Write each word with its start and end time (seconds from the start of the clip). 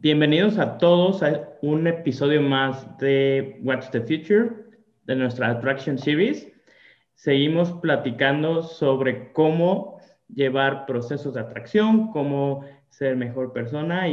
Bienvenidos 0.00 0.58
a 0.58 0.78
todos 0.78 1.24
a 1.24 1.48
un 1.60 1.88
episodio 1.88 2.40
más 2.40 2.96
de 2.98 3.58
What's 3.64 3.90
the 3.90 4.00
Future 4.00 4.48
de 5.06 5.16
nuestra 5.16 5.50
Attraction 5.50 5.98
Series. 5.98 6.46
Seguimos 7.14 7.72
platicando 7.72 8.62
sobre 8.62 9.32
cómo 9.32 9.98
llevar 10.32 10.86
procesos 10.86 11.34
de 11.34 11.40
atracción, 11.40 12.12
cómo 12.12 12.64
ser 12.90 13.16
mejor 13.16 13.52
persona 13.52 14.08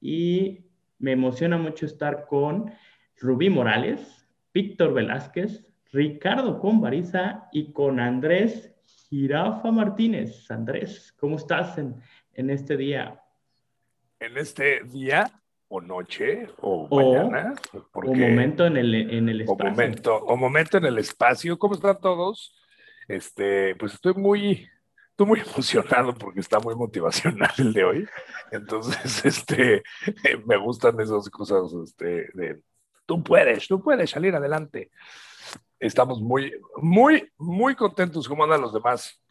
y, 0.00 0.64
me 1.00 1.10
emociona 1.10 1.58
mucho 1.58 1.86
estar 1.86 2.26
con 2.26 2.70
Rubí 3.16 3.50
Morales, 3.50 4.28
Víctor 4.54 4.94
Velázquez, 4.94 5.66
Ricardo 5.90 6.60
Convariza 6.60 7.48
y 7.50 7.72
con 7.72 7.98
Andrés 7.98 8.72
Girafa 9.08 9.72
Martínez. 9.72 10.48
Andrés, 10.52 11.12
¿cómo 11.18 11.34
estás 11.34 11.78
en 11.78 12.50
este 12.50 12.76
día? 12.76 13.25
En 14.18 14.36
este 14.38 14.80
día 14.84 15.30
o 15.68 15.80
noche 15.80 16.48
o, 16.60 16.88
mañana. 16.88 17.54
o 17.92 18.02
momento 18.02 18.66
en 18.66 18.76
el, 18.76 18.94
en 18.94 19.28
el 19.28 19.40
espacio. 19.42 19.66
O 19.66 19.70
momento, 19.70 20.16
o 20.16 20.36
momento 20.36 20.78
en 20.78 20.84
el 20.84 20.98
espacio. 20.98 21.58
¿Cómo 21.58 21.74
están 21.74 22.00
todos? 22.00 22.54
Este, 23.08 23.74
pues 23.76 23.94
estoy 23.94 24.14
muy, 24.14 24.68
estoy 25.10 25.26
muy 25.26 25.40
emocionado 25.46 26.14
porque 26.14 26.40
está 26.40 26.58
muy 26.60 26.74
motivacional 26.74 27.50
el 27.58 27.72
de 27.72 27.84
hoy. 27.84 28.08
Entonces, 28.52 29.24
este, 29.24 29.82
me 30.46 30.56
gustan 30.56 30.98
esas 31.00 31.28
cosas 31.30 31.72
este, 31.84 32.28
de 32.34 32.60
tú 33.06 33.22
puedes, 33.22 33.66
tú 33.66 33.82
puedes 33.82 34.10
salir 34.10 34.34
adelante. 34.34 34.90
Estamos 35.78 36.20
muy, 36.20 36.52
muy, 36.76 37.30
muy 37.38 37.74
contentos. 37.74 38.28
¿Cómo 38.28 38.44
andan 38.44 38.60
los 38.60 38.72
demás? 38.72 39.22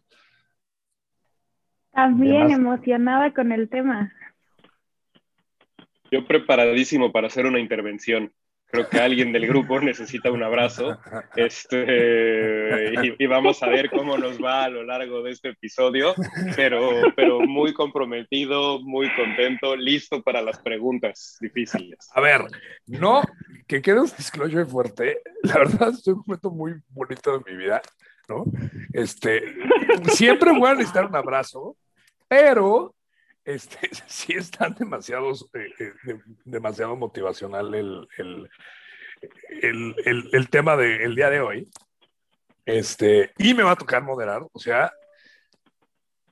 También 1.91 2.51
emocionada 2.51 3.33
con 3.33 3.51
el 3.51 3.69
tema. 3.69 4.11
Yo 6.11 6.25
preparadísimo 6.25 7.11
para 7.11 7.27
hacer 7.27 7.45
una 7.45 7.59
intervención. 7.59 8.31
Creo 8.67 8.89
que 8.89 8.99
alguien 8.99 9.31
del 9.31 9.47
grupo 9.47 9.79
necesita 9.81 10.31
un 10.31 10.43
abrazo. 10.43 10.97
Este, 11.35 12.93
y, 13.17 13.25
vamos 13.25 13.61
a 13.63 13.67
ver 13.67 13.89
cómo 13.89 14.17
nos 14.17 14.41
va 14.41 14.65
a 14.65 14.69
lo 14.69 14.83
largo 14.83 15.23
de 15.23 15.31
este 15.31 15.49
episodio, 15.49 16.13
pero, 16.55 16.89
pero 17.15 17.39
muy 17.41 17.73
comprometido, 17.73 18.79
muy 18.81 19.09
contento, 19.15 19.75
listo 19.75 20.21
para 20.21 20.41
las 20.41 20.59
preguntas 20.59 21.37
difíciles. 21.39 22.09
A 22.13 22.21
ver, 22.21 22.41
no, 22.87 23.21
que 23.67 23.81
quede 23.81 24.01
un 24.01 24.11
disclosure 24.17 24.65
fuerte. 24.65 25.21
La 25.43 25.59
verdad, 25.59 25.89
es 25.89 26.07
un 26.07 26.23
momento 26.25 26.51
muy 26.51 26.73
bonito 26.89 27.37
de 27.37 27.51
mi 27.51 27.57
vida, 27.57 27.81
¿no? 28.27 28.45
Este, 28.93 29.55
siempre 30.11 30.51
voy 30.51 30.69
a 30.69 30.75
necesitar 30.75 31.05
un 31.05 31.15
abrazo, 31.15 31.77
pero 32.27 32.95
este, 33.45 33.89
sí 34.07 34.33
están 34.33 34.73
demasiados, 34.73 35.49
eh, 35.53 35.71
eh, 35.79 36.19
demasiado 36.43 36.95
motivacional 36.95 37.73
el, 37.73 38.07
el, 38.17 38.49
el, 39.61 40.29
el 40.33 40.49
tema 40.49 40.75
del 40.75 41.15
día 41.15 41.29
de 41.29 41.39
hoy. 41.39 41.69
Este, 42.65 43.31
y 43.37 43.53
me 43.53 43.61
va 43.61 43.71
a 43.71 43.75
tocar 43.75 44.03
moderar, 44.03 44.41
o 44.51 44.59
sea, 44.59 44.91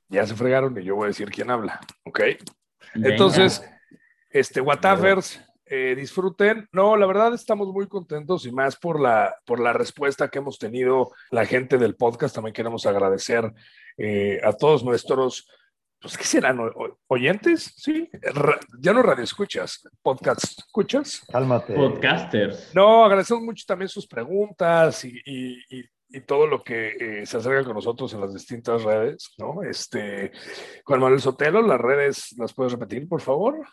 ya 0.09 0.25
se 0.25 0.35
fregaron 0.35 0.77
y 0.79 0.83
yo 0.83 0.95
voy 0.95 1.05
a 1.05 1.07
decir 1.07 1.29
quién 1.29 1.51
habla, 1.51 1.79
¿ok? 2.03 2.21
Entonces, 2.95 3.63
este, 4.31 4.59
Watafers, 4.59 5.39
eh, 5.65 5.93
disfruten. 5.95 6.67
No, 6.71 6.97
la 6.97 7.05
verdad 7.05 7.35
estamos 7.35 7.67
muy 7.67 7.87
contentos 7.87 8.47
y 8.47 8.51
más 8.51 8.75
por 8.75 8.99
la, 8.99 9.35
por 9.45 9.59
la 9.59 9.73
respuesta 9.73 10.27
que 10.27 10.39
hemos 10.39 10.57
tenido 10.57 11.11
la 11.29 11.45
gente 11.45 11.77
del 11.77 11.95
podcast. 11.95 12.33
También 12.33 12.53
queremos 12.53 12.85
agradecer 12.85 13.51
a 14.43 14.53
todos 14.53 14.83
nuestros 14.83 15.47
pues, 16.03 16.17
¿qué 16.17 16.25
serán? 16.25 16.59
¿Oyentes? 17.07 17.73
Sí. 17.77 18.09
Ya 18.81 18.91
no 18.91 19.01
radio 19.01 19.23
escuchas, 19.23 19.87
podcast 20.01 20.59
escuchas. 20.59 21.21
Cálmate. 21.31 21.73
Podcasters. 21.73 22.75
No, 22.75 23.05
agradecemos 23.05 23.41
mucho 23.41 23.63
también 23.65 23.87
sus 23.87 24.05
preguntas 24.05 25.05
y, 25.05 25.17
y, 25.25 25.63
y, 26.09 26.21
todo 26.21 26.45
lo 26.45 26.61
que 26.61 27.21
eh, 27.21 27.25
se 27.25 27.37
acerca 27.37 27.63
con 27.63 27.75
nosotros 27.75 28.13
en 28.13 28.19
las 28.19 28.33
distintas 28.33 28.83
redes, 28.83 29.33
¿no? 29.37 29.63
Este, 29.63 30.33
Juan 30.83 30.99
Manuel 30.99 31.21
Sotelo, 31.21 31.61
las 31.61 31.79
redes, 31.79 32.35
¿las 32.37 32.53
puedes 32.53 32.73
repetir, 32.73 33.07
por 33.07 33.21
favor? 33.21 33.65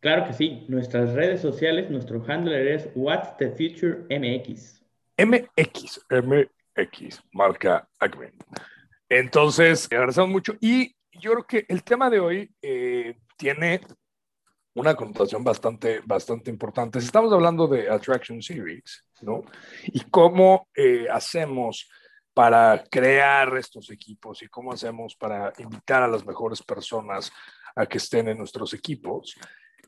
Claro 0.00 0.26
que 0.26 0.32
sí. 0.32 0.66
Nuestras 0.68 1.12
redes 1.12 1.40
sociales, 1.40 1.88
nuestro 1.88 2.22
handler 2.26 2.66
es 2.66 2.88
What's 2.96 3.36
the 3.36 3.50
Future 3.50 4.04
MX. 4.10 4.82
MX, 5.16 6.04
MX, 6.10 7.22
marca 7.32 7.88
Agmen. 8.00 8.34
Entonces, 9.08 9.86
agradecemos 9.92 10.30
mucho 10.30 10.54
y 10.60 10.96
yo 11.20 11.32
creo 11.32 11.46
que 11.46 11.66
el 11.68 11.82
tema 11.84 12.10
de 12.10 12.20
hoy 12.20 12.54
eh, 12.62 13.18
tiene 13.36 13.80
una 14.74 14.94
connotación 14.94 15.44
bastante, 15.44 16.00
bastante 16.04 16.50
importante. 16.50 17.00
Si 17.00 17.06
estamos 17.06 17.32
hablando 17.32 17.66
de 17.66 17.88
Attraction 17.88 18.42
Series, 18.42 19.08
¿no? 19.22 19.42
Y 19.84 20.00
cómo 20.10 20.68
eh, 20.74 21.06
hacemos 21.10 21.88
para 22.32 22.84
crear 22.90 23.56
estos 23.56 23.90
equipos 23.90 24.42
y 24.42 24.48
cómo 24.48 24.72
hacemos 24.72 25.14
para 25.14 25.52
invitar 25.58 26.02
a 26.02 26.08
las 26.08 26.26
mejores 26.26 26.62
personas 26.62 27.30
a 27.76 27.86
que 27.86 27.98
estén 27.98 28.28
en 28.28 28.38
nuestros 28.38 28.74
equipos. 28.74 29.34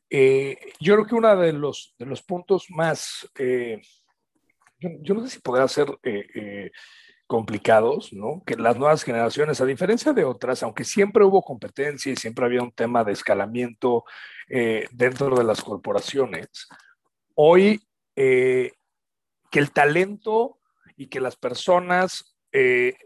Eh, 0.08 0.56
yo 0.78 0.94
creo 0.94 1.06
que 1.06 1.14
uno 1.16 1.36
de 1.36 1.52
los, 1.52 1.94
de 1.98 2.06
los 2.06 2.22
puntos 2.22 2.66
más, 2.70 3.28
yo, 3.34 4.88
yo, 5.00 5.14
no 5.14 5.22
sé 5.22 5.30
si 5.30 5.40
podrá 5.40 5.66
ser 5.66 5.88
complicados, 7.26 8.12
¿no? 8.12 8.42
Que 8.46 8.56
las 8.56 8.76
nuevas 8.76 9.02
generaciones, 9.02 9.60
a 9.60 9.66
diferencia 9.66 10.12
de 10.12 10.24
otras, 10.24 10.62
aunque 10.62 10.84
siempre 10.84 11.24
hubo 11.24 11.42
competencia 11.42 12.12
y 12.12 12.16
siempre 12.16 12.44
había 12.44 12.62
un 12.62 12.72
tema 12.72 13.02
de 13.04 13.12
escalamiento 13.12 14.04
eh, 14.48 14.86
dentro 14.92 15.36
de 15.36 15.44
las 15.44 15.62
corporaciones, 15.62 16.68
hoy 17.34 17.82
eh, 18.14 18.72
que 19.50 19.58
el 19.58 19.72
talento 19.72 20.60
y 20.96 21.08
que 21.08 21.20
las 21.20 21.36
personas 21.36 22.36
eh, 22.52 22.96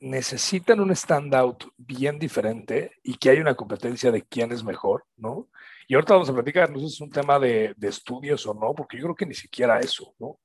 necesitan 0.00 0.80
un 0.80 0.94
standout 0.96 1.64
bien 1.76 2.18
diferente 2.18 2.92
y 3.02 3.16
que 3.16 3.30
hay 3.30 3.38
una 3.38 3.54
competencia 3.54 4.10
de 4.10 4.22
quién 4.22 4.50
es 4.52 4.64
mejor, 4.64 5.04
¿no? 5.16 5.48
Y 5.86 5.94
ahorita 5.94 6.14
vamos 6.14 6.30
a 6.30 6.34
platicar, 6.34 6.70
no 6.70 6.78
sé 6.78 6.88
si 6.88 6.94
es 6.94 7.00
un 7.02 7.10
tema 7.10 7.38
de, 7.38 7.74
de, 7.76 7.88
estudios 7.88 8.46
o 8.46 8.54
no, 8.54 8.74
porque 8.74 8.96
yo 8.96 9.04
creo 9.04 9.14
que 9.14 9.26
ni 9.26 9.34
siquiera 9.34 9.78
eso, 9.78 10.14
¿no? 10.18 10.38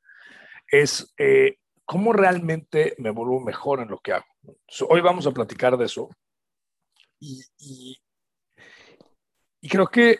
Es 0.69 1.13
¿cómo 1.87 2.11
realmente 2.11 2.93
me 2.99 3.09
vuelvo 3.09 3.39
mejor 3.39 3.79
en 3.79 3.87
lo 3.87 3.99
que 3.99 4.11
hago? 4.11 4.25
Hoy 4.89 5.01
vamos 5.01 5.25
a 5.25 5.31
platicar 5.31 5.75
de 5.77 5.85
eso. 5.85 6.09
Y, 7.19 7.97
creo 9.69 9.87
que 9.87 10.19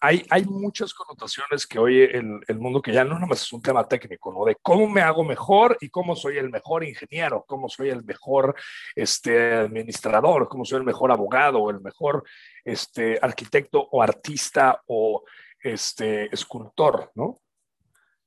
hay, 0.00 0.24
hay, 0.28 0.44
muchas 0.44 0.92
connotaciones 0.92 1.66
que 1.66 1.78
hoy 1.78 2.02
el, 2.02 2.40
el, 2.46 2.58
mundo, 2.58 2.82
que 2.82 2.92
ya 2.92 3.02
no 3.04 3.18
es 3.32 3.52
un 3.52 3.62
tema 3.62 3.88
técnico, 3.88 4.32
¿no? 4.32 4.44
De 4.44 4.56
cómo 4.62 4.86
me 4.86 5.00
hago 5.00 5.24
mejor 5.24 5.78
y 5.80 5.88
cómo 5.88 6.14
soy 6.14 6.36
el 6.36 6.50
mejor 6.50 6.84
ingeniero, 6.84 7.44
cómo 7.48 7.68
soy 7.68 7.88
el 7.88 8.04
mejor 8.04 8.54
este, 8.94 9.54
administrador, 9.54 10.48
cómo 10.48 10.66
soy 10.66 10.78
el 10.78 10.84
mejor 10.84 11.10
abogado, 11.10 11.70
el 11.70 11.80
mejor 11.80 12.24
este, 12.62 13.18
arquitecto 13.20 13.88
o 13.90 14.02
artista 14.02 14.82
o 14.86 15.24
este, 15.58 16.32
escultor, 16.32 17.10
¿no? 17.14 17.38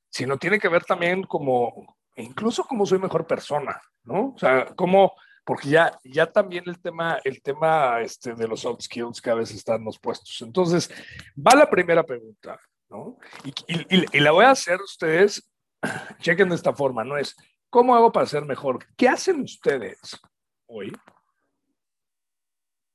Sino 0.09 0.37
tiene 0.37 0.59
que 0.59 0.69
ver 0.69 0.83
también 0.83 1.23
como 1.23 1.96
e 2.17 2.23
incluso 2.23 2.63
cómo 2.63 2.83
soy 2.83 2.97
mejor 2.97 3.27
persona, 3.27 3.79
¿no? 4.03 4.29
O 4.29 4.37
sea, 4.39 4.65
cómo, 4.75 5.13
porque 5.45 5.69
ya, 5.69 5.99
ya 6.03 6.25
también 6.25 6.63
el 6.65 6.81
tema, 6.81 7.19
el 7.23 7.43
tema 7.43 8.01
este, 8.01 8.33
de 8.33 8.47
los 8.47 8.61
soft 8.61 8.81
skills 8.81 9.21
que 9.21 9.29
a 9.29 9.35
veces 9.35 9.57
están 9.57 9.83
los 9.85 9.99
puestos. 9.99 10.41
Entonces, 10.41 10.89
va 11.37 11.55
la 11.55 11.69
primera 11.69 12.03
pregunta, 12.03 12.59
¿no? 12.89 13.19
Y, 13.43 14.07
y, 14.17 14.19
la 14.19 14.31
voy 14.31 14.45
a 14.45 14.49
hacer 14.49 14.81
ustedes, 14.81 15.47
chequen 16.19 16.49
de 16.49 16.55
esta 16.55 16.73
forma, 16.73 17.03
¿no? 17.03 17.17
Es, 17.17 17.35
¿cómo 17.69 17.95
hago 17.95 18.11
para 18.11 18.25
ser 18.25 18.43
mejor? 18.45 18.79
¿Qué 18.97 19.07
hacen 19.07 19.41
ustedes 19.41 20.19
hoy 20.65 20.91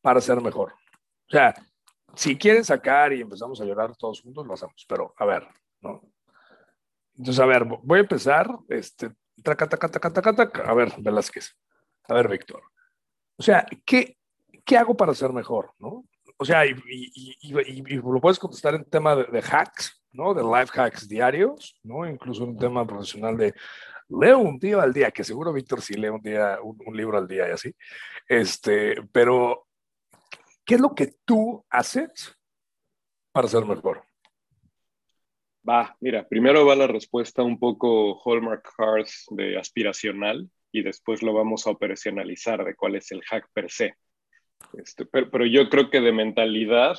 para 0.01 0.21
ser 0.21 0.41
mejor? 0.41 0.73
O 1.29 1.31
sea, 1.31 1.55
si 2.17 2.37
quieren 2.37 2.65
sacar 2.65 3.13
y 3.13 3.21
empezamos 3.21 3.61
a 3.61 3.65
llorar 3.65 3.97
todos 3.97 4.21
juntos, 4.21 4.45
lo 4.45 4.55
hacemos, 4.55 4.85
pero 4.89 5.15
a 5.17 5.25
ver, 5.25 5.47
¿no? 5.81 6.12
Entonces, 7.23 7.41
a 7.41 7.47
ver, 7.47 7.65
voy 7.65 7.99
a 7.99 8.03
empezar. 8.03 8.51
Este, 8.69 9.13
taca, 9.45 9.69
taca, 9.69 9.89
taca, 9.89 10.13
taca, 10.13 10.35
taca. 10.35 10.63
A 10.69 10.75
ver, 10.75 10.93
Velázquez. 10.99 11.57
A 12.09 12.15
ver, 12.15 12.27
Víctor. 12.27 12.65
O 13.37 13.43
sea, 13.45 13.65
¿qué, 13.85 14.19
¿qué 14.65 14.77
hago 14.77 14.97
para 14.97 15.15
ser 15.15 15.33
mejor? 15.33 15.73
¿no? 15.79 16.05
O 16.37 16.45
sea, 16.45 16.67
y, 16.67 16.75
y, 16.91 17.37
y, 17.41 17.95
y 17.95 17.97
lo 17.99 18.21
puedes 18.21 18.41
contestar 18.41 18.75
en 18.75 18.85
tema 18.87 19.15
de, 19.15 19.27
de, 19.27 19.39
hacks, 19.39 20.03
¿no? 20.11 20.35
De 20.35 20.43
life 20.43 20.73
hacks 20.81 21.07
diarios, 21.07 21.79
¿no? 21.85 22.05
Incluso 22.09 22.43
en 22.43 22.59
tema 22.59 22.85
profesional 22.85 23.37
de 23.37 23.55
leo 24.09 24.41
un 24.41 24.59
día 24.59 24.83
al 24.83 24.93
día, 24.93 25.13
que 25.13 25.23
seguro 25.23 25.53
Víctor 25.53 25.81
sí 25.81 25.95
lee 25.95 26.09
un 26.09 26.23
día, 26.23 26.59
un, 26.61 26.77
un 26.85 26.97
libro 26.97 27.19
al 27.19 27.29
día 27.29 27.49
y 27.49 27.53
así. 27.53 27.73
Este, 28.27 28.97
pero, 29.13 29.69
¿qué 30.65 30.75
es 30.75 30.81
lo 30.81 30.93
que 30.93 31.15
tú 31.25 31.65
haces 31.71 32.37
para 33.31 33.47
ser 33.47 33.65
mejor? 33.65 34.03
Va, 35.69 35.97
mira, 36.01 36.27
primero 36.29 36.67
va 36.67 36.75
la 36.75 36.89
respuesta 36.89 37.43
un 37.43 37.59
poco 37.59 38.21
Hallmark 38.25 38.69
Cards 38.77 39.27
de 39.31 39.57
aspiracional 39.57 40.51
y 40.73 40.83
después 40.83 41.23
lo 41.23 41.33
vamos 41.33 41.67
a 41.67 41.71
operacionalizar 41.71 42.65
de 42.65 42.75
cuál 42.75 42.97
es 42.97 43.13
el 43.13 43.23
hack 43.23 43.49
per 43.53 43.71
se. 43.71 43.95
Este, 44.75 45.07
pero, 45.07 45.31
pero, 45.31 45.47
yo 45.47 45.69
creo 45.69 45.91
que 45.91 46.01
de 46.01 46.13
mentalidad, 46.13 46.97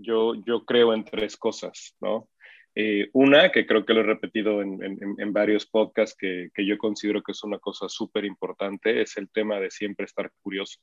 yo, 0.00 0.34
yo 0.46 0.64
creo 0.64 0.92
en 0.92 1.04
tres 1.04 1.36
cosas, 1.36 1.94
¿no? 2.00 2.28
Eh, 2.74 3.08
una, 3.12 3.50
que 3.50 3.66
creo 3.66 3.84
que 3.84 3.94
lo 3.94 4.00
he 4.00 4.04
repetido 4.04 4.62
en, 4.62 4.82
en, 4.82 4.98
en 5.18 5.32
varios 5.32 5.66
podcasts, 5.66 6.16
que, 6.18 6.48
que, 6.54 6.66
yo 6.66 6.78
considero 6.78 7.22
que 7.22 7.32
es 7.32 7.42
una 7.42 7.58
cosa 7.58 7.88
súper 7.88 8.24
importante, 8.24 9.00
es 9.00 9.16
el 9.16 9.30
tema 9.30 9.58
de 9.58 9.70
siempre 9.70 10.06
estar 10.06 10.30
curioso, 10.42 10.80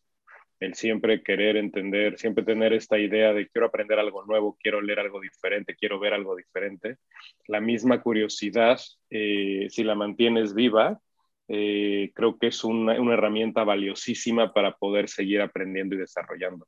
el 0.60 0.74
siempre 0.74 1.22
querer 1.22 1.58
entender, 1.58 2.18
siempre 2.18 2.44
tener 2.44 2.74
esta 2.74 2.98
idea 2.98 3.34
de 3.34 3.48
quiero 3.48 3.68
aprender 3.68 4.00
algo 4.00 4.24
nuevo, 4.26 4.58
quiero 4.62 4.82
leer 4.82 5.00
algo 5.00 5.20
diferente, 5.20 5.76
quiero 5.76 6.00
ver 6.00 6.14
algo 6.14 6.36
diferente. 6.36 6.98
La 7.48 7.60
misma 7.60 8.02
curiosidad, 8.02 8.80
eh, 9.10 9.68
si 9.70 9.84
la 9.84 9.96
mantienes 9.96 10.54
viva, 10.54 11.00
eh, 11.48 12.12
creo 12.16 12.38
que 12.38 12.48
es 12.48 12.64
una, 12.64 13.00
una 13.00 13.14
herramienta 13.14 13.64
valiosísima 13.64 14.54
para 14.54 14.76
poder 14.78 15.10
seguir 15.10 15.42
aprendiendo 15.42 15.96
y 15.96 16.00
desarrollando. 16.00 16.68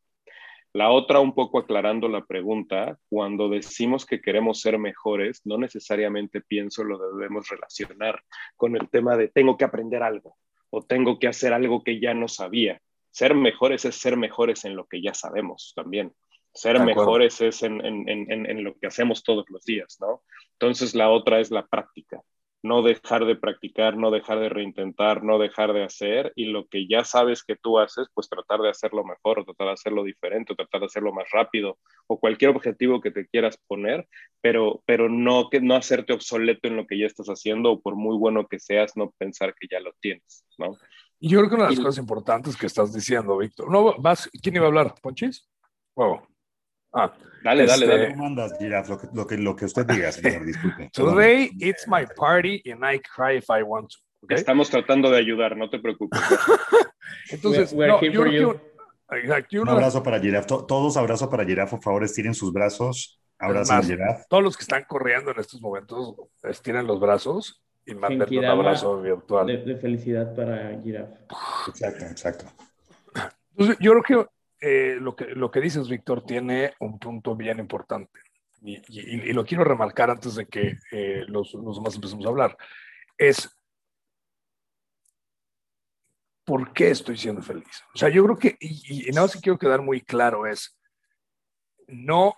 La 0.73 0.91
otra, 0.91 1.19
un 1.19 1.33
poco 1.33 1.57
aclarando 1.57 2.07
la 2.07 2.25
pregunta, 2.25 2.99
cuando 3.09 3.49
decimos 3.49 4.05
que 4.05 4.21
queremos 4.21 4.61
ser 4.61 4.77
mejores, 4.77 5.41
no 5.45 5.57
necesariamente 5.57 6.41
pienso 6.41 6.83
lo 6.83 6.99
debemos 6.99 7.49
relacionar 7.49 8.21
con 8.55 8.75
el 8.75 8.87
tema 8.89 9.17
de 9.17 9.29
tengo 9.29 9.57
que 9.57 9.65
aprender 9.65 10.03
algo 10.03 10.35
o 10.69 10.83
tengo 10.83 11.17
que 11.17 11.27
hacer 11.27 11.53
algo 11.53 11.83
que 11.83 11.99
ya 11.99 12.13
no 12.13 12.27
sabía. 12.27 12.79
Ser 13.17 13.33
mejores 13.33 13.83
es 13.83 13.95
ser 13.95 14.15
mejores 14.15 14.63
en 14.63 14.75
lo 14.75 14.85
que 14.85 15.01
ya 15.01 15.15
sabemos 15.15 15.73
también. 15.75 16.13
Ser 16.53 16.79
mejores 16.79 17.41
es 17.41 17.63
en, 17.63 17.83
en, 17.83 18.07
en, 18.07 18.45
en, 18.45 18.63
lo 18.63 18.77
que 18.77 18.85
hacemos 18.85 19.23
todos 19.23 19.45
los 19.49 19.65
días, 19.65 19.97
¿no? 19.99 20.21
Entonces 20.53 20.93
la 20.93 21.09
otra 21.09 21.39
es 21.39 21.49
la 21.49 21.65
práctica 21.65 22.21
no 22.63 22.81
dejar 22.81 23.25
de 23.25 23.35
practicar, 23.35 23.97
no 23.97 24.11
dejar 24.11 24.39
de 24.39 24.49
reintentar, 24.49 25.23
no 25.23 25.39
dejar 25.39 25.73
de 25.73 25.83
hacer 25.83 26.33
y 26.35 26.45
lo 26.45 26.67
que 26.67 26.87
ya 26.87 27.03
sabes 27.03 27.43
que 27.43 27.55
tú 27.55 27.79
haces, 27.79 28.07
pues 28.13 28.29
tratar 28.29 28.59
de 28.59 28.69
hacerlo 28.69 29.03
mejor 29.03 29.39
o 29.39 29.45
tratar 29.45 29.67
de 29.67 29.73
hacerlo 29.73 30.03
diferente 30.03 30.53
o 30.53 30.55
tratar 30.55 30.81
de 30.81 30.87
hacerlo 30.87 31.13
más 31.13 31.29
rápido 31.31 31.77
o 32.07 32.19
cualquier 32.19 32.51
objetivo 32.51 32.99
que 32.99 33.11
te 33.11 33.27
quieras 33.27 33.57
poner, 33.67 34.07
pero, 34.41 34.83
pero 34.85 35.09
no, 35.09 35.49
que, 35.49 35.61
no 35.61 35.75
hacerte 35.75 36.13
obsoleto 36.13 36.67
en 36.67 36.75
lo 36.75 36.87
que 36.87 36.97
ya 36.97 37.05
estás 37.05 37.27
haciendo 37.27 37.71
o 37.71 37.81
por 37.81 37.95
muy 37.95 38.17
bueno 38.17 38.47
que 38.47 38.59
seas, 38.59 38.97
no 38.97 39.11
pensar 39.17 39.53
que 39.55 39.67
ya 39.69 39.79
lo 39.79 39.93
tienes, 39.99 40.45
¿no? 40.57 40.77
Y 41.19 41.29
yo 41.29 41.39
creo 41.39 41.49
que 41.49 41.55
una 41.55 41.63
de 41.65 41.69
las 41.71 41.79
y... 41.79 41.83
cosas 41.83 41.97
importantes 41.97 42.55
que 42.55 42.67
estás 42.67 42.93
diciendo, 42.93 43.37
Víctor, 43.37 43.71
no, 43.71 43.95
vas, 43.99 44.29
¿quién 44.41 44.55
iba 44.55 44.65
a 44.65 44.67
hablar? 44.67 44.95
¿Ponchis? 45.01 45.47
Wow. 45.95 46.21
Ah, 46.93 47.13
dale, 47.43 47.65
dale, 47.65 47.85
este, 47.85 47.87
dale. 47.87 48.15
mandas, 48.15 48.57
Giraffe, 48.57 48.89
lo 48.91 48.97
que, 48.97 49.07
lo, 49.13 49.27
que, 49.27 49.37
lo 49.37 49.55
que 49.55 49.65
usted 49.65 49.85
diga, 49.85 50.11
señor, 50.11 50.45
disculpe. 50.45 50.89
Today 50.93 51.51
it's 51.59 51.87
my 51.87 52.05
party 52.15 52.61
and 52.71 52.83
I 52.85 52.99
cry 52.99 53.37
if 53.37 53.45
I 53.49 53.63
want 53.63 53.89
to. 53.89 53.97
Okay? 54.23 54.37
Estamos 54.37 54.69
tratando 54.69 55.09
de 55.09 55.17
ayudar, 55.17 55.57
no 55.57 55.69
te 55.69 55.79
preocupes. 55.79 56.19
Entonces, 57.31 57.73
we're, 57.73 57.91
we're 57.93 57.93
no, 57.93 57.99
here 57.99 58.11
yo 58.13 58.19
for 58.21 58.31
you. 58.31 58.61
exacto, 59.11 59.47
yo 59.51 59.61
Un 59.63 59.69
abrazo 59.69 60.01
para 60.03 60.19
Giraffe. 60.19 60.47
To- 60.47 60.65
Todos 60.65 60.97
abrazo 60.97 61.29
para 61.29 61.45
Giraffe, 61.45 61.71
por 61.71 61.83
favor, 61.83 62.03
estiren 62.03 62.33
sus 62.33 62.51
brazos. 62.53 63.21
Abrazo 63.39 63.73
a 63.73 63.75
más, 63.77 63.87
Giraffe. 63.87 64.23
todos 64.29 64.43
los 64.43 64.57
que 64.57 64.63
están 64.63 64.85
corriendo 64.87 65.31
en 65.31 65.39
estos 65.39 65.61
momentos 65.61 66.15
estiren 66.43 66.87
los 66.87 66.99
brazos 66.99 67.61
y 67.87 67.95
manden 67.95 68.37
un 68.37 68.45
abrazo 68.45 69.01
virtual. 69.01 69.47
De, 69.47 69.57
de 69.57 69.75
felicidad 69.77 70.35
para 70.35 70.79
Giraffe. 70.83 71.15
Exacto, 71.69 72.05
exacto. 72.05 72.45
Entonces, 73.51 73.77
yo 73.79 73.91
creo 73.93 74.03
que, 74.03 74.27
eh, 74.61 74.97
lo 74.99 75.15
que 75.15 75.25
lo 75.27 75.49
que 75.49 75.61
dices, 75.61 75.87
Víctor, 75.89 76.23
tiene 76.25 76.73
un 76.79 76.99
punto 76.99 77.35
bien 77.35 77.59
importante. 77.59 78.19
Y, 78.61 78.75
y- 78.89 79.29
y 79.29 79.33
lo 79.33 79.45
quiero 79.45 79.63
remarcar 79.63 80.09
antes 80.09 80.35
de 80.35 80.45
que 80.47 80.77
eh, 80.91 81.23
los, 81.27 81.53
los 81.53 81.77
demás 81.77 81.95
empecemos 81.95 82.25
a 82.25 82.29
hablar. 82.29 82.57
Es, 83.17 83.49
¿por 86.43 86.73
qué 86.73 86.89
estoy 86.91 87.17
siendo 87.17 87.41
feliz? 87.41 87.83
O 87.93 87.97
sea, 87.97 88.09
yo 88.09 88.23
creo 88.23 88.37
que, 88.37 88.57
y, 88.59 89.07
y 89.09 89.11
nada 89.11 89.23
más 89.27 89.33
que 89.33 89.41
quiero 89.41 89.57
quedar 89.59 89.81
muy 89.81 90.01
claro 90.01 90.45
es, 90.45 90.77
no, 91.87 92.35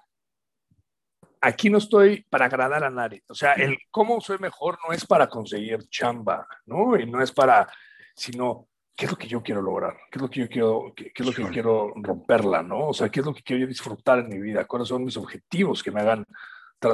aquí 1.42 1.70
no 1.70 1.78
estoy 1.78 2.24
para 2.30 2.46
agradar 2.46 2.84
a 2.84 2.90
nadie. 2.90 3.24
O 3.28 3.34
sea, 3.34 3.54
el 3.54 3.78
cómo 3.92 4.20
soy 4.22 4.38
mejor 4.40 4.78
no 4.88 4.94
es 4.94 5.06
para 5.06 5.28
conseguir 5.28 5.88
chamba, 5.90 6.48
¿no? 6.66 6.98
Y 6.98 7.06
no 7.06 7.22
es 7.22 7.32
para, 7.32 7.72
sino, 8.16 8.68
¿qué 8.96 9.06
es 9.06 9.12
lo 9.12 9.18
que 9.18 9.28
yo 9.28 9.42
quiero 9.42 9.62
lograr? 9.62 9.98
¿Qué 10.12 10.18
es 10.18 10.22
lo 10.22 10.30
que 10.30 10.40
yo 10.42 10.50
quiero, 10.50 10.94
qué, 10.96 11.12
qué 11.14 11.24
es 11.24 11.26
lo 11.28 11.34
que 11.34 11.52
quiero 11.52 11.94
romperla, 11.96 12.62
¿no? 12.62 12.90
O 12.90 12.94
sea, 12.94 13.10
¿qué 13.10 13.22
es 13.22 13.26
lo 13.26 13.34
que 13.34 13.44
quiero 13.44 13.68
disfrutar 13.68 14.20
en 14.20 14.30
mi 14.30 14.40
vida? 14.40 14.66
¿Cuáles 14.66 14.88
son 14.88 15.04
mis 15.04 15.18
objetivos 15.18 15.82
que 15.84 15.92
me 15.92 16.02
hagan? 16.02 16.26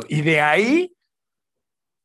Y 0.09 0.21
de 0.21 0.41
ahí 0.41 0.95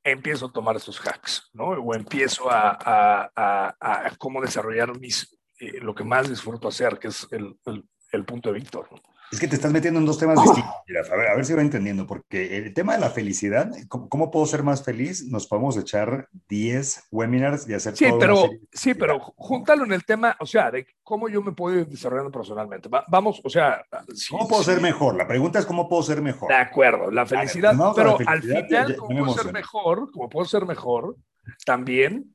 empiezo 0.02 0.46
a 0.46 0.52
tomar 0.52 0.76
estos 0.76 0.98
hacks, 1.00 1.50
¿no? 1.52 1.64
O 1.68 1.94
empiezo 1.94 2.50
a, 2.50 2.70
a, 2.70 3.30
a, 3.34 4.06
a 4.06 4.16
cómo 4.16 4.40
desarrollar 4.40 4.98
mis, 4.98 5.38
eh, 5.58 5.78
lo 5.80 5.94
que 5.94 6.04
más 6.04 6.28
disfruto 6.28 6.68
hacer, 6.68 6.98
que 6.98 7.08
es 7.08 7.26
el, 7.30 7.58
el, 7.66 7.84
el 8.12 8.24
punto 8.24 8.50
de 8.50 8.58
Víctor, 8.58 8.88
¿no? 8.90 9.02
Es 9.32 9.38
que 9.38 9.46
te 9.46 9.54
estás 9.54 9.72
metiendo 9.72 10.00
en 10.00 10.06
dos 10.06 10.18
temas 10.18 10.40
distintos. 10.42 10.74
A 11.12 11.16
ver, 11.16 11.28
a 11.28 11.36
ver 11.36 11.44
si 11.44 11.52
va 11.54 11.62
entendiendo, 11.62 12.06
porque 12.06 12.56
el 12.58 12.74
tema 12.74 12.94
de 12.94 13.00
la 13.00 13.10
felicidad, 13.10 13.70
¿cómo, 13.88 14.08
cómo 14.08 14.30
puedo 14.30 14.44
ser 14.46 14.62
más 14.64 14.82
feliz? 14.84 15.24
Nos 15.28 15.46
podemos 15.46 15.76
echar 15.76 16.28
10 16.48 17.04
webinars 17.12 17.68
y 17.68 17.74
hacer 17.74 17.96
Sí, 17.96 18.06
una 18.06 18.18
pero, 18.18 18.50
sí, 18.72 18.94
pero 18.94 19.20
júntalo 19.20 19.84
en 19.84 19.92
el 19.92 20.04
tema, 20.04 20.36
o 20.40 20.46
sea, 20.46 20.70
de 20.70 20.86
cómo 21.02 21.28
yo 21.28 21.42
me 21.42 21.52
puedo 21.52 21.78
ir 21.80 21.86
desarrollando 21.86 22.32
personalmente. 22.32 22.88
Va- 22.88 23.04
vamos, 23.08 23.40
o 23.44 23.48
sea, 23.50 23.84
sí, 24.14 24.26
¿Cómo 24.30 24.48
puedo 24.48 24.62
sí, 24.64 24.72
ser 24.72 24.80
mejor? 24.80 25.14
La 25.16 25.28
pregunta 25.28 25.58
es 25.60 25.66
cómo 25.66 25.88
puedo 25.88 26.02
ser 26.02 26.20
mejor. 26.22 26.48
De 26.48 26.56
acuerdo, 26.56 27.10
la 27.10 27.24
felicidad, 27.26 27.74
la 27.74 27.92
pero 27.94 28.16
felicidad, 28.16 28.34
al 28.34 28.42
final, 28.42 28.68
ya- 28.68 28.94
ya 28.94 28.96
puedo 29.06 29.34
ser 29.34 29.52
mejor, 29.52 30.10
como 30.10 30.28
puedo 30.28 30.46
ser 30.46 30.66
mejor, 30.66 31.16
también, 31.64 32.34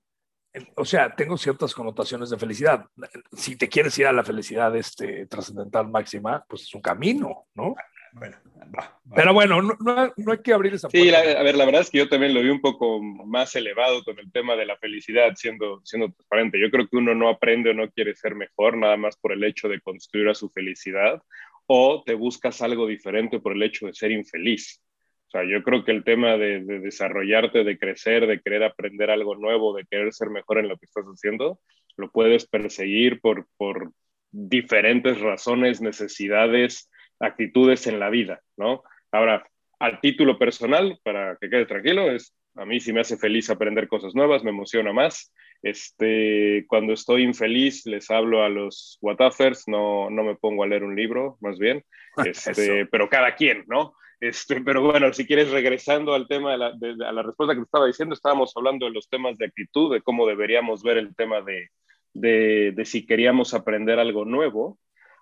o 0.76 0.86
sea, 0.86 1.14
tengo 1.16 1.38
ciertas 1.38 1.74
connotaciones 1.74 2.30
de 2.30 2.38
felicidad. 2.38 2.86
Si 3.34 3.56
te 3.58 3.68
quieres 3.70 3.98
ir 4.00 4.08
a 4.08 4.14
la 4.14 4.24
felicidad 4.24 4.76
este, 4.76 5.26
trascendental 5.28 5.88
máxima, 5.90 6.44
pues 6.48 6.64
es 6.64 6.74
un 6.76 6.82
camino, 6.82 7.46
¿no? 7.56 7.76
Bueno, 8.14 8.38
va, 8.74 8.82
va. 8.82 9.16
Pero 9.16 9.34
bueno, 9.34 9.62
no, 9.62 9.76
no, 9.82 10.14
no 10.16 10.32
hay 10.32 10.38
que 10.40 10.54
abrir 10.54 10.74
esa 10.74 10.90
Sí, 10.90 11.00
puerta. 11.10 11.24
la- 11.34 11.40
a 11.40 11.44
ver, 11.44 11.56
la 11.56 11.66
verdad 11.66 11.82
es 11.82 11.90
que 11.90 11.98
yo 11.98 12.08
también 12.08 12.34
lo 12.34 12.42
vi 12.42 12.50
un 12.50 12.62
poco 12.62 13.02
más 13.02 13.54
elevado 13.58 14.04
con 14.06 14.18
el 14.20 14.32
tema 14.32 14.56
de 14.56 14.66
la 14.66 14.78
felicidad, 14.78 15.34
siendo, 15.36 15.82
siendo 15.84 16.08
transparente. 16.14 16.60
Yo 16.62 16.72
creo 16.72 16.88
que 16.88 16.96
uno 16.96 17.14
no 17.14 17.28
aprende 17.28 17.72
o 17.72 17.74
no 17.74 17.90
quiere 17.92 18.16
ser 18.16 18.36
mejor 18.36 18.78
nada 18.78 18.96
más 18.96 19.18
por 19.18 19.34
el 19.34 19.44
hecho 19.44 19.68
de 19.68 19.82
construir 19.82 20.30
a 20.30 20.36
su 20.36 20.50
felicidad, 20.50 21.22
o 21.68 22.04
te 22.06 22.14
buscas 22.14 22.62
algo 22.62 22.88
diferente 22.88 23.40
por 23.40 23.52
el 23.54 23.64
hecho 23.64 23.88
de 23.88 23.94
ser 23.94 24.12
infeliz. 24.12 24.82
O 25.28 25.30
sea, 25.30 25.44
yo 25.44 25.64
creo 25.64 25.84
que 25.84 25.92
el 25.92 26.04
tema 26.04 26.38
de, 26.38 26.64
de 26.64 26.80
desarrollarte, 26.80 27.64
de 27.64 27.78
crecer, 27.78 28.28
de 28.28 28.42
querer 28.42 28.64
aprender 28.64 29.10
algo 29.10 29.36
nuevo, 29.36 29.76
de 29.76 29.86
querer 29.86 30.14
ser 30.14 30.30
mejor 30.30 30.60
en 30.60 30.70
lo 30.70 30.78
que 30.78 30.86
estás 30.86 31.06
haciendo, 31.06 31.60
lo 31.98 32.12
puedes 32.12 32.48
perseguir 32.48 33.20
por, 33.22 33.48
por 33.58 33.92
diferentes 34.32 35.20
razones, 35.20 35.82
necesidades, 35.82 36.90
actitudes 37.20 37.88
en 37.88 38.00
la 38.00 38.10
vida, 38.10 38.42
¿no? 38.58 38.84
Ahora, 39.12 39.48
al 39.80 40.00
título 40.02 40.38
personal, 40.38 41.00
para 41.04 41.38
que 41.40 41.50
quede 41.50 41.66
tranquilo, 41.66 42.12
es 42.12 42.36
a 42.56 42.66
mí 42.66 42.80
sí 42.80 42.94
me 42.94 43.02
hace 43.02 43.18
feliz 43.18 43.50
aprender 43.50 43.88
cosas 43.88 44.16
nuevas, 44.16 44.44
me 44.44 44.50
emociona 44.50 44.94
más. 44.94 45.34
Este, 45.62 46.66
cuando 46.68 46.94
estoy 46.94 47.24
infeliz, 47.24 47.86
les 47.86 48.10
hablo 48.12 48.44
a 48.44 48.50
los 48.50 48.98
Whatafers, 49.02 49.68
no, 49.68 50.10
no 50.10 50.24
me 50.24 50.36
pongo 50.36 50.64
a 50.64 50.68
leer 50.68 50.84
un 50.84 50.96
libro, 50.96 51.38
más 51.42 51.58
bien, 51.58 51.84
este, 52.26 52.86
pero 52.86 53.10
cada 53.10 53.36
quien, 53.36 53.64
¿no? 53.68 53.94
Este, 54.20 54.62
pero 54.62 54.82
bueno, 54.82 55.12
si 55.14 55.26
quieres, 55.26 55.52
regresando 55.52 56.14
al 56.14 56.28
tema 56.28 56.52
de 56.54 56.58
la, 56.58 56.72
de, 56.72 56.96
de- 56.96 57.06
a 57.06 57.12
la 57.12 57.22
respuesta 57.24 57.54
que 57.54 57.60
te 57.62 57.66
estaba 57.66 57.86
diciendo, 57.88 58.14
estábamos 58.16 58.54
hablando 58.56 58.86
de 58.86 58.92
los 58.94 59.10
temas 59.10 59.38
de 59.38 59.46
actitud, 59.46 59.94
de 59.94 60.02
cómo 60.02 60.26
deberíamos 60.26 60.84
ver 60.84 60.98
el 60.98 61.16
tema 61.16 61.42
de, 61.42 61.70
de, 62.14 62.86
si 62.86 63.06
queríamos 63.06 63.54
aprender 63.54 64.00
algo 64.00 64.26
nuevo. 64.26 64.80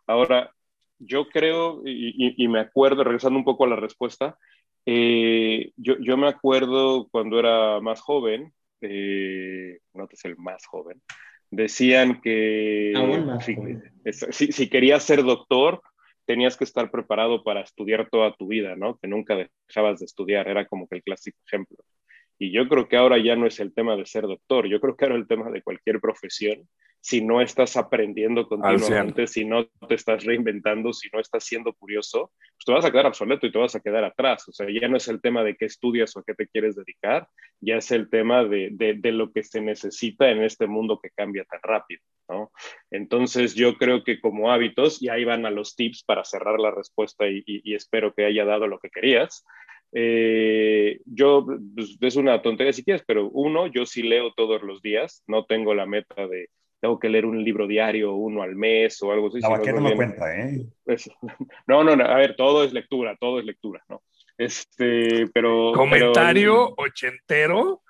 Ahora, 0.07 0.51
yo 0.99 1.27
creo, 1.29 1.81
y, 1.85 2.09
y- 2.27 2.35
y 2.37 2.47
me 2.47 2.59
acuerdo, 2.59 3.03
regresando 3.03 3.37
un 3.39 3.45
poco 3.45 3.65
a 3.65 3.69
la 3.69 3.75
respuesta, 3.75 4.37
eh, 4.85 5.71
yo, 5.77 5.97
yo 5.99 6.17
me 6.17 6.27
acuerdo 6.27 7.07
cuando 7.09 7.39
era 7.39 7.79
más 7.79 8.01
joven, 8.01 8.53
eh, 8.81 9.79
no 9.93 10.07
te 10.07 10.15
el 10.27 10.37
más 10.37 10.65
joven, 10.65 11.01
decían 11.49 12.21
que 12.21 12.91
más 13.25 13.45
si, 13.45 13.55
joven. 13.55 13.83
es- 14.03 14.25
si- 14.31 14.51
si 14.51 14.69
querías 14.69 15.03
ser 15.03 15.23
doctor, 15.23 15.81
tenías 16.25 16.57
que 16.57 16.63
estar 16.63 16.91
preparado 16.91 17.43
para 17.43 17.61
estudiar 17.61 18.09
toda 18.09 18.35
tu 18.35 18.47
vida, 18.47 18.75
¿no? 18.75 18.97
Que 18.97 19.07
nunca 19.07 19.35
dejabas 19.35 19.99
de 19.99 20.05
estudiar, 20.05 20.47
era 20.47 20.65
como 20.67 20.87
que 20.87 20.97
el 20.97 21.03
clásico 21.03 21.37
ejemplo. 21.47 21.77
Y 22.39 22.51
yo 22.51 22.67
creo 22.67 22.87
que 22.87 22.97
ahora 22.97 23.17
ya 23.17 23.35
no 23.35 23.45
es 23.45 23.59
el 23.59 23.73
tema 23.73 23.95
de 23.95 24.05
ser 24.05 24.23
doctor, 24.23 24.67
yo 24.67 24.79
creo 24.79 24.95
que 24.95 25.05
ahora 25.05 25.15
el 25.17 25.27
tema 25.27 25.49
de 25.51 25.61
cualquier 25.61 25.99
profesión, 25.99 26.67
si 26.99 27.21
no 27.21 27.41
estás 27.41 27.75
aprendiendo 27.75 28.47
continuamente, 28.47 29.27
si 29.27 29.43
no 29.43 29.65
te 29.89 29.95
estás 29.95 30.23
reinventando, 30.23 30.93
si 30.93 31.09
no 31.11 31.19
estás 31.19 31.43
siendo 31.43 31.73
curioso, 31.73 32.31
pues 32.55 32.65
te 32.65 32.71
vas 32.71 32.85
a 32.85 32.91
quedar 32.91 33.07
obsoleto 33.07 33.45
y 33.45 33.51
te 33.51 33.59
vas 33.59 33.75
a 33.75 33.81
quedar 33.81 34.05
atrás. 34.05 34.47
O 34.47 34.53
sea, 34.53 34.67
ya 34.69 34.87
no 34.87 34.95
es 34.95 35.09
el 35.09 35.19
tema 35.19 35.43
de 35.43 35.57
qué 35.57 35.65
estudias 35.65 36.15
o 36.15 36.19
a 36.19 36.23
qué 36.25 36.33
te 36.33 36.47
quieres 36.47 36.77
dedicar, 36.77 37.27
ya 37.59 37.75
es 37.75 37.91
el 37.91 38.09
tema 38.09 38.45
de, 38.45 38.69
de, 38.71 38.93
de 38.93 39.11
lo 39.11 39.33
que 39.33 39.43
se 39.43 39.59
necesita 39.59 40.29
en 40.29 40.43
este 40.43 40.65
mundo 40.65 40.97
que 41.03 41.09
cambia 41.09 41.43
tan 41.43 41.59
rápido, 41.61 42.01
¿no? 42.29 42.51
Entonces 42.89 43.53
yo 43.53 43.75
creo 43.75 44.05
que 44.05 44.21
como 44.21 44.49
hábitos, 44.49 45.01
y 45.01 45.09
ahí 45.09 45.25
van 45.25 45.45
a 45.45 45.51
los 45.51 45.75
tips 45.75 46.05
para 46.05 46.23
cerrar 46.23 46.57
la 46.57 46.71
respuesta 46.71 47.27
y, 47.27 47.43
y, 47.45 47.69
y 47.69 47.75
espero 47.75 48.13
que 48.13 48.23
haya 48.23 48.45
dado 48.45 48.65
lo 48.67 48.79
que 48.79 48.89
querías. 48.89 49.43
Eh, 49.95 50.99
yo, 51.05 51.45
pues, 51.75 51.97
es 52.01 52.15
una 52.15 52.41
tontería 52.41 52.73
si 52.73 52.83
quieres, 52.83 53.03
pero 53.05 53.29
uno, 53.29 53.67
yo 53.67 53.85
sí 53.85 54.01
leo 54.01 54.33
todos 54.33 54.63
los 54.63 54.81
días, 54.81 55.23
no 55.27 55.45
tengo 55.45 55.75
la 55.75 55.85
meta 55.85 56.27
de, 56.27 56.49
tengo 56.81 56.99
que 56.99 57.09
leer 57.09 57.25
un 57.25 57.43
libro 57.43 57.67
diario, 57.67 58.13
uno 58.13 58.41
al 58.41 58.55
mes 58.55 59.01
o 59.03 59.11
algo 59.11 59.27
así. 59.27 59.39
La 59.39 59.49
vaquera 59.49 59.79
no, 59.79 59.95
cuenta, 59.95 60.35
¿eh? 60.37 60.65
Pues, 60.83 61.09
no, 61.67 61.83
no, 61.83 61.95
no, 61.95 62.03
a 62.03 62.15
ver, 62.15 62.35
todo 62.35 62.63
es 62.63 62.73
lectura, 62.73 63.15
todo 63.19 63.39
es 63.39 63.45
lectura, 63.45 63.83
¿no? 63.87 64.01
Este, 64.37 65.27
pero... 65.33 65.71
Comentario 65.73 66.73
ochentero. 66.75 67.83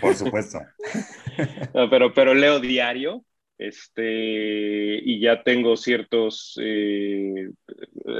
Por 0.00 0.14
supuesto. 0.14 0.60
pero, 1.90 2.12
pero 2.12 2.34
leo 2.34 2.60
diario, 2.60 3.24
este, 3.60 5.02
y 5.04 5.20
ya 5.20 5.42
tengo 5.42 5.76
ciertos, 5.76 6.58
eh, 6.62 7.50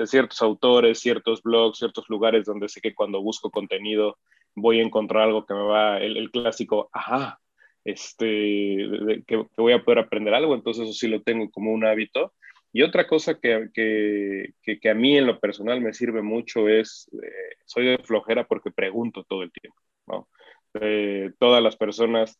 ciertos 0.04 0.42
autores, 0.42 1.00
ciertos 1.00 1.42
blogs, 1.42 1.78
ciertos 1.78 2.10
lugares 2.10 2.44
donde 2.44 2.68
sé 2.68 2.82
que 2.82 2.94
cuando 2.94 3.22
busco 3.22 3.50
contenido 3.50 4.18
voy 4.54 4.80
a 4.80 4.82
encontrar 4.82 5.22
algo 5.22 5.46
que 5.46 5.54
me 5.54 5.62
va, 5.62 5.98
el, 5.98 6.30
clásico, 6.30 6.90
ajá, 6.92 7.40
este, 7.84 9.24
que, 9.26 9.46
voy 9.56 9.72
a 9.72 9.82
poder 9.82 10.00
aprender 10.00 10.34
algo, 10.34 10.54
entonces 10.54 10.84
eso 10.84 10.92
sí 10.92 11.08
lo 11.08 11.22
tengo 11.22 11.50
como 11.50 11.72
un 11.72 11.86
hábito. 11.86 12.34
Y 12.70 12.82
otra 12.82 13.06
cosa 13.06 13.40
que, 13.40 13.70
que, 13.72 14.52
que, 14.78 14.90
a 14.90 14.94
mí 14.94 15.16
en 15.16 15.26
lo 15.26 15.40
personal 15.40 15.80
me 15.80 15.94
sirve 15.94 16.20
mucho 16.20 16.68
es, 16.68 17.08
eh, 17.14 17.56
soy 17.64 17.86
de 17.86 17.98
flojera 17.98 18.46
porque 18.46 18.70
pregunto 18.70 19.24
todo 19.24 19.42
el 19.42 19.50
tiempo, 19.50 19.80
¿no? 20.06 20.28
Eh, 20.74 21.32
todas 21.38 21.62
las 21.62 21.76
personas, 21.76 22.36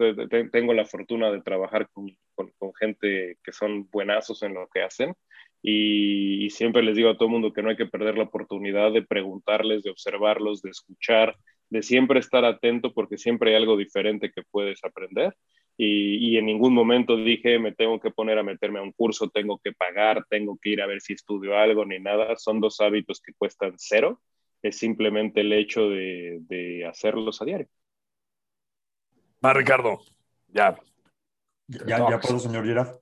tengo 0.52 0.72
la 0.72 0.84
fortuna 0.84 1.30
de 1.32 1.42
trabajar 1.42 1.88
con, 1.92 2.16
con, 2.34 2.72
gente 2.74 3.38
que 3.42 3.52
son 3.52 3.88
buenazos 3.90 4.42
en 4.44 4.54
lo 4.54 4.68
que 4.68 4.82
hacen 4.82 5.14
y, 5.62 6.44
y, 6.44 6.50
siempre 6.50 6.82
les 6.82 6.96
digo 6.96 7.10
a 7.10 7.16
todo 7.16 7.26
el 7.26 7.32
mundo 7.32 7.52
que 7.52 7.62
no 7.62 7.70
hay 7.70 7.76
que 7.76 7.86
perder 7.86 8.16
la 8.16 8.24
oportunidad 8.24 8.92
de 8.92 9.02
preguntarles, 9.02 9.82
de 9.82 9.90
observarlos, 9.90 10.62
de 10.62 10.70
escuchar, 10.70 11.36
de 11.70 11.82
siempre 11.82 12.20
estar 12.20 12.44
atento 12.44 12.94
porque 12.94 13.18
siempre 13.18 13.50
hay 13.50 13.56
algo 13.56 13.76
diferente 13.76 14.30
que 14.30 14.42
puedes 14.50 14.82
aprender 14.84 15.34
y, 15.82 16.36
en 16.36 16.44
ningún 16.44 16.74
momento 16.74 17.16
dije 17.16 17.58
me 17.58 17.72
tengo 17.72 17.98
que 18.00 18.10
poner 18.10 18.38
a 18.38 18.42
meterme 18.42 18.80
a 18.80 18.82
un 18.82 18.92
curso, 18.92 19.30
tengo 19.30 19.58
que 19.58 19.72
pagar, 19.72 20.26
tengo 20.28 20.58
que 20.60 20.70
ir 20.70 20.82
a 20.82 20.86
ver 20.86 21.00
si 21.00 21.14
estudio 21.14 21.56
algo 21.56 21.86
ni 21.86 21.98
nada. 21.98 22.36
Son 22.36 22.60
dos 22.60 22.80
hábitos 22.82 23.22
que 23.22 23.32
cuestan 23.32 23.74
cero. 23.78 24.20
Es 24.62 24.76
simplemente 24.76 25.40
el 25.40 25.52
hecho 25.54 25.88
de, 25.88 26.84
hacerlos 26.86 27.40
a 27.40 27.46
diario. 27.46 27.68
Va, 29.44 29.52
Ricardo. 29.52 30.00
Ya. 30.48 30.78
Ya, 31.68 31.98
ya 32.10 32.20
puedo, 32.20 32.38
señor 32.38 32.64
Girard. 32.64 32.96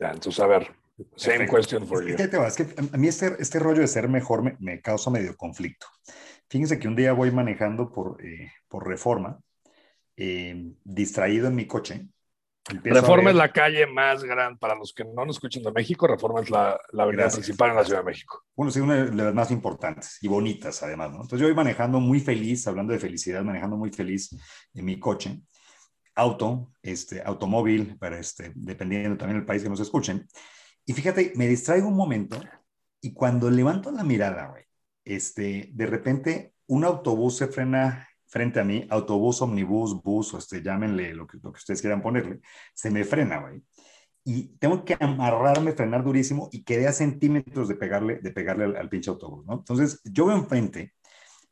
Ya, 0.00 0.10
entonces, 0.10 0.40
a 0.40 0.46
ver, 0.46 0.74
same 1.16 1.48
question 1.48 1.86
for 1.86 2.04
you. 2.04 2.16
Es 2.16 2.56
que, 2.56 2.66
a 2.92 2.96
mí 2.96 3.08
este, 3.08 3.36
este 3.38 3.58
rollo 3.58 3.80
de 3.80 3.86
ser 3.86 4.08
mejor 4.08 4.42
me, 4.42 4.56
me, 4.58 4.80
causa 4.80 5.10
medio 5.10 5.36
conflicto. 5.36 5.86
Fíjense 6.48 6.78
que 6.78 6.88
un 6.88 6.96
día 6.96 7.12
voy 7.12 7.30
manejando 7.30 7.92
por, 7.92 8.24
eh, 8.24 8.50
por 8.68 8.88
reforma, 8.88 9.38
eh, 10.16 10.72
distraído 10.84 11.46
en 11.48 11.54
mi 11.54 11.66
coche, 11.66 12.08
Reforma 12.68 13.30
es 13.30 13.36
la 13.36 13.50
calle 13.50 13.86
más 13.86 14.22
grande, 14.22 14.58
para 14.58 14.74
los 14.74 14.92
que 14.92 15.04
no 15.04 15.24
nos 15.24 15.36
escuchan 15.36 15.62
de 15.62 15.72
México, 15.72 16.06
Reforma 16.06 16.40
es 16.40 16.50
la, 16.50 16.78
la 16.92 17.04
avenida 17.04 17.28
principal 17.28 17.70
en 17.70 17.76
la 17.76 17.84
Ciudad 17.84 18.00
de 18.00 18.04
México. 18.04 18.44
Bueno, 18.54 18.70
sí, 18.70 18.80
una 18.80 19.06
de 19.06 19.24
las 19.24 19.34
más 19.34 19.50
importantes 19.50 20.18
y 20.20 20.28
bonitas 20.28 20.82
además, 20.82 21.10
¿no? 21.10 21.22
Entonces 21.22 21.40
yo 21.40 21.46
voy 21.46 21.54
manejando 21.54 21.98
muy 21.98 22.20
feliz, 22.20 22.66
hablando 22.66 22.92
de 22.92 22.98
felicidad, 22.98 23.42
manejando 23.42 23.76
muy 23.76 23.90
feliz 23.90 24.36
en 24.74 24.84
mi 24.84 24.98
coche, 24.98 25.40
auto, 26.18 26.72
este, 26.82 27.22
automóvil, 27.22 27.96
para 27.96 28.18
este, 28.18 28.52
dependiendo 28.54 29.16
también 29.16 29.38
del 29.38 29.46
país 29.46 29.62
que 29.62 29.68
nos 29.68 29.80
escuchen. 29.80 30.26
Y 30.84 30.92
fíjate, 30.92 31.32
me 31.36 31.46
distraigo 31.46 31.88
un 31.88 31.96
momento 31.96 32.40
y 33.00 33.12
cuando 33.12 33.50
levanto 33.50 33.90
la 33.90 34.02
mirada, 34.02 34.48
güey, 34.48 34.64
este, 35.04 35.70
de 35.72 35.86
repente 35.86 36.54
un 36.66 36.84
autobús 36.84 37.36
se 37.36 37.46
frena 37.46 38.08
frente 38.26 38.60
a 38.60 38.64
mí, 38.64 38.86
autobús, 38.90 39.40
omnibus, 39.40 40.02
bus, 40.02 40.34
o 40.34 40.38
este, 40.38 40.62
llámenle 40.62 41.14
lo 41.14 41.26
que, 41.26 41.38
lo 41.42 41.52
que 41.52 41.58
ustedes 41.58 41.80
quieran 41.80 42.02
ponerle, 42.02 42.40
se 42.74 42.90
me 42.90 43.04
frena, 43.04 43.38
güey. 43.38 43.62
Y 44.24 44.58
tengo 44.58 44.84
que 44.84 44.96
amarrarme, 44.98 45.72
frenar 45.72 46.04
durísimo 46.04 46.50
y 46.52 46.64
quedé 46.64 46.88
a 46.88 46.92
centímetros 46.92 47.68
de 47.68 47.76
pegarle, 47.76 48.18
de 48.18 48.30
pegarle 48.30 48.76
al, 48.76 48.88
pinche 48.88 49.08
autobús, 49.08 49.46
¿no? 49.46 49.54
Entonces, 49.54 50.00
yo 50.04 50.26
veo 50.26 50.36
enfrente 50.36 50.92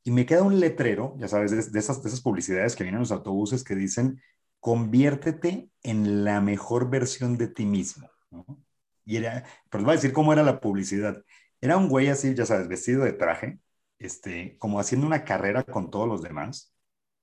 y 0.05 0.11
me 0.11 0.27
queda 0.27 0.43
un 0.43 0.61
letrero, 0.61 1.17
ya 1.19 1.29
sabes, 1.29 1.73
de, 1.73 1.79
esas, 1.79 2.03
de 2.03 2.09
esas 2.09 2.21
publicidades 2.21 2.77
que 2.77 2.85
vienen 2.85 2.99
en 2.99 3.03
los 3.03 3.13
autobuses 3.13 3.65
que 3.65 3.75
dicen, 3.75 4.21
conviértete 4.61 5.71
en 5.83 6.25
la 6.25 6.41
mejor 6.41 6.91
versión 6.91 7.39
de 7.39 7.49
ti 7.49 7.67
mismo. 7.67 8.11
Y 9.05 9.17
era, 9.17 9.45
pues 9.71 9.85
voy 9.85 9.93
a 9.93 9.97
decir 9.97 10.13
cómo 10.13 10.33
era 10.33 10.43
la 10.43 10.61
publicidad. 10.61 11.23
Era 11.61 11.77
un 11.77 11.89
güey 11.89 12.09
así, 12.09 12.35
ya 12.35 12.47
sabes, 12.47 12.69
vestido 12.69 13.05
de 13.05 13.13
traje, 13.13 13.61
este, 13.99 14.57
como 14.59 14.81
haciendo 14.81 15.07
una 15.07 15.25
carrera 15.25 15.63
con 15.65 15.91
todos 15.91 16.09
los 16.09 16.23
demás, 16.23 16.75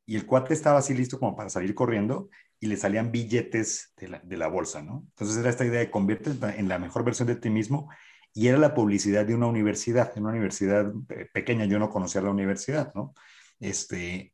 y 0.05 0.15
el 0.15 0.25
cuate 0.25 0.53
estaba 0.53 0.79
así 0.79 0.93
listo 0.93 1.19
como 1.19 1.35
para 1.35 1.49
salir 1.49 1.75
corriendo 1.75 2.29
y 2.59 2.67
le 2.67 2.77
salían 2.77 3.11
billetes 3.11 3.93
de 3.97 4.09
la, 4.09 4.19
de 4.19 4.37
la 4.37 4.47
bolsa, 4.47 4.81
¿no? 4.81 5.05
Entonces 5.09 5.37
era 5.37 5.49
esta 5.49 5.65
idea 5.65 5.79
de 5.79 5.91
conviértete 5.91 6.59
en 6.59 6.67
la 6.67 6.79
mejor 6.79 7.03
versión 7.03 7.27
de 7.27 7.35
ti 7.35 7.49
mismo 7.49 7.89
y 8.33 8.47
era 8.47 8.57
la 8.57 8.73
publicidad 8.73 9.25
de 9.25 9.35
una 9.35 9.47
universidad, 9.47 10.11
en 10.15 10.23
una 10.23 10.31
universidad 10.31 10.91
eh, 11.09 11.29
pequeña, 11.33 11.65
yo 11.65 11.79
no 11.79 11.89
conocía 11.89 12.21
la 12.21 12.31
universidad, 12.31 12.93
¿no? 12.95 13.13
Este, 13.59 14.32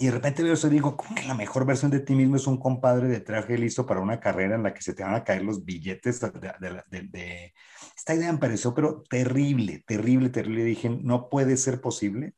y 0.00 0.06
de 0.06 0.12
repente 0.12 0.42
veo 0.42 0.54
eso 0.54 0.66
y 0.66 0.70
digo, 0.70 0.96
¿cómo 0.96 1.14
que 1.14 1.24
la 1.24 1.34
mejor 1.34 1.66
versión 1.66 1.90
de 1.90 2.00
ti 2.00 2.14
mismo 2.14 2.36
es 2.36 2.46
un 2.46 2.56
compadre 2.56 3.06
de 3.06 3.20
traje 3.20 3.58
listo 3.58 3.84
para 3.84 4.00
una 4.00 4.18
carrera 4.18 4.54
en 4.54 4.62
la 4.62 4.72
que 4.72 4.80
se 4.80 4.94
te 4.94 5.02
van 5.02 5.14
a 5.14 5.24
caer 5.24 5.42
los 5.42 5.62
billetes 5.62 6.20
de, 6.20 6.30
de, 6.30 7.02
de, 7.02 7.52
esta 7.94 8.14
idea 8.14 8.32
me 8.32 8.38
pareció, 8.38 8.74
pero 8.74 9.02
terrible, 9.10 9.84
terrible, 9.86 10.30
terrible. 10.30 10.64
Dije, 10.64 10.88
no 10.88 11.28
puede 11.28 11.58
ser 11.58 11.82
posible 11.82 12.32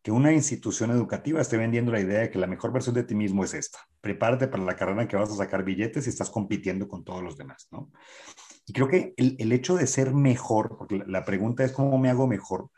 que 0.00 0.12
una 0.12 0.32
institución 0.32 0.92
educativa 0.92 1.40
esté 1.40 1.56
vendiendo 1.56 1.90
la 1.90 2.00
idea 2.00 2.20
de 2.20 2.30
que 2.30 2.38
la 2.38 2.46
mejor 2.46 2.72
versión 2.72 2.94
de 2.94 3.02
ti 3.02 3.16
mismo 3.16 3.42
es 3.42 3.52
esta. 3.52 3.80
Prepárate 4.00 4.46
para 4.46 4.62
la 4.62 4.76
carrera 4.76 5.02
en 5.02 5.08
que 5.08 5.16
vas 5.16 5.32
a 5.32 5.36
sacar 5.36 5.64
billetes 5.64 6.06
y 6.06 6.10
estás 6.10 6.30
compitiendo 6.30 6.86
con 6.86 7.02
todos 7.02 7.24
los 7.24 7.36
demás, 7.36 7.66
¿no? 7.72 7.90
Y 8.64 8.72
creo 8.72 8.86
que 8.86 9.14
el, 9.16 9.34
el 9.40 9.50
hecho 9.50 9.74
de 9.74 9.88
ser 9.88 10.14
mejor, 10.14 10.76
porque 10.78 11.02
la 11.04 11.24
pregunta 11.24 11.64
es 11.64 11.72
cómo 11.72 11.98
me 11.98 12.10
hago 12.10 12.28
mejor, 12.28 12.70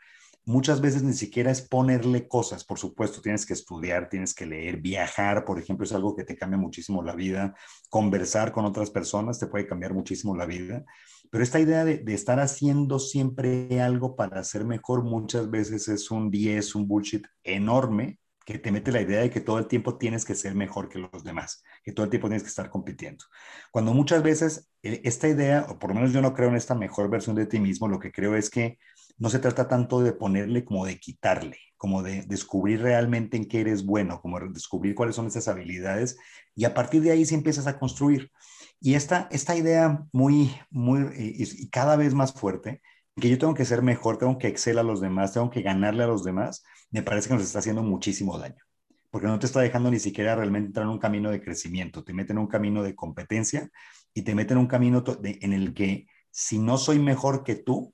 muchas 0.45 0.81
veces 0.81 1.03
ni 1.03 1.13
siquiera 1.13 1.51
es 1.51 1.61
ponerle 1.61 2.27
cosas, 2.27 2.63
por 2.63 2.79
supuesto, 2.79 3.21
tienes 3.21 3.45
que 3.45 3.53
estudiar, 3.53 4.09
tienes 4.09 4.33
que 4.33 4.45
leer, 4.45 4.77
viajar, 4.77 5.45
por 5.45 5.59
ejemplo, 5.59 5.85
es 5.85 5.93
algo 5.93 6.15
que 6.15 6.23
te 6.23 6.35
cambia 6.35 6.57
muchísimo 6.57 7.03
la 7.03 7.15
vida, 7.15 7.55
conversar 7.89 8.51
con 8.51 8.65
otras 8.65 8.89
personas 8.89 9.39
te 9.39 9.47
puede 9.47 9.67
cambiar 9.67 9.93
muchísimo 9.93 10.35
la 10.35 10.45
vida, 10.45 10.83
pero 11.31 11.43
esta 11.43 11.59
idea 11.59 11.85
de, 11.85 12.03
estar 12.13 12.39
haciendo 12.39 12.99
siempre 12.99 13.81
algo 13.81 14.15
para 14.17 14.43
ser 14.43 14.65
mejor 14.65 15.03
muchas 15.03 15.49
veces 15.49 15.87
es 15.87 16.11
un 16.11 16.29
10, 16.29 16.75
un 16.75 16.87
bullshit 16.87 17.25
enorme 17.43 18.19
que 18.45 18.59
te 18.59 18.71
mete 18.71 18.91
la 18.91 19.01
idea 19.01 19.21
de 19.21 19.29
que 19.29 19.39
todo 19.39 19.59
el 19.59 19.67
tiempo 19.67 19.97
tienes 19.97 20.25
que 20.25 20.35
ser 20.35 20.55
mejor 20.55 20.89
que 20.89 20.99
los 20.99 21.23
demás, 21.23 21.63
que 21.83 21.93
todo 21.93 22.03
el 22.03 22.09
tiempo 22.09 22.27
tienes 22.27 22.43
que 22.43 22.49
estar 22.49 22.69
compitiendo. 22.69 23.23
Cuando 23.71 23.93
muchas 23.93 24.23
veces 24.23 24.69
eh, 24.83 25.01
esta 25.05 25.29
idea, 25.29 25.67
o 25.69 25.79
por 25.79 25.91
lo 25.91 25.95
menos 25.95 26.11
yo 26.11 26.21
no 26.21 26.33
creo 26.33 26.49
en 26.49 26.55
esta 26.55 26.75
mejor 26.75 27.09
versión 27.09 27.35
de 27.35 27.45
ti 27.45 27.59
mismo, 27.59 27.87
lo 27.87 27.99
que 27.99 28.11
creo 28.11 28.35
es 28.35 28.49
que 28.49 28.77
no 29.17 29.29
se 29.29 29.39
trata 29.39 29.67
tanto 29.67 30.01
de 30.01 30.13
ponerle 30.13 30.63
como 30.63 30.85
de 30.85 30.99
quitarle, 30.99 31.57
como 31.77 32.03
de 32.03 32.23
descubrir 32.23 32.81
realmente 32.81 33.37
en 33.37 33.45
qué 33.45 33.61
eres 33.61 33.85
bueno, 33.85 34.21
como 34.21 34.39
descubrir 34.39 34.95
cuáles 34.95 35.15
son 35.15 35.27
esas 35.27 35.47
habilidades 35.47 36.17
y 36.55 36.65
a 36.65 36.73
partir 36.73 37.01
de 37.01 37.11
ahí 37.11 37.25
sí 37.25 37.35
empiezas 37.35 37.67
a 37.67 37.79
construir. 37.79 38.31
Y 38.79 38.95
esta, 38.95 39.27
esta 39.31 39.55
idea 39.55 40.05
muy, 40.11 40.55
muy, 40.69 41.07
y, 41.15 41.69
cada 41.69 41.95
vez 41.95 42.13
más 42.13 42.33
fuerte, 42.33 42.81
que 43.15 43.29
yo 43.29 43.37
tengo 43.37 43.53
que 43.53 43.65
ser 43.65 43.81
mejor, 43.81 44.17
tengo 44.17 44.37
que 44.37 44.47
excel 44.47 44.79
a 44.79 44.83
los 44.83 45.01
demás, 45.01 45.33
tengo 45.33 45.49
que 45.49 45.61
ganarle 45.61 46.03
a 46.03 46.07
los 46.07 46.23
demás, 46.23 46.63
me 46.89 47.03
parece 47.03 47.27
que 47.27 47.35
nos 47.35 47.43
está 47.43 47.59
haciendo 47.59 47.83
muchísimo 47.83 48.37
daño, 48.37 48.63
porque 49.11 49.27
no 49.27 49.37
te 49.39 49.45
está 49.45 49.61
dejando 49.61 49.91
ni 49.91 49.99
siquiera 49.99 50.35
realmente 50.35 50.67
entrar 50.67 50.85
en 50.85 50.91
un 50.91 50.99
camino 50.99 51.29
de 51.29 51.41
crecimiento, 51.41 52.03
te 52.03 52.13
mete 52.13 52.33
en 52.33 52.39
un 52.39 52.47
camino 52.47 52.83
de 52.83 52.95
competencia 52.95 53.69
y 54.13 54.23
te 54.23 54.33
mete 54.33 54.53
en 54.53 54.59
un 54.59 54.67
camino 54.67 55.03
en 55.23 55.53
el 55.53 55.73
que 55.73 56.07
si 56.31 56.57
no 56.57 56.77
soy 56.77 56.99
mejor 56.99 57.43
que 57.43 57.55
tú, 57.55 57.93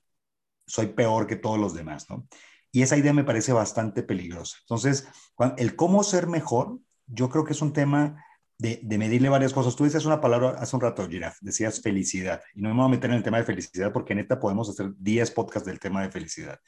soy 0.68 0.88
peor 0.88 1.26
que 1.26 1.36
todos 1.36 1.58
los 1.58 1.74
demás, 1.74 2.08
¿no? 2.08 2.26
Y 2.70 2.82
esa 2.82 2.96
idea 2.96 3.12
me 3.12 3.24
parece 3.24 3.52
bastante 3.52 4.02
peligrosa. 4.02 4.58
Entonces, 4.60 5.08
el 5.56 5.74
cómo 5.74 6.04
ser 6.04 6.26
mejor, 6.26 6.78
yo 7.06 7.30
creo 7.30 7.44
que 7.44 7.54
es 7.54 7.62
un 7.62 7.72
tema 7.72 8.22
de, 8.58 8.98
medirle 8.98 9.28
varias 9.28 9.52
cosas. 9.52 9.74
Tú 9.74 9.84
dices 9.84 10.04
una 10.04 10.20
palabra 10.20 10.50
hace 10.58 10.76
un 10.76 10.82
rato, 10.82 11.08
Giraf, 11.08 11.38
decías 11.40 11.80
felicidad. 11.80 12.42
Y 12.54 12.60
no 12.60 12.68
me 12.68 12.76
voy 12.76 12.84
a 12.84 12.88
meter 12.88 13.10
en 13.10 13.16
el 13.16 13.22
tema 13.22 13.38
de 13.38 13.44
felicidad 13.44 13.92
porque 13.92 14.14
neta 14.14 14.38
podemos 14.38 14.68
hacer 14.68 14.92
10 14.98 15.30
podcasts 15.30 15.66
del 15.66 15.80
tema 15.80 16.02
de 16.02 16.10
felicidad. 16.10 16.60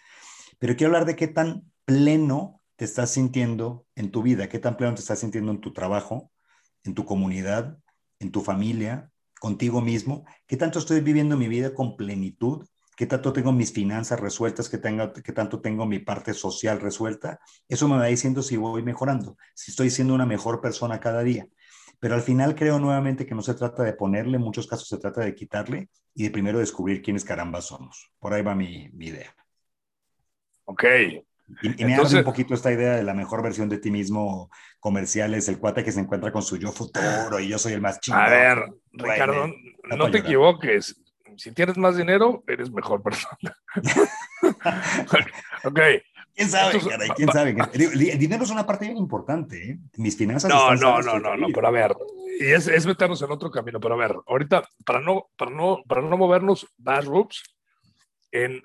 Pero 0.59 0.77
quiero 0.77 0.89
hablar 0.89 1.07
de 1.07 1.17
qué 1.17 1.29
tan 1.29 1.71
pleno 1.85 2.61
te 2.77 2.85
estás 2.85 3.11
sintiendo 3.11 3.87
en 3.95 4.11
tu 4.11 4.23
vida, 4.23 4.49
qué 4.49 4.59
tan 4.59 4.77
pleno 4.77 4.95
te 4.95 5.01
estás 5.01 5.19
sintiendo 5.19 5.53
en 5.53 5.61
tu 5.61 5.73
trabajo, 5.73 6.31
en 6.85 6.95
tu 6.95 7.05
comunidad, 7.05 7.79
en 8.21 8.31
tu 8.31 8.41
familia, 8.41 9.11
contigo 9.39 9.81
mismo, 9.81 10.25
qué 10.47 10.57
tanto 10.57 10.79
estoy 10.79 11.01
viviendo 11.01 11.37
mi 11.37 11.49
vida 11.49 11.75
con 11.75 11.97
plenitud 11.97 12.67
qué 13.01 13.07
tanto 13.07 13.33
tengo 13.33 13.51
mis 13.51 13.73
finanzas 13.73 14.21
resueltas, 14.21 14.69
qué, 14.69 14.77
tengo, 14.77 15.11
qué 15.11 15.33
tanto 15.33 15.63
tengo 15.63 15.87
mi 15.87 16.01
parte 16.01 16.35
social 16.35 16.83
resuelta. 16.83 17.41
Eso 17.67 17.89
me 17.89 17.97
va 17.97 18.05
diciendo 18.05 18.43
si 18.43 18.59
voy 18.59 18.83
mejorando, 18.83 19.39
si 19.55 19.71
estoy 19.71 19.89
siendo 19.89 20.13
una 20.13 20.27
mejor 20.27 20.61
persona 20.61 21.01
cada 21.01 21.23
día. 21.23 21.47
Pero 21.99 22.15
al 22.15 22.21
final 22.21 22.55
creo 22.55 22.79
nuevamente 22.79 23.25
que 23.25 23.35
no 23.35 23.41
se 23.41 23.55
trata 23.55 23.85
de 23.85 23.95
ponerle, 23.95 24.37
en 24.37 24.43
muchos 24.43 24.67
casos 24.67 24.87
se 24.87 24.99
trata 24.99 25.23
de 25.23 25.35
quitarle 25.35 25.89
y 26.13 26.25
de 26.25 26.31
primero 26.31 26.59
descubrir 26.59 27.01
quiénes 27.01 27.25
caramba 27.25 27.63
somos. 27.63 28.13
Por 28.19 28.35
ahí 28.35 28.43
va 28.43 28.55
mi, 28.55 28.91
mi 28.93 29.07
idea. 29.07 29.35
Ok, 30.67 30.85
Y, 31.63 31.85
me 31.87 31.95
hace 31.95 32.19
un 32.19 32.25
poquito 32.25 32.53
esta 32.53 32.71
idea 32.71 32.97
de 32.97 33.03
la 33.03 33.15
mejor 33.15 33.43
versión 33.43 33.71
de 33.71 33.79
ti 33.79 33.91
mismo 33.91 34.51
comercial 34.79 35.33
es 35.33 35.49
el 35.49 35.59
cuate 35.59 35.83
que 35.83 35.91
se 35.91 36.01
encuentra 36.01 36.33
con 36.33 36.43
su 36.43 36.59
yo 36.59 36.71
futuro 36.71 37.41
y 37.41 37.49
yo 37.49 37.57
soy 37.57 37.73
el 37.73 37.81
más 37.81 37.99
chingón. 37.99 38.21
A 38.21 38.29
ver, 38.29 38.59
Ricardo, 38.93 39.47
no 39.97 40.11
te 40.11 40.19
equivoques. 40.19 41.00
Si 41.41 41.53
tienes 41.53 41.79
más 41.79 41.97
dinero, 41.97 42.45
eres 42.47 42.71
mejor 42.71 43.03
persona. 43.07 43.57
ok. 45.65 45.81
¿Quién 46.35 46.49
sabe, 46.51 46.79
¿Quién 47.17 47.29
sabe? 47.31 47.57
El, 47.73 48.19
dinero 48.19 48.45
es 48.45 48.51
una 48.51 48.67
parte 48.67 48.85
bien 48.85 48.99
importante, 48.99 49.71
¿eh? 49.71 49.79
Mis 49.97 50.17
finanzas. 50.17 50.51
No, 50.51 50.75
no, 50.75 51.01
no, 51.01 51.19
no, 51.19 51.37
no, 51.37 51.49
pero 51.53 51.67
a 51.67 51.71
ver, 51.71 51.97
y 52.39 52.47
es, 52.47 52.69
es, 52.69 52.87
meternos 52.87 53.21
en 53.23 53.31
otro 53.31 53.51
camino, 53.51 53.81
pero 53.81 53.95
a 53.95 53.99
ver, 53.99 54.17
ahorita, 54.27 54.63
para 54.85 55.01
no, 55.01 55.29
para 55.37 55.51
no, 55.51 55.83
para 55.87 56.03
no 56.03 56.17
movernos 56.17 56.67
más, 56.79 57.05
Rups, 57.05 57.43
en 58.31 58.63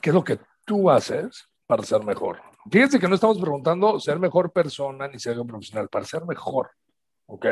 qué 0.00 0.10
es 0.10 0.14
lo 0.14 0.22
que 0.22 0.38
tú 0.64 0.90
haces 0.90 1.48
para 1.66 1.82
ser 1.82 2.02
mejor. 2.04 2.40
Fíjense 2.70 3.00
que 3.00 3.08
no 3.08 3.14
estamos 3.14 3.38
preguntando 3.38 3.98
ser 4.00 4.18
mejor 4.18 4.52
persona 4.52 5.08
ni 5.08 5.18
ser 5.18 5.38
un 5.38 5.46
profesional, 5.46 5.88
para 5.88 6.04
ser 6.04 6.24
mejor, 6.26 6.70
¿ok? 7.26 7.46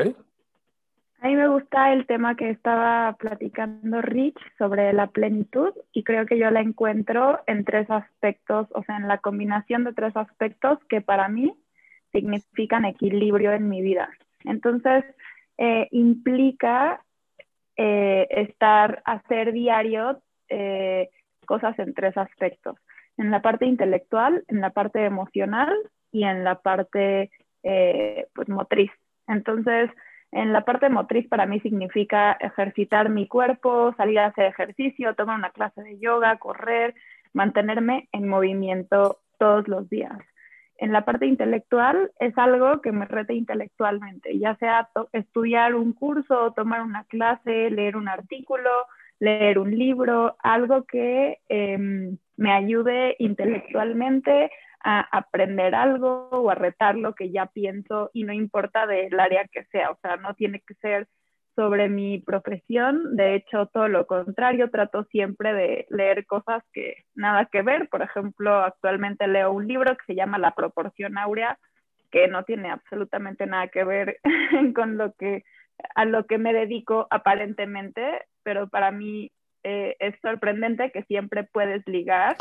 A 1.27 1.29
mí 1.29 1.35
me 1.35 1.49
gusta 1.49 1.93
el 1.93 2.07
tema 2.07 2.37
que 2.37 2.51
estaba 2.51 3.17
platicando 3.19 4.01
Rich 4.01 4.39
sobre 4.59 4.93
la 4.93 5.09
plenitud 5.09 5.73
y 5.93 6.05
creo 6.05 6.25
que 6.25 6.39
yo 6.39 6.53
la 6.53 6.61
encuentro 6.61 7.41
en 7.49 7.65
tres 7.65 7.91
aspectos, 7.91 8.69
o 8.71 8.85
sea, 8.85 8.97
en 8.97 9.09
la 9.09 9.19
combinación 9.19 9.83
de 9.83 9.93
tres 9.93 10.17
aspectos 10.17 10.79
que 10.89 11.01
para 11.01 11.29
mí 11.29 11.53
significan 12.13 12.85
equilibrio 12.85 13.51
en 13.51 13.69
mi 13.69 13.83
vida. 13.83 14.09
Entonces, 14.45 15.05
eh, 15.59 15.89
implica 15.91 17.03
eh, 17.77 18.29
estar, 18.31 19.03
hacer 19.05 19.51
diario 19.51 20.23
eh, 20.49 21.11
cosas 21.45 21.77
en 21.81 21.93
tres 21.93 22.17
aspectos, 22.17 22.77
en 23.17 23.33
la 23.33 23.43
parte 23.43 23.67
intelectual, 23.67 24.45
en 24.47 24.61
la 24.61 24.71
parte 24.71 25.05
emocional 25.05 25.77
y 26.13 26.23
en 26.23 26.45
la 26.45 26.61
parte 26.61 27.33
pues, 28.33 28.49
motriz. 28.49 28.93
Entonces, 29.27 29.91
en 30.33 30.53
la 30.53 30.65
parte 30.65 30.89
motriz 30.89 31.29
para 31.29 31.47
mí 31.47 31.61
significa 31.61 32.33
ejercitar 32.33 33.09
mi 33.09 33.27
cuerpo, 33.27 33.95
salir 33.97 34.19
a 34.19 34.27
hacer 34.27 34.47
ejercicio, 34.47 35.15
tomar 35.15 35.39
una 35.39 35.51
clase 35.51 35.83
de 35.83 35.99
yoga, 35.99 36.37
correr, 36.39 36.95
mantenerme 37.33 38.09
en 38.13 38.29
movimiento 38.29 39.21
todos 39.39 39.69
los 39.69 39.89
días. 39.89 40.19
En 40.79 40.93
la 40.93 41.05
parte 41.05 41.27
intelectual 41.27 42.13
es 42.19 42.37
algo 42.37 42.83
que 42.83 42.93
me 42.93 43.07
rete 43.07 43.35
intelectualmente, 43.35 44.39
ya 44.39 44.57
sea 44.57 44.91
estudiar 45.13 45.75
un 45.75 45.93
curso, 45.93 46.53
tomar 46.53 46.83
una 46.83 47.05
clase, 47.05 47.71
leer 47.71 47.97
un 47.97 48.09
artículo, 48.09 48.71
leer 49.19 49.59
un 49.59 49.71
libro, 49.71 50.37
algo 50.43 50.85
que 50.85 51.39
em, 51.49 52.19
me 52.37 52.53
ayude 52.53 53.17
intelectualmente 53.19 54.51
a 54.89 55.01
aprender 55.01 55.75
algo 55.75 56.29
o 56.31 56.49
a 56.49 56.55
retar 56.55 56.95
lo 56.95 57.17
que 57.17 57.33
ya 57.33 57.47
pienso 57.47 58.09
y 58.13 58.23
no 58.23 58.33
importa 58.33 58.87
del 58.87 59.19
área 59.19 59.45
que 59.49 59.65
sea, 59.65 59.91
o 59.91 59.99
sea, 60.01 60.17
no 60.17 60.35
tiene 60.35 60.61
que 60.61 60.75
ser 60.75 61.09
sobre 61.57 61.89
mi 61.89 62.21
profesión, 62.21 63.17
de 63.17 63.35
hecho 63.35 63.67
todo 63.67 63.89
lo 63.89 64.07
contrario, 64.07 64.71
trato 64.71 65.03
siempre 65.11 65.53
de 65.55 65.87
leer 65.91 66.25
cosas 66.25 66.63
que 66.73 67.05
nada 67.17 67.47
que 67.47 67.63
ver, 67.63 67.89
por 67.89 68.01
ejemplo, 68.01 68.55
actualmente 68.63 69.27
leo 69.27 69.51
un 69.51 69.67
libro 69.67 69.97
que 69.97 70.05
se 70.07 70.15
llama 70.15 70.39
La 70.39 70.55
proporción 70.55 71.19
áurea, 71.19 71.59
que 72.13 72.29
no 72.29 72.45
tiene 72.45 72.71
absolutamente 72.71 73.45
nada 73.47 73.67
que 73.67 73.83
ver 73.83 74.21
con 74.77 74.99
lo 74.99 75.15
que 75.15 75.43
a 75.97 76.05
lo 76.05 76.27
que 76.27 76.39
me 76.39 76.53
dedico 76.53 77.09
aparentemente, 77.11 78.23
pero 78.45 78.69
para 78.69 78.93
mí 78.93 79.33
eh, 79.65 79.97
es 79.99 80.15
sorprendente 80.23 80.93
que 80.93 81.03
siempre 81.03 81.43
puedes 81.43 81.83
ligar 81.89 82.37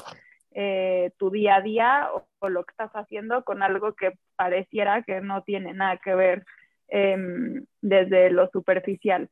eh, 0.58 1.12
tu 1.18 1.32
día 1.32 1.58
a 1.58 1.62
día 1.62 2.10
o, 2.40 2.48
lo 2.48 2.64
que 2.64 2.72
estás 2.72 2.92
haciendo 2.94 3.44
con 3.44 3.62
algo 3.62 3.94
que 3.94 4.14
pareciera 4.38 5.02
que 5.02 5.20
no 5.20 5.44
tiene 5.44 5.74
nada 5.74 5.98
que 5.98 6.16
ver 6.16 6.46
em, 6.88 7.66
desde 7.82 8.30
lo 8.30 8.48
superficial. 8.50 9.30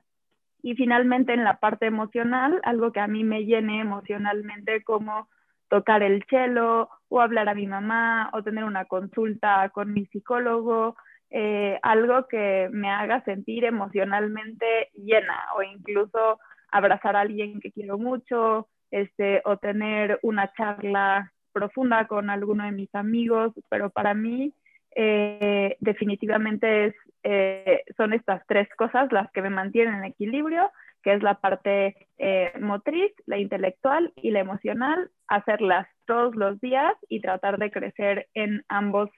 Y 0.61 0.75
finalmente 0.75 1.33
en 1.33 1.43
la 1.43 1.59
parte 1.59 1.85
emocional, 1.85 2.59
algo 2.63 2.91
que 2.91 2.99
a 2.99 3.07
mí 3.07 3.23
me 3.23 3.45
llene 3.45 3.79
emocionalmente 3.79 4.83
como 4.83 5.29
tocar 5.69 6.03
el 6.03 6.25
cello 6.29 6.89
o 7.07 7.21
hablar 7.21 7.47
a 7.47 7.55
mi 7.55 7.67
mamá 7.67 8.29
o 8.33 8.43
tener 8.43 8.65
una 8.65 8.85
consulta 8.85 9.69
con 9.69 9.93
mi 9.93 10.05
psicólogo, 10.07 10.97
eh, 11.29 11.79
algo 11.83 12.27
que 12.27 12.67
me 12.71 12.89
haga 12.89 13.23
sentir 13.23 13.63
emocionalmente 13.63 14.89
llena 14.93 15.39
o 15.55 15.63
incluso 15.63 16.39
abrazar 16.69 17.15
a 17.15 17.21
alguien 17.21 17.59
que 17.61 17.71
quiero 17.71 17.97
mucho, 17.97 18.67
este, 18.93 19.41
o 19.45 19.57
tener 19.57 20.19
una 20.21 20.53
charla 20.53 21.33
profunda 21.51 22.05
con 22.05 22.29
alguno 22.29 22.63
de 22.63 22.71
mis 22.71 22.93
amigos, 22.93 23.51
pero 23.67 23.89
para 23.89 24.13
mí 24.13 24.53
eh, 24.95 25.77
definitivamente 25.79 26.93
eh, 27.23 27.83
son 27.97 28.13
estas 28.13 28.45
tres 28.45 28.69
cosas 28.77 29.11
las 29.11 29.31
que 29.31 29.41
me 29.41 29.49
mantienen 29.49 29.95
en 29.95 30.03
equilibrio, 30.03 30.71
que 31.01 31.13
es 31.13 31.23
la 31.23 31.39
parte 31.39 32.07
eh, 32.19 32.53
motriz, 32.61 33.11
la 33.25 33.39
intelectual 33.39 34.13
y 34.15 34.29
la 34.29 34.41
emocional, 34.41 35.09
hacerlas 35.27 35.87
todos 36.05 36.35
los 36.35 36.61
días 36.61 36.93
y 37.09 37.19
tratar 37.19 37.57
de 37.57 37.71
crecer 37.71 38.27
en 38.35 38.63
ambos, 38.67 39.09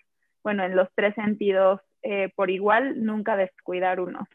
bueno, 0.42 0.64
en 0.64 0.78
los 0.78 0.88
tres 0.96 1.14
sentidos 1.16 1.82
por 2.36 2.52
igual, 2.52 3.04
nunca 3.04 3.36
descuidar 3.36 4.00
uno. 4.00 4.28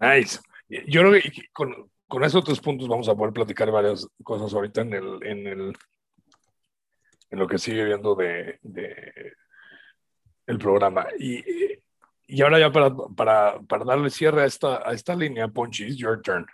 Nice. 0.00 0.40
Yo 0.88 1.02
creo 1.02 1.12
que 1.12 1.30
con, 1.52 1.90
con 2.08 2.24
esos 2.24 2.44
tres 2.44 2.60
puntos 2.60 2.88
vamos 2.88 3.08
a 3.08 3.14
poder 3.14 3.32
platicar 3.32 3.70
varias 3.70 4.06
cosas 4.22 4.52
ahorita 4.54 4.82
en 4.82 4.94
el, 4.94 5.26
en 5.26 5.46
el 5.46 5.76
en 7.30 7.38
lo 7.38 7.46
que 7.46 7.58
sigue 7.58 7.84
viendo 7.84 8.14
de, 8.14 8.58
el 10.46 10.58
programa. 10.58 11.06
Y, 11.18 11.42
y 12.26 12.42
ahora 12.42 12.58
ya 12.58 12.70
para, 12.72 12.94
para, 12.94 13.60
para, 13.60 13.84
darle 13.84 14.10
cierre 14.10 14.42
a 14.42 14.46
esta, 14.46 14.88
a 14.88 14.92
esta 14.92 15.14
línea, 15.14 15.48
Ponchis, 15.48 15.96
your 15.96 16.20
turn. 16.22 16.46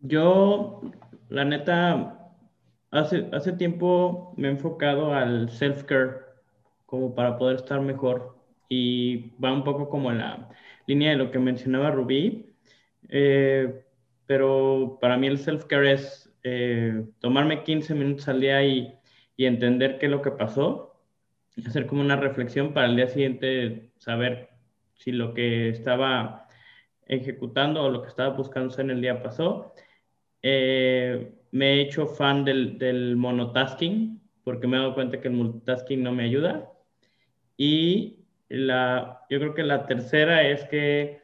Yo, 0.00 0.80
la 1.28 1.44
neta, 1.44 2.32
hace, 2.90 3.28
hace 3.32 3.52
tiempo 3.52 4.32
me 4.36 4.48
he 4.48 4.50
enfocado 4.52 5.12
al 5.12 5.50
self-care 5.50 6.20
como 6.86 7.14
para 7.14 7.36
poder 7.36 7.56
estar 7.56 7.80
mejor. 7.80 8.36
Y 8.68 9.30
va 9.38 9.52
un 9.52 9.64
poco 9.64 9.88
como 9.88 10.10
en 10.12 10.18
la 10.18 10.48
línea 10.86 11.10
de 11.10 11.16
lo 11.16 11.30
que 11.30 11.38
mencionaba 11.40 11.90
Rubí, 11.90 12.49
eh, 13.10 13.84
pero 14.26 14.98
para 15.00 15.16
mí 15.16 15.26
el 15.26 15.38
self-care 15.38 15.92
es 15.92 16.32
eh, 16.42 17.04
tomarme 17.20 17.64
15 17.64 17.94
minutos 17.94 18.28
al 18.28 18.40
día 18.40 18.64
y, 18.64 18.94
y, 19.36 19.44
entender 19.46 19.98
qué 19.98 20.06
es 20.06 20.12
lo 20.12 20.22
que 20.22 20.30
pasó, 20.30 21.00
hacer 21.66 21.86
como 21.86 22.00
una 22.00 22.16
reflexión 22.16 22.72
para 22.72 22.86
el 22.86 22.96
día 22.96 23.08
siguiente 23.08 23.90
saber 23.98 24.50
si 24.94 25.12
lo 25.12 25.34
que 25.34 25.70
estaba 25.70 26.48
ejecutando 27.06 27.82
o 27.82 27.90
lo 27.90 28.02
que 28.02 28.08
estaba 28.08 28.34
buscando 28.34 28.78
en 28.80 28.90
el 28.90 29.00
día 29.00 29.22
pasó. 29.22 29.74
Eh, 30.42 31.34
me 31.50 31.74
he 31.74 31.80
hecho 31.82 32.06
fan 32.06 32.44
del, 32.44 32.78
del, 32.78 33.16
monotasking 33.16 34.20
porque 34.44 34.66
me 34.66 34.76
he 34.76 34.80
dado 34.80 34.94
cuenta 34.94 35.20
que 35.20 35.28
el 35.28 35.34
multitasking 35.34 36.02
no 36.02 36.12
me 36.12 36.24
ayuda. 36.24 36.70
Y 37.56 38.24
la, 38.48 39.26
yo 39.28 39.38
creo 39.38 39.54
que 39.54 39.64
la 39.64 39.86
tercera 39.86 40.46
es 40.48 40.64
que 40.64 41.20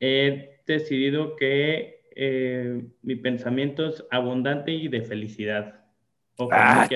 he 0.00 0.51
decidido 0.66 1.36
que 1.36 2.02
eh, 2.14 2.84
mi 3.02 3.16
pensamiento 3.16 3.88
es 3.88 4.04
abundante 4.10 4.72
y 4.72 4.88
de 4.88 5.02
felicidad. 5.02 5.80
Ah, 6.50 6.88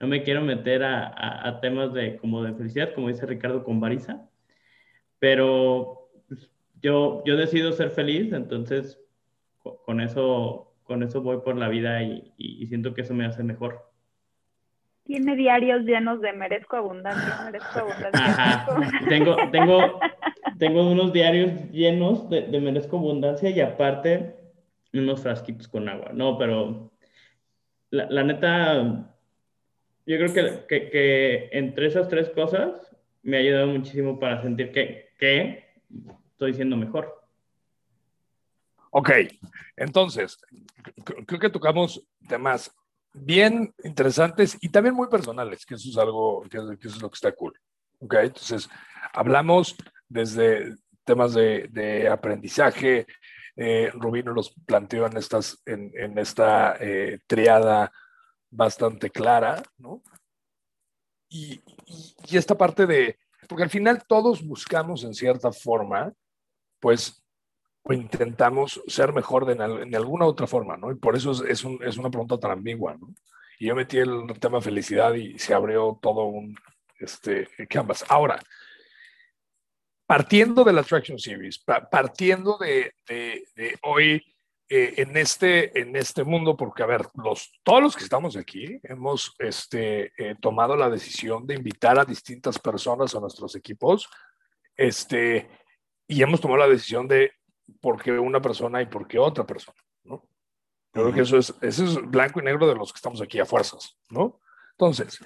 no, 0.00 0.08
me 0.08 0.22
quiero, 0.22 0.42
meter 0.42 0.82
a, 0.84 1.58
temas 1.62 1.94
de 1.94 2.16
como 2.16 2.42
de 2.42 2.54
felicidad, 2.54 2.92
como 2.92 3.08
dice 3.08 3.24
Ricardo 3.24 3.64
con 3.64 3.80
Barisa, 3.80 4.28
pero 5.18 6.10
pues, 6.28 6.50
yo, 6.82 7.22
yo 7.24 7.36
decido 7.36 7.72
ser 7.72 7.90
feliz, 7.90 8.32
entonces 8.32 9.00
con 9.62 10.00
eso, 10.00 10.74
con 10.82 11.02
eso 11.02 11.22
voy 11.22 11.38
por 11.38 11.56
la 11.56 11.68
vida 11.68 12.02
y 12.02 12.66
siento 12.66 12.94
que 12.94 13.02
eso 13.02 13.14
me 13.14 13.26
hace 13.26 13.42
mejor 13.42 13.88
tiene 15.08 15.36
diarios 15.36 15.84
llenos 15.86 16.20
de 16.20 16.34
merezco 16.34 16.76
abundancia, 16.76 17.40
merezco 17.46 17.78
abundancia. 17.78 18.66
Tengo, 19.08 19.36
tengo, 19.50 19.98
tengo 20.58 20.90
unos 20.90 21.12
diarios 21.12 21.70
llenos 21.70 22.28
de, 22.28 22.46
merezco 22.60 22.98
abundancia 22.98 23.50
y 23.50 23.60
aparte 23.60 24.34
unos 24.92 25.20
frasquitos 25.20 25.68
con 25.68 25.88
agua. 25.88 26.10
No, 26.12 26.38
pero 26.38 26.90
la, 27.90 28.22
neta, 28.22 29.14
yo 30.06 30.16
creo 30.16 30.32
que, 30.32 30.66
que, 30.66 30.90
que, 30.90 31.48
entre 31.52 31.86
esas 31.86 32.08
tres 32.08 32.28
cosas 32.30 32.96
me 33.22 33.36
ha 33.36 33.40
ayudado 33.40 33.66
muchísimo 33.68 34.18
para 34.18 34.42
sentir 34.42 34.72
que, 34.72 35.10
que 35.18 35.64
estoy 36.30 36.54
siendo 36.54 36.76
mejor. 36.76 37.14
Ok, 38.90 39.10
entonces, 39.76 40.38
creo 41.04 41.38
que 41.38 41.50
tocamos 41.50 42.02
temas 42.26 42.74
bien 43.12 43.74
interesantes 43.84 44.56
y 44.60 44.68
también 44.68 44.94
muy 44.94 45.08
personales, 45.08 45.64
que 45.66 45.74
eso 45.74 45.88
es 45.88 45.96
algo, 45.98 46.42
que, 46.48 46.58
eso 46.58 46.96
es 46.96 47.02
lo 47.02 47.10
que 47.10 47.14
está 47.14 47.32
cool. 47.32 47.58
¿Ok? 48.00 48.14
Entonces, 48.14 48.68
hablamos 49.12 49.76
desde 50.08 50.76
temas 51.04 51.34
de, 51.34 51.68
de 51.70 52.08
aprendizaje, 52.08 53.06
eh, 53.56 53.90
Rubino 53.92 54.32
los 54.32 54.54
planteó 54.66 55.06
en, 55.06 55.16
estas, 55.16 55.60
en, 55.66 55.90
en 55.94 56.16
esta 56.18 56.76
eh, 56.78 57.18
triada 57.26 57.92
bastante 58.50 59.10
clara, 59.10 59.62
¿no? 59.78 60.02
Y, 61.28 61.60
y, 62.28 62.36
esta 62.36 62.56
parte 62.56 62.86
de, 62.86 63.18
porque 63.48 63.64
al 63.64 63.70
final 63.70 64.04
todos 64.06 64.46
buscamos 64.46 65.02
en 65.02 65.12
cierta 65.12 65.50
forma, 65.50 66.12
pues, 66.78 67.22
o 67.82 67.92
intentamos 67.92 68.80
ser 68.86 69.12
mejor 69.12 69.44
de 69.44 69.54
en, 69.54 69.94
alguna 69.94 70.26
otra 70.26 70.46
forma, 70.46 70.76
¿no? 70.76 70.92
Y 70.92 70.94
por 70.94 71.16
eso 71.16 71.32
es, 71.32 71.40
es, 71.40 71.64
un, 71.64 71.82
es 71.82 71.96
una 71.96 72.10
pregunta 72.10 72.38
tan 72.38 72.52
ambigua, 72.52 72.94
¿no? 72.94 73.08
Y 73.58 73.66
yo 73.66 73.74
metí 73.74 73.98
el 73.98 74.24
tema 74.38 74.60
felicidad 74.60 75.14
y 75.14 75.36
se 75.36 75.52
abrió 75.52 75.98
todo 76.00 76.26
un 76.26 76.54
este, 77.00 77.48
canvas. 77.68 78.04
Ahora, 78.08 78.38
partiendo 80.08 80.64
de 80.64 80.72
la 80.72 80.82
Traction 80.82 81.18
Series, 81.18 81.62
partiendo 81.90 82.56
de, 82.56 82.94
de, 83.06 83.44
de 83.54 83.78
hoy 83.82 84.24
eh, 84.70 84.94
en, 84.96 85.14
este, 85.18 85.78
en 85.78 85.94
este 85.96 86.24
mundo, 86.24 86.56
porque 86.56 86.82
a 86.82 86.86
ver, 86.86 87.02
los, 87.22 87.52
todos 87.62 87.82
los 87.82 87.94
que 87.94 88.04
estamos 88.04 88.34
aquí 88.34 88.80
hemos 88.84 89.34
este, 89.38 90.12
eh, 90.16 90.34
tomado 90.40 90.76
la 90.76 90.88
decisión 90.88 91.46
de 91.46 91.56
invitar 91.56 91.98
a 91.98 92.06
distintas 92.06 92.58
personas 92.58 93.14
a 93.14 93.20
nuestros 93.20 93.54
equipos 93.54 94.08
este, 94.74 95.46
y 96.06 96.22
hemos 96.22 96.40
tomado 96.40 96.60
la 96.60 96.68
decisión 96.68 97.06
de 97.06 97.32
por 97.78 98.02
qué 98.02 98.12
una 98.12 98.40
persona 98.40 98.80
y 98.80 98.86
por 98.86 99.06
qué 99.06 99.18
otra 99.18 99.46
persona, 99.46 99.78
¿no? 100.04 100.26
creo 100.90 101.12
que 101.12 101.20
eso 101.20 101.36
es, 101.36 101.54
eso 101.60 101.84
es 101.84 101.96
blanco 102.10 102.40
y 102.40 102.44
negro 102.44 102.66
de 102.66 102.76
los 102.76 102.94
que 102.94 102.96
estamos 102.96 103.20
aquí 103.20 103.40
a 103.40 103.44
fuerzas, 103.44 103.94
¿no? 104.08 104.40
Entonces, 104.70 105.20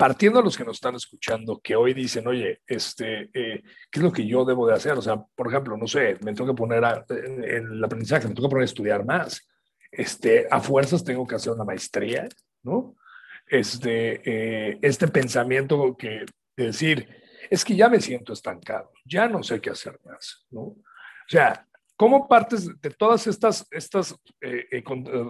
partiendo 0.00 0.38
de 0.38 0.46
los 0.46 0.56
que 0.56 0.64
nos 0.64 0.78
están 0.78 0.94
escuchando, 0.94 1.60
que 1.62 1.76
hoy 1.76 1.92
dicen, 1.92 2.26
oye, 2.26 2.62
este, 2.66 3.24
eh, 3.34 3.62
¿qué 3.90 3.98
es 3.98 4.02
lo 4.02 4.10
que 4.10 4.26
yo 4.26 4.46
debo 4.46 4.66
de 4.66 4.72
hacer? 4.72 4.92
O 4.92 5.02
sea, 5.02 5.22
por 5.34 5.48
ejemplo, 5.48 5.76
no 5.76 5.86
sé, 5.86 6.16
me 6.24 6.32
tengo 6.32 6.54
que 6.54 6.56
poner 6.56 6.82
en, 7.10 7.44
el 7.44 7.84
aprendizaje, 7.84 8.26
me 8.26 8.34
tengo 8.34 8.48
que 8.48 8.52
poner 8.52 8.62
a 8.62 8.64
estudiar 8.64 9.04
más. 9.04 9.46
Este, 9.92 10.48
a 10.50 10.58
fuerzas 10.62 11.04
tengo 11.04 11.26
que 11.26 11.34
hacer 11.34 11.52
una 11.52 11.64
maestría, 11.64 12.26
¿no? 12.62 12.96
Este, 13.46 14.22
eh, 14.24 14.78
este 14.80 15.06
pensamiento 15.08 15.94
que 15.98 16.24
decir, 16.56 17.06
es 17.50 17.62
que 17.62 17.76
ya 17.76 17.90
me 17.90 18.00
siento 18.00 18.32
estancado, 18.32 18.92
ya 19.04 19.28
no 19.28 19.42
sé 19.42 19.60
qué 19.60 19.68
hacer 19.68 20.00
más, 20.06 20.46
¿no? 20.48 20.62
O 20.62 20.82
sea, 21.28 21.66
¿cómo 21.94 22.26
partes 22.26 22.70
de 22.80 22.88
todas 22.88 23.26
estas, 23.26 23.66
estas 23.70 24.16
eh, 24.40 24.82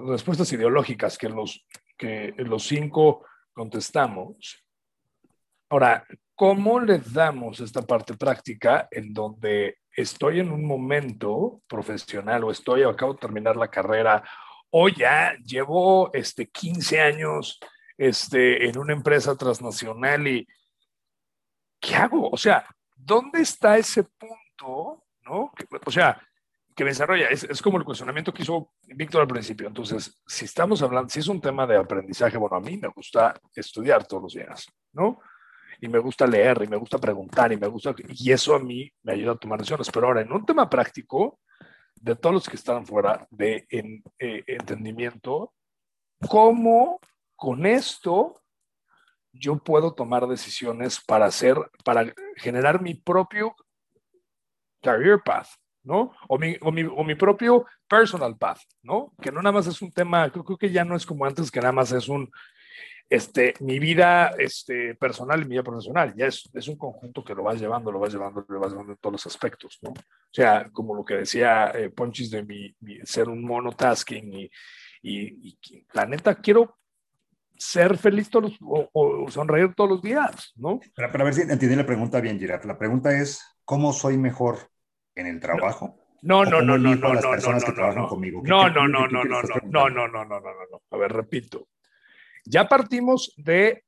respuestas 0.07 0.53
ideológicas 0.53 1.19
que 1.19 1.29
los, 1.29 1.67
que 1.99 2.35
los 2.37 2.63
cinco 2.63 3.25
contestamos. 3.53 4.65
Ahora, 5.69 6.07
¿cómo 6.35 6.81
le 6.81 6.99
damos 6.99 7.61
esta 7.61 7.83
parte 7.83 8.17
práctica 8.17 8.89
en 8.91 9.13
donde 9.13 9.79
estoy 9.95 10.41
en 10.41 10.51
un 10.51 10.67
momento 10.67 11.63
profesional 11.67 12.45
o 12.45 12.51
estoy, 12.51 12.83
acabo 12.83 13.15
de 13.15 13.21
terminar 13.21 13.57
la 13.57 13.69
carrera 13.69 14.23
o 14.71 14.89
ya 14.89 15.37
llevo 15.45 16.13
este, 16.13 16.49
15 16.49 17.01
años 17.01 17.59
este, 17.99 18.69
en 18.69 18.79
una 18.79 18.93
empresa 18.93 19.37
transnacional 19.37 20.27
y 20.27 20.47
¿qué 21.81 21.95
hago? 21.97 22.31
O 22.31 22.37
sea, 22.37 22.65
¿dónde 22.97 23.43
está 23.43 23.77
ese 23.77 24.05
punto? 24.05 25.05
¿no? 25.25 25.53
O 25.87 25.91
sea, 25.91 26.21
que 26.81 26.85
desarrolla. 26.87 27.29
Es, 27.29 27.45
es, 27.45 27.61
como 27.61 27.77
el 27.77 27.85
cuestionamiento 27.85 28.33
que 28.33 28.43
hizo 28.43 28.73
Víctor 28.87 29.21
al 29.21 29.29
principio. 29.29 29.69
Entonces, 29.69 30.19
si 30.27 30.47
estamos 30.47 30.81
hablando, 30.81 31.11
si 31.11 31.19
es 31.19 31.29
un 31.29 31.39
tema 31.39 31.67
de 31.67 31.77
aprendizaje, 31.77 32.39
bueno, 32.39 32.57
a 32.57 32.61
mí 32.61 32.79
me 32.79 32.89
gusta 32.89 33.39
estudiar 33.55 34.07
todos 34.07 34.23
los 34.23 34.33
días, 34.33 34.67
¿no? 34.95 35.21
Y 35.79 35.89
me 35.89 35.99
gusta 35.99 36.27
leer, 36.27 36.63
y 36.65 36.69
me 36.69 36.79
gusta 36.79 36.97
preguntar, 36.97 37.53
y 37.53 37.59
me 37.59 37.67
gusta, 37.67 37.95
y 38.09 38.33
eso 38.33 38.55
a 38.55 38.59
mí 38.59 38.91
me 39.03 39.13
ayuda 39.13 39.33
a 39.33 39.37
tomar 39.37 39.59
decisiones. 39.59 39.91
Pero 39.91 40.07
ahora, 40.07 40.23
en 40.23 40.33
un 40.33 40.47
tema 40.47 40.71
práctico, 40.71 41.39
de 41.97 42.17
todos 42.17 42.35
los 42.35 42.49
que 42.49 42.57
están 42.57 42.87
fuera 42.87 43.29
de 43.31 43.67
en, 43.69 44.03
eh, 44.19 44.43
entendimiento, 44.47 45.53
¿cómo 46.31 46.99
con 47.37 47.67
esto 47.67 48.41
yo 49.35 49.59
puedo 49.59 49.93
tomar 49.93 50.27
decisiones 50.27 50.99
para 50.99 51.27
hacer, 51.27 51.59
para 51.85 52.11
generar 52.37 52.81
mi 52.81 52.95
propio 52.95 53.55
career 54.81 55.21
path? 55.23 55.49
¿No? 55.83 56.13
O 56.29 56.39
mi, 56.39 56.57
o 56.61 56.71
mi, 56.73 56.83
o 56.83 57.05
mi, 57.05 57.15
propio 57.15 57.67
personal 57.89 58.37
path, 58.37 58.61
¿no? 58.83 59.13
Que 59.21 59.33
no 59.33 59.43
nada 59.43 59.53
más 59.53 59.67
es 59.67 59.81
un 59.83 59.91
tema, 59.93 60.31
creo, 60.31 60.45
que 60.45 60.71
ya 60.71 60.85
no 60.85 60.97
es 60.97 61.07
como 61.07 61.25
antes, 61.25 61.51
que 61.51 61.61
nada 61.61 61.73
más 61.73 61.93
es 61.93 62.09
un, 62.09 62.31
este, 63.09 63.55
mi 63.61 63.79
vida 63.79 64.35
este, 64.39 64.95
personal 64.95 65.41
y 65.41 65.45
mi 65.45 65.51
vida 65.51 65.63
profesional, 65.63 66.15
ya 66.15 66.27
es, 66.27 66.49
es 66.55 66.69
un 66.69 66.77
conjunto 66.77 67.25
que 67.25 67.35
lo 67.35 67.43
vas 67.43 67.61
llevando, 67.61 67.91
lo 67.91 67.99
vas 67.99 68.13
llevando, 68.13 68.45
lo 68.47 68.61
vas 68.61 68.73
llevando 68.73 68.93
en 68.93 68.99
todos 68.99 69.13
los 69.13 69.27
aspectos, 69.27 69.79
¿no? 69.83 69.91
O 69.91 70.33
sea, 70.33 70.69
como 70.71 70.95
lo 70.95 71.05
que 71.05 71.15
decía 71.15 71.73
eh, 71.75 71.91
Ponchis 71.91 72.31
de 72.31 72.45
mi, 72.45 72.75
ser 73.05 73.29
un 73.29 73.43
monotasking 73.43 74.49
y, 75.03 75.59
la 75.95 76.05
neta, 76.05 76.35
quiero 76.35 76.77
ser 77.57 77.97
feliz 77.99 78.31
todos 78.31 78.57
o, 78.61 79.27
sonreír 79.31 79.75
todos 79.75 79.91
los 79.91 80.03
días, 80.03 80.53
¿no? 80.57 80.79
Para, 80.95 81.11
para 81.11 81.25
ver 81.25 81.35
si 81.35 81.41
entendí 81.43 81.75
la 81.75 81.87
pregunta 81.87 82.21
bien, 82.21 82.39
Girard. 82.39 82.65
La 82.65 82.79
pregunta 82.79 83.19
es, 83.19 83.43
¿cómo 83.65 83.93
soy 83.93 84.19
mejor 84.19 84.71
en 85.15 85.27
el 85.27 85.41
trabajo. 85.41 85.97
No, 86.23 86.45
no, 86.45 86.61
no, 86.61 86.77
no, 86.77 86.95
no, 86.95 87.15
no, 87.15 87.37
no, 87.37 87.93
no, 87.93 88.09
conmigo. 88.09 88.43
No, 88.45 88.69
no, 88.69 88.87
no, 88.87 89.07
no, 89.07 89.25
no, 89.25 89.43
no, 89.43 89.59
no, 89.65 89.89
no, 89.89 90.09
no, 90.09 90.25
no, 90.25 90.41
no, 90.41 90.53
no. 90.71 90.83
A 90.91 90.97
ver, 90.97 91.13
repito. 91.13 91.69
Ya 92.45 92.69
partimos 92.69 93.35
de 93.37 93.85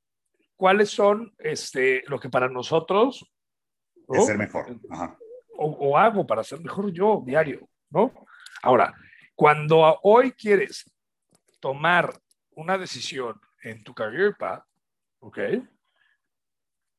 cuáles 0.57 0.91
son 0.91 1.35
este, 1.39 2.03
lo 2.07 2.19
que 2.19 2.31
para 2.31 2.49
nosotros 2.49 3.31
es 4.09 4.27
ser 4.27 4.39
mejor. 4.39 4.79
O, 5.59 5.97
hago 5.97 6.27
para 6.27 6.43
ser 6.43 6.61
mejor 6.61 6.93
yo 6.93 7.23
diario, 7.25 7.69
¿no? 7.91 8.13
Ahora, 8.63 8.95
cuando 9.35 9.99
hoy 10.03 10.33
quieres 10.33 10.91
tomar 11.61 12.13
una 12.53 12.79
decisión 12.79 13.41
en 13.63 13.83
tu 13.83 13.95
career 13.95 14.35
path, 14.37 14.65
¿ok? 15.21 15.39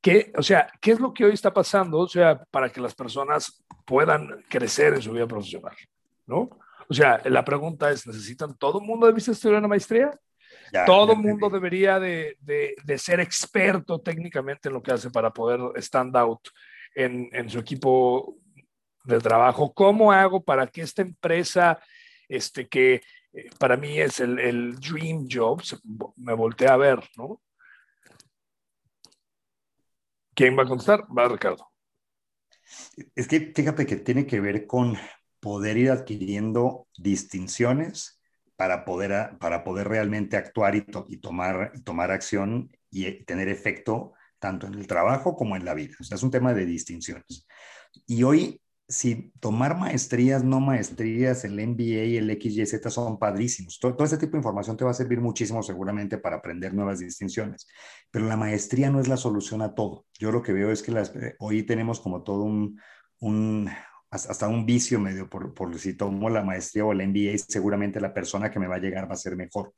¿Qué, 0.04 0.34
o 0.36 0.44
sea, 0.44 0.68
¿qué 0.82 0.92
es 0.92 1.00
lo 1.00 1.14
que 1.14 1.24
hoy 1.24 1.34
está 1.34 1.54
pasando? 1.54 2.00
O 2.00 2.10
sea, 2.10 2.44
para 2.52 2.70
que 2.70 2.82
las 2.82 2.94
personas 2.94 3.64
puedan 3.86 4.44
crecer 4.50 4.96
en 4.96 5.02
su 5.02 5.14
vida 5.14 5.26
profesional, 5.26 5.78
¿no? 6.28 6.50
O 6.90 6.94
sea, 6.94 7.22
la 7.24 7.46
pregunta 7.46 7.90
es, 7.90 8.06
¿necesitan 8.06 8.58
todo 8.58 8.82
el 8.82 8.86
mundo 8.86 9.10
de 9.10 9.18
estudiar 9.18 9.60
una 9.60 9.70
maestría? 9.70 10.12
Ya, 10.74 10.84
todo 10.84 11.14
el 11.14 11.20
mundo 11.20 11.50
debería 11.50 12.02
de, 12.02 12.36
de, 12.42 12.76
de, 12.84 12.98
ser 12.98 13.22
experto 13.22 14.02
técnicamente 14.02 14.68
en 14.68 14.74
lo 14.74 14.84
que 14.84 14.92
hace 14.92 15.10
para 15.10 15.32
poder 15.32 15.62
stand 15.82 16.18
out 16.18 16.50
en, 16.96 17.30
en 17.32 17.50
su 17.50 17.60
equipo 17.60 18.36
de 19.06 19.20
trabajo. 19.20 19.74
¿Cómo 19.74 20.12
hago 20.12 20.44
para 20.44 20.68
que 20.68 20.82
esta 20.82 21.02
empresa, 21.02 21.80
este, 22.28 22.68
que 22.68 22.96
eh, 23.32 23.50
para 23.58 23.78
mí 23.78 24.02
es 24.02 24.20
el, 24.20 24.38
el 24.38 24.76
dream 24.82 25.30
job, 25.32 25.62
me 26.18 26.34
voltee 26.34 26.68
a 26.68 26.76
ver, 26.76 27.00
¿no? 27.16 27.40
¿Quién 30.36 30.58
va 30.58 30.64
a 30.64 30.68
contestar? 30.68 31.06
Va 31.16 31.28
Ricardo. 31.28 31.70
Es 33.16 33.28
que 33.28 33.52
fíjate 33.56 33.86
que 33.86 33.98
tiene 33.98 34.26
que 34.26 34.40
ver 34.40 34.66
con 34.66 34.98
poder 35.40 35.78
ir 35.78 35.92
adquiriendo 35.92 36.88
distinciones 36.98 38.22
para 38.56 38.86
poder, 38.86 39.38
para 39.40 39.64
poder 39.64 39.88
realmente 39.88 40.38
actuar 40.38 40.76
y, 40.76 40.82
to, 40.82 41.06
tomar, 41.22 41.74
tomar 41.84 42.12
acción 42.12 42.72
y 42.90 43.24
tener 43.26 43.50
efecto 43.50 44.14
tanto 44.40 44.68
en 44.68 44.76
el 44.76 44.88
trabajo 44.88 45.36
como 45.36 45.56
en 45.56 45.66
la 45.66 45.74
vida. 45.74 45.96
O 46.00 46.04
sea, 46.04 46.16
es 46.16 46.24
un 46.24 46.32
tema 46.32 46.54
de 46.54 46.66
distinciones. 46.66 47.48
Y 48.08 48.24
hoy 48.24 48.62
si 48.94 49.34
tomar 49.40 49.78
maestrías, 49.78 50.44
no 50.44 50.60
maestrías, 50.60 51.44
el 51.46 51.60
MBA, 51.60 52.20
el 52.20 52.40
XYZ 52.40 52.80
son 52.94 53.18
padrísimos. 53.18 53.80
Todo, 53.80 53.96
todo, 53.96 54.06
este 54.06 54.18
tipo 54.18 54.34
de 54.34 54.40
información 54.40 54.78
te 54.78 54.86
va 54.86 54.92
a 54.92 54.94
servir 54.94 55.20
muchísimo 55.20 55.64
seguramente 55.64 56.18
para 56.18 56.38
aprender 56.38 56.74
nuevas 56.74 57.00
distinciones, 57.00 57.68
pero 58.12 58.26
la 58.26 58.38
maestría 58.38 58.90
no 58.92 59.00
es 59.00 59.08
la 59.08 59.18
solución 59.18 59.62
a 59.62 59.74
todo. 59.74 60.06
Yo 60.20 60.32
lo 60.32 60.44
que 60.44 60.54
veo 60.54 60.72
es 60.72 60.84
que 60.84 60.92
eh, 60.92 61.36
hoy 61.40 61.64
tenemos 61.64 62.00
como 62.00 62.24
todo 62.24 62.44
un, 62.44 62.80
un 63.20 63.70
hasta 64.12 64.48
un 64.48 64.66
vicio 64.66 65.00
medio 65.00 65.28
por, 65.28 65.56
por 65.56 65.78
si 65.80 65.96
tomo 65.96 66.30
la 66.30 66.44
maestría 66.44 66.86
o 66.86 66.92
el 66.92 67.08
MBA, 67.08 67.40
seguramente 67.48 68.00
la 68.00 68.14
persona 68.14 68.52
que 68.52 68.60
me 68.60 68.68
va 68.68 68.76
a 68.76 68.80
llegar 68.80 69.10
va 69.10 69.16
a 69.16 69.18
ser 69.18 69.36
mejor. 69.36 69.74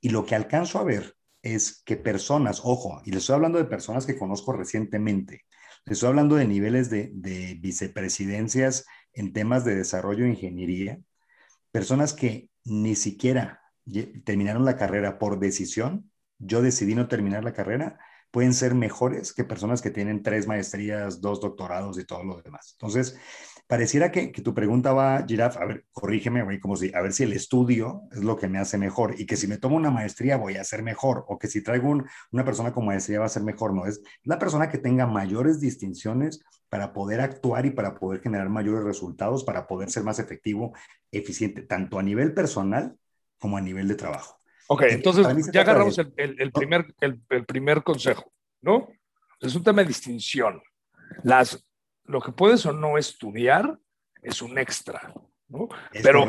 Y 0.00 0.10
lo 0.10 0.24
que 0.24 0.36
alcanzo 0.36 0.78
a 0.78 0.84
ver 0.84 1.16
es 1.42 1.82
que 1.84 1.96
personas, 1.96 2.60
ojo, 2.62 3.02
y 3.04 3.10
les 3.10 3.20
estoy 3.20 3.34
hablando 3.34 3.58
de 3.58 3.64
personas 3.64 4.06
que 4.06 4.16
conozco 4.16 4.52
recientemente, 4.52 5.44
Estoy 5.86 6.08
hablando 6.08 6.36
de 6.36 6.46
niveles 6.46 6.90
de, 6.90 7.10
de 7.12 7.58
vicepresidencias 7.60 8.86
en 9.12 9.32
temas 9.32 9.64
de 9.64 9.74
desarrollo 9.74 10.24
e 10.24 10.30
ingeniería, 10.30 10.98
personas 11.72 12.12
que 12.12 12.50
ni 12.64 12.94
siquiera 12.94 13.60
terminaron 14.24 14.64
la 14.64 14.76
carrera 14.76 15.18
por 15.18 15.38
decisión, 15.38 16.10
yo 16.38 16.62
decidí 16.62 16.94
no 16.94 17.08
terminar 17.08 17.44
la 17.44 17.52
carrera, 17.52 17.98
pueden 18.30 18.54
ser 18.54 18.74
mejores 18.74 19.32
que 19.32 19.44
personas 19.44 19.82
que 19.82 19.90
tienen 19.90 20.22
tres 20.22 20.46
maestrías, 20.46 21.20
dos 21.20 21.40
doctorados 21.40 21.98
y 21.98 22.04
todo 22.04 22.22
lo 22.24 22.40
demás. 22.40 22.70
Entonces, 22.72 23.18
pareciera 23.70 24.10
que, 24.10 24.32
que 24.32 24.42
tu 24.42 24.52
pregunta 24.52 24.92
va, 24.92 25.24
Giraf, 25.24 25.56
a 25.56 25.64
ver, 25.64 25.84
corrígeme, 25.92 26.42
güey, 26.42 26.58
como 26.58 26.76
si, 26.76 26.92
a 26.92 27.00
ver 27.02 27.12
si 27.12 27.22
el 27.22 27.32
estudio 27.32 28.02
es 28.10 28.18
lo 28.18 28.36
que 28.36 28.48
me 28.48 28.58
hace 28.58 28.76
mejor 28.76 29.14
y 29.16 29.26
que 29.26 29.36
si 29.36 29.46
me 29.46 29.58
tomo 29.58 29.76
una 29.76 29.92
maestría 29.92 30.36
voy 30.36 30.56
a 30.56 30.64
ser 30.64 30.82
mejor 30.82 31.24
o 31.28 31.38
que 31.38 31.46
si 31.46 31.62
traigo 31.62 31.88
un, 31.88 32.04
una 32.32 32.44
persona 32.44 32.72
con 32.72 32.84
maestría 32.84 33.20
va 33.20 33.26
a 33.26 33.28
ser 33.28 33.44
mejor, 33.44 33.72
no, 33.72 33.86
es 33.86 34.02
la 34.24 34.40
persona 34.40 34.68
que 34.68 34.78
tenga 34.78 35.06
mayores 35.06 35.60
distinciones 35.60 36.40
para 36.68 36.92
poder 36.92 37.20
actuar 37.20 37.64
y 37.64 37.70
para 37.70 37.94
poder 37.94 38.20
generar 38.20 38.48
mayores 38.48 38.82
resultados, 38.82 39.44
para 39.44 39.68
poder 39.68 39.88
ser 39.88 40.02
más 40.02 40.18
efectivo, 40.18 40.72
eficiente, 41.12 41.62
tanto 41.62 42.00
a 42.00 42.02
nivel 42.02 42.34
personal 42.34 42.96
como 43.38 43.56
a 43.56 43.60
nivel 43.60 43.86
de 43.86 43.94
trabajo. 43.94 44.40
Ok, 44.66 44.82
entonces 44.88 45.24
ya 45.52 45.60
agarramos 45.60 45.96
el, 45.96 46.12
el, 46.16 46.50
primer, 46.50 46.92
el, 47.00 47.20
el, 47.28 47.44
primer 47.44 47.84
consejo, 47.84 48.32
¿no? 48.62 48.88
Es 49.38 49.54
un 49.54 49.62
tema 49.62 49.82
de 49.82 49.88
distinción. 49.88 50.60
Las, 51.22 51.64
lo 52.10 52.20
que 52.20 52.32
puedes 52.32 52.66
o 52.66 52.72
no 52.72 52.98
estudiar 52.98 53.78
es 54.20 54.42
un 54.42 54.58
extra, 54.58 55.14
¿no? 55.48 55.68
Pero 56.02 56.28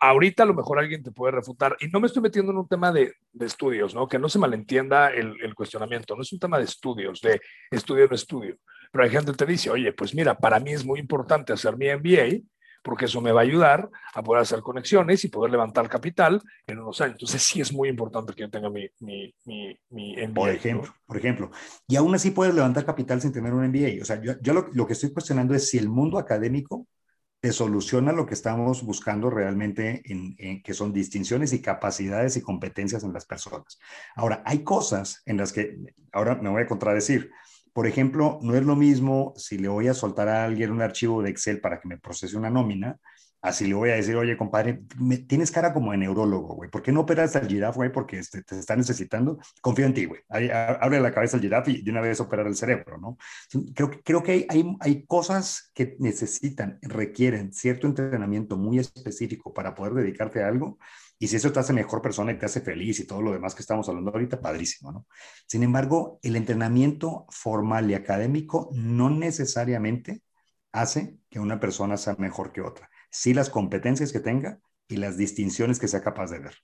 ahorita 0.00 0.44
a 0.44 0.46
lo 0.46 0.54
mejor 0.54 0.78
alguien 0.78 1.02
te 1.02 1.12
puede 1.12 1.32
refutar, 1.32 1.76
y 1.80 1.88
no 1.88 2.00
me 2.00 2.06
estoy 2.06 2.22
metiendo 2.22 2.52
en 2.52 2.58
un 2.58 2.68
tema 2.68 2.90
de, 2.90 3.12
de 3.32 3.46
estudios, 3.46 3.94
¿no? 3.94 4.08
Que 4.08 4.18
no 4.18 4.28
se 4.28 4.38
malentienda 4.38 5.10
el, 5.10 5.36
el, 5.42 5.54
cuestionamiento, 5.54 6.16
no 6.16 6.22
es 6.22 6.32
un 6.32 6.38
tema 6.38 6.58
de 6.58 6.64
estudios, 6.64 7.20
de 7.20 7.40
estudio 7.70 8.06
no 8.08 8.14
estudio. 8.14 8.56
Pero 8.90 9.04
hay 9.04 9.10
gente 9.10 9.32
que 9.32 9.36
te 9.36 9.46
dice, 9.46 9.70
oye, 9.70 9.92
pues 9.92 10.14
mira, 10.14 10.38
para 10.38 10.58
mí 10.58 10.72
es 10.72 10.84
muy 10.84 11.00
importante 11.00 11.52
hacer 11.52 11.76
mi 11.76 11.86
MBA 11.88 12.40
porque 12.88 13.04
eso 13.04 13.20
me 13.20 13.32
va 13.32 13.42
a 13.42 13.44
ayudar 13.44 13.90
a 14.14 14.22
poder 14.22 14.40
hacer 14.40 14.62
conexiones 14.62 15.22
y 15.22 15.28
poder 15.28 15.52
levantar 15.52 15.90
capital 15.90 16.40
en 16.66 16.78
unos 16.78 16.98
años. 17.02 17.16
Entonces 17.16 17.42
sí 17.42 17.60
es 17.60 17.70
muy 17.70 17.90
importante 17.90 18.32
que 18.32 18.40
yo 18.40 18.48
tenga 18.48 18.70
mi, 18.70 18.88
mi, 19.00 19.34
mi, 19.44 20.16
MBA. 20.16 20.34
Por 20.34 20.48
ejemplo, 20.48 20.94
por 21.04 21.16
ejemplo. 21.18 21.50
Y 21.86 21.96
aún 21.96 22.14
así 22.14 22.30
puedes 22.30 22.54
levantar 22.54 22.86
capital 22.86 23.20
sin 23.20 23.30
tener 23.30 23.52
un 23.52 23.68
MBA. 23.68 24.00
O 24.00 24.06
sea, 24.06 24.22
yo, 24.22 24.40
yo 24.40 24.54
lo, 24.54 24.68
lo, 24.72 24.86
que 24.86 24.94
estoy 24.94 25.12
cuestionando 25.12 25.54
es 25.54 25.68
si 25.68 25.76
el 25.76 25.90
mundo 25.90 26.16
académico 26.16 26.86
te 27.40 27.52
soluciona 27.52 28.12
lo 28.12 28.24
que 28.24 28.32
estamos 28.32 28.82
buscando 28.82 29.28
realmente, 29.28 30.00
en, 30.06 30.34
en, 30.38 30.62
que 30.62 30.72
son 30.72 30.90
distinciones 30.90 31.52
y 31.52 31.60
capacidades 31.60 32.38
y 32.38 32.40
competencias 32.40 33.04
en 33.04 33.12
las 33.12 33.26
personas. 33.26 33.78
Ahora, 34.16 34.42
hay 34.46 34.64
cosas 34.64 35.20
en 35.26 35.36
las 35.36 35.52
que, 35.52 35.76
ahora 36.10 36.36
me 36.36 36.48
voy 36.48 36.62
a 36.62 36.66
contradecir, 36.66 37.30
por 37.78 37.86
ejemplo, 37.86 38.40
no 38.42 38.56
es 38.56 38.64
lo 38.64 38.74
mismo 38.74 39.34
si 39.36 39.56
le 39.56 39.68
voy 39.68 39.86
a 39.86 39.94
soltar 39.94 40.28
a 40.28 40.42
alguien 40.42 40.72
un 40.72 40.82
archivo 40.82 41.22
de 41.22 41.30
Excel 41.30 41.60
para 41.60 41.78
que 41.78 41.86
me 41.86 41.96
procese 41.96 42.36
una 42.36 42.50
nómina, 42.50 42.98
así 43.40 43.68
le 43.68 43.74
voy 43.74 43.90
a 43.90 43.94
decir, 43.94 44.16
oye, 44.16 44.36
compadre, 44.36 44.82
me, 44.98 45.18
tienes 45.18 45.52
cara 45.52 45.72
como 45.72 45.92
de 45.92 45.98
neurólogo, 45.98 46.56
güey. 46.56 46.68
¿Por 46.70 46.82
qué 46.82 46.90
no 46.90 47.02
operas 47.02 47.36
al 47.36 47.46
giraffe, 47.46 47.76
güey? 47.76 47.92
Porque 47.92 48.18
este, 48.18 48.42
te 48.42 48.58
está 48.58 48.74
necesitando. 48.74 49.38
Confío 49.60 49.86
en 49.86 49.94
ti, 49.94 50.06
güey. 50.06 50.22
Abre 50.28 50.98
la 50.98 51.14
cabeza 51.14 51.36
al 51.36 51.42
giraffe 51.44 51.70
y 51.70 51.82
de 51.82 51.92
una 51.92 52.00
vez 52.00 52.18
operar 52.18 52.48
el 52.48 52.56
cerebro, 52.56 52.98
¿no? 52.98 53.16
Creo, 53.76 53.92
creo 54.02 54.24
que 54.24 54.32
hay, 54.32 54.46
hay, 54.48 54.76
hay 54.80 55.06
cosas 55.06 55.70
que 55.72 55.94
necesitan, 56.00 56.80
requieren 56.82 57.52
cierto 57.52 57.86
entrenamiento 57.86 58.56
muy 58.56 58.80
específico 58.80 59.54
para 59.54 59.76
poder 59.76 59.94
dedicarte 59.94 60.42
a 60.42 60.48
algo 60.48 60.78
y 61.18 61.26
si 61.26 61.36
eso 61.36 61.52
te 61.52 61.58
hace 61.58 61.72
mejor 61.72 62.00
persona 62.00 62.32
y 62.32 62.38
te 62.38 62.46
hace 62.46 62.60
feliz 62.60 63.00
y 63.00 63.06
todo 63.06 63.22
lo 63.22 63.32
demás 63.32 63.54
que 63.54 63.62
estamos 63.62 63.88
hablando 63.88 64.10
ahorita, 64.10 64.40
padrísimo, 64.40 64.92
¿no? 64.92 65.06
Sin 65.46 65.62
embargo, 65.62 66.20
el 66.22 66.36
entrenamiento 66.36 67.26
formal 67.30 67.90
y 67.90 67.94
académico 67.94 68.70
no 68.72 69.10
necesariamente 69.10 70.22
hace 70.72 71.18
que 71.28 71.40
una 71.40 71.58
persona 71.58 71.96
sea 71.96 72.14
mejor 72.18 72.52
que 72.52 72.60
otra. 72.60 72.88
Sí 73.10 73.34
las 73.34 73.50
competencias 73.50 74.12
que 74.12 74.20
tenga 74.20 74.60
y 74.86 74.96
las 74.96 75.16
distinciones 75.16 75.80
que 75.80 75.88
sea 75.88 76.02
capaz 76.02 76.30
de 76.30 76.38
ver. 76.38 76.54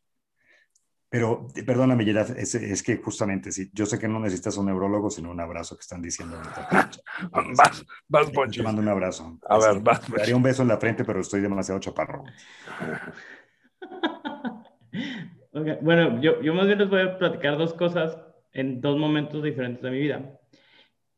Pero 1.09 1.47
perdóname, 1.65 2.05
Gerard, 2.05 2.37
es, 2.37 2.57
es, 2.57 2.83
que 2.83 2.97
justamente, 2.97 3.53
sí, 3.53 3.71
yo 3.73 3.87
sé 3.87 4.01
que 4.01 4.09
no 4.09 4.19
necesitas 4.19 4.57
un 4.57 4.67
neurólogo, 4.67 5.11
sino 5.11 5.31
un 5.31 5.39
abrazo 5.39 5.77
que 5.77 5.83
están 5.83 6.03
diciendo. 6.03 6.41
vas, 7.31 7.85
vas, 8.09 8.33
Te 8.51 8.63
mando 8.65 8.83
un 8.83 8.89
abrazo. 8.89 9.39
A 9.49 9.59
ver, 9.59 9.81
vas. 9.81 10.01
Te 10.01 10.17
daría 10.17 10.35
un 10.35 10.43
beso 10.43 10.63
en 10.63 10.69
la 10.69 10.79
frente, 10.79 11.05
pero 11.05 11.21
estoy 11.21 11.41
demasiado 11.41 11.79
chaparro. 11.79 12.25
Bueno, 15.83 16.21
yo, 16.21 16.43
yo 16.43 16.53
más 16.53 16.67
bien 16.67 16.81
les 16.81 16.91
voy 16.91 17.01
a 17.03 17.17
platicar 17.17 17.57
dos 17.57 17.75
cosas 17.75 18.19
en 18.53 18.81
dos 18.81 18.97
momentos 18.99 19.43
diferentes 19.43 19.83
de 19.83 19.91
mi 19.91 20.01
vida, 20.01 20.41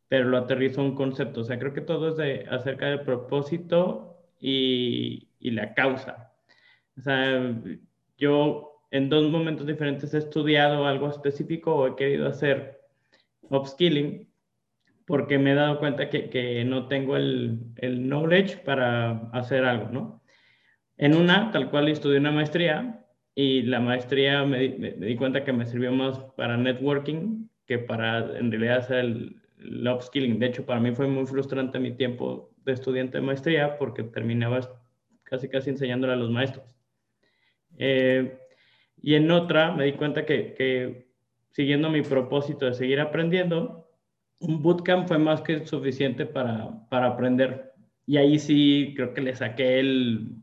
pero 0.08 0.28
lo 0.28 0.36
aterrizo 0.38 0.82
a 0.82 0.84
un 0.84 0.94
concepto. 0.94 1.40
O 1.40 1.44
sea, 1.44 1.58
creo 1.58 1.72
que 1.72 1.80
todo 1.80 2.10
es 2.10 2.16
de, 2.16 2.46
acerca 2.50 2.86
del 2.86 3.00
propósito 3.00 4.18
y, 4.38 5.28
la 5.40 5.74
causa. 5.74 6.34
O 6.98 7.00
sea, 7.00 7.54
yo 8.18 8.82
en 8.90 9.08
dos 9.08 9.30
momentos 9.30 9.66
diferentes 9.66 10.12
he 10.12 10.18
estudiado 10.18 10.86
algo 10.86 11.08
específico 11.08 11.74
o 11.74 11.86
he 11.86 11.96
querido 11.96 12.28
hacer 12.28 12.80
upskilling 13.42 14.28
porque 15.06 15.38
me 15.38 15.52
he 15.52 15.54
dado 15.54 15.78
cuenta 15.78 16.10
que, 16.10 16.28
que 16.30 16.64
no 16.64 16.88
tengo 16.88 17.16
el, 17.16 17.60
el 17.76 18.08
knowledge 18.08 18.58
para 18.64 19.30
hacer 19.32 19.64
algo, 19.64 19.88
¿no? 19.90 20.22
En 20.98 21.14
una, 21.14 21.50
tal 21.50 21.70
cual, 21.70 21.88
estudié 21.88 22.18
una 22.18 22.32
maestría 22.32 23.04
y 23.34 23.62
la 23.62 23.80
maestría 23.80 24.44
me, 24.44 24.68
di 24.68 25.16
cuenta 25.16 25.44
que 25.44 25.52
me 25.52 25.66
sirvió 25.66 25.92
más 25.92 26.18
para 26.36 26.56
networking 26.56 27.48
que 27.66 27.78
para 27.78 28.38
en 28.38 28.50
realidad 28.50 28.78
hacer 28.78 28.98
el, 28.98 29.36
el 29.58 29.88
upskilling. 29.88 30.38
De 30.38 30.46
hecho, 30.46 30.64
para 30.64 30.80
mí 30.80 30.92
fue 30.92 31.06
muy 31.06 31.26
frustrante 31.26 31.78
mi 31.78 31.92
tiempo 31.92 32.50
de 32.64 32.72
estudiante 32.72 33.18
de 33.18 33.24
maestría 33.24 33.76
porque 33.78 34.02
terminaba 34.04 34.60
casi 35.22 35.48
casi 35.48 35.70
enseñándole 35.70 36.14
a 36.14 36.16
los 36.16 36.30
maestros. 36.30 36.64
Eh, 37.78 38.38
y 39.02 39.14
en 39.14 39.30
otra 39.30 39.72
me 39.72 39.84
di 39.84 39.92
cuenta 39.92 40.24
que, 40.24 40.54
que, 40.54 41.08
siguiendo 41.50 41.90
mi 41.90 42.02
propósito 42.02 42.66
de 42.66 42.74
seguir 42.74 43.00
aprendiendo, 43.00 43.88
un 44.40 44.62
bootcamp 44.62 45.08
fue 45.08 45.18
más 45.18 45.42
que 45.42 45.66
suficiente 45.66 46.26
para, 46.26 46.88
para 46.88 47.08
aprender. 47.08 47.72
Y 48.06 48.16
ahí 48.16 48.38
sí 48.38 48.94
creo 48.96 49.14
que 49.14 49.20
le 49.20 49.34
saqué 49.34 49.80
el, 49.80 50.36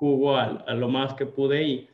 jugo 0.00 0.36
a, 0.36 0.64
a, 0.66 0.74
lo 0.74 0.88
más 0.88 1.14
que 1.14 1.26
pude, 1.26 1.62
y, 1.62 1.88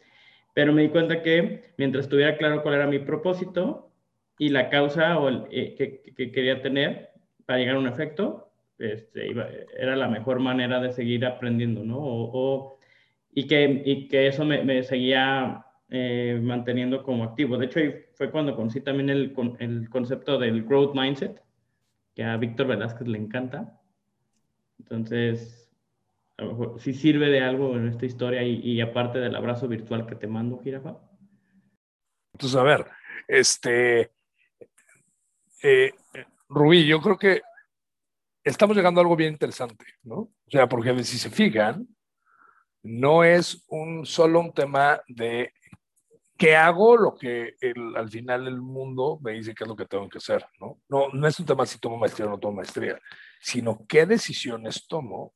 pero 0.55 0.73
me 0.73 0.83
di 0.83 0.89
cuenta 0.89 1.23
que 1.23 1.73
mientras 1.77 2.05
estuviera 2.05 2.39
claro 2.39 2.63
cuál 2.63 2.77
era 2.77 2.87
mi 2.87 3.01
propósito 3.01 3.91
y 4.39 4.49
la 4.51 4.71
causa 4.71 5.19
o 5.19 5.29
el, 5.29 5.45
eh, 5.51 5.75
que, 5.77 6.15
que, 6.15 6.31
quería 6.31 6.63
tener 6.63 7.11
para 7.45 7.59
llegar 7.59 7.77
a 7.77 7.81
un 7.81 7.89
efecto, 7.89 8.53
este, 8.79 9.27
iba, 9.29 9.49
era 9.77 9.97
la 9.97 10.09
mejor 10.09 10.39
manera 10.39 10.81
de 10.81 10.93
seguir 10.93 11.27
aprendiendo, 11.27 11.85
¿no? 11.85 11.99
O, 11.99 12.31
o, 12.33 12.79
y, 13.35 13.47
que, 13.49 13.83
y 13.85 14.09
que 14.09 14.29
eso 14.29 14.45
me, 14.45 14.63
me 14.63 14.83
seguía 14.85 15.67
eh, 15.91 16.39
manteniendo 16.43 17.03
como 17.03 17.25
activo. 17.25 17.59
De 17.59 17.67
hecho, 17.67 17.81
fue 18.15 18.31
cuando 18.31 18.55
conocí 18.55 18.81
también 18.81 19.11
el, 19.11 19.35
el 19.59 19.89
concepto 19.91 20.39
del 20.39 20.65
growth 20.65 20.95
mindset, 20.95 21.43
que 22.15 22.25
a 22.25 22.37
Víctor 22.37 22.69
Velázquez 22.69 23.09
le 23.09 23.19
encanta. 23.19 23.81
Entonces, 24.79 25.66
a 26.39 26.45
lo 26.45 26.51
mejor 26.51 26.81
sí 26.81 26.93
sirve 26.93 27.29
de 27.31 27.41
algo 27.41 27.77
en 27.77 27.89
esta 27.89 28.07
historia 28.07 28.43
y, 28.43 28.61
y, 28.61 28.81
aparte 28.81 29.19
del 29.19 29.35
abrazo 29.35 29.69
virtual 29.69 30.07
que 30.07 30.17
te 30.17 30.27
mando, 30.27 30.59
Jirafa. 30.59 30.97
Entonces, 32.35 32.59
a 32.59 32.63
ver, 32.63 32.87
este, 33.27 34.13
eh, 35.63 35.93
Rubí, 36.49 36.87
yo 36.87 37.01
creo 37.01 37.17
que 37.17 37.41
estamos 38.45 38.77
llegando 38.77 39.01
a 39.01 39.03
algo 39.03 39.17
bien 39.17 39.33
interesante, 39.33 39.85
¿no? 40.03 40.17
O 40.17 40.51
sea, 40.51 40.69
porque 40.69 41.03
si 41.05 41.19
se 41.19 41.31
fijan, 41.31 41.89
no 42.83 43.25
es 43.25 43.65
un 43.69 44.05
solo 44.07 44.41
un 44.41 44.53
tema 44.53 45.01
de 45.09 45.53
qué 46.37 46.55
hago 46.55 46.97
lo 46.97 47.15
que 47.17 47.57
el, 47.61 47.97
al 47.97 48.11
final 48.11 48.47
el 48.47 48.61
mundo 48.61 49.19
me 49.23 49.33
dice 49.33 49.55
que 49.55 49.65
es 49.65 49.69
lo 49.69 49.75
que 49.75 49.87
tengo 49.87 50.09
que 50.09 50.19
hacer, 50.19 50.45
¿no? 50.61 50.81
No, 50.89 51.09
no 51.09 51.27
es 51.27 51.41
un 51.41 51.47
tema 51.47 51.67
si 51.67 51.81
tomo 51.81 51.97
maestría 51.97 52.27
o 52.27 52.31
no 52.31 52.39
tomo 52.39 52.57
maestría, 52.57 53.01
sino 53.41 53.87
qué 53.89 54.07
decisiones 54.07 54.87
tomo 54.87 55.35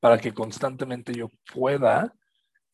para 0.00 0.18
que 0.18 0.32
constantemente 0.32 1.12
yo 1.14 1.30
pueda 1.54 2.12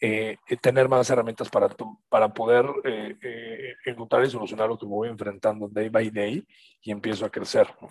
eh, 0.01 0.37
tener 0.61 0.89
más 0.89 1.09
herramientas 1.11 1.51
para, 1.51 1.69
para 2.09 2.29
poder 2.29 2.67
eh, 2.85 3.17
eh, 3.21 3.75
encontrar 3.85 4.25
y 4.25 4.31
solucionar 4.31 4.69
lo 4.69 4.79
que 4.79 4.87
me 4.87 4.93
voy 4.93 5.09
enfrentando 5.09 5.69
day 5.69 5.89
by 5.89 6.11
day 6.11 6.47
y 6.83 6.91
empiezo 6.91 7.27
a 7.27 7.31
crecer. 7.31 7.67
¿no? 7.81 7.89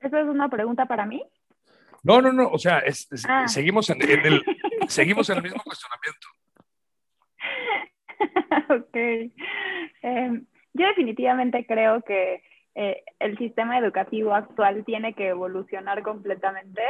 ¿Eso 0.00 0.18
es 0.18 0.26
una 0.26 0.48
pregunta 0.48 0.86
para 0.86 1.04
mí? 1.04 1.22
No, 2.02 2.22
no, 2.22 2.32
no, 2.32 2.48
o 2.48 2.58
sea, 2.58 2.78
es, 2.78 3.10
es, 3.10 3.24
ah. 3.28 3.48
seguimos, 3.48 3.90
en, 3.90 4.00
en, 4.00 4.24
el, 4.24 4.44
seguimos 4.88 5.28
en 5.28 5.38
el 5.38 5.42
mismo 5.42 5.60
cuestionamiento. 5.64 6.28
ok. 8.84 8.96
Eh, 10.02 10.42
yo 10.74 10.86
definitivamente 10.86 11.66
creo 11.66 12.02
que 12.02 12.42
eh, 12.78 13.02
el 13.20 13.38
sistema 13.38 13.78
educativo 13.78 14.34
actual 14.34 14.84
tiene 14.84 15.14
que 15.14 15.28
evolucionar 15.28 16.02
completamente 16.02 16.82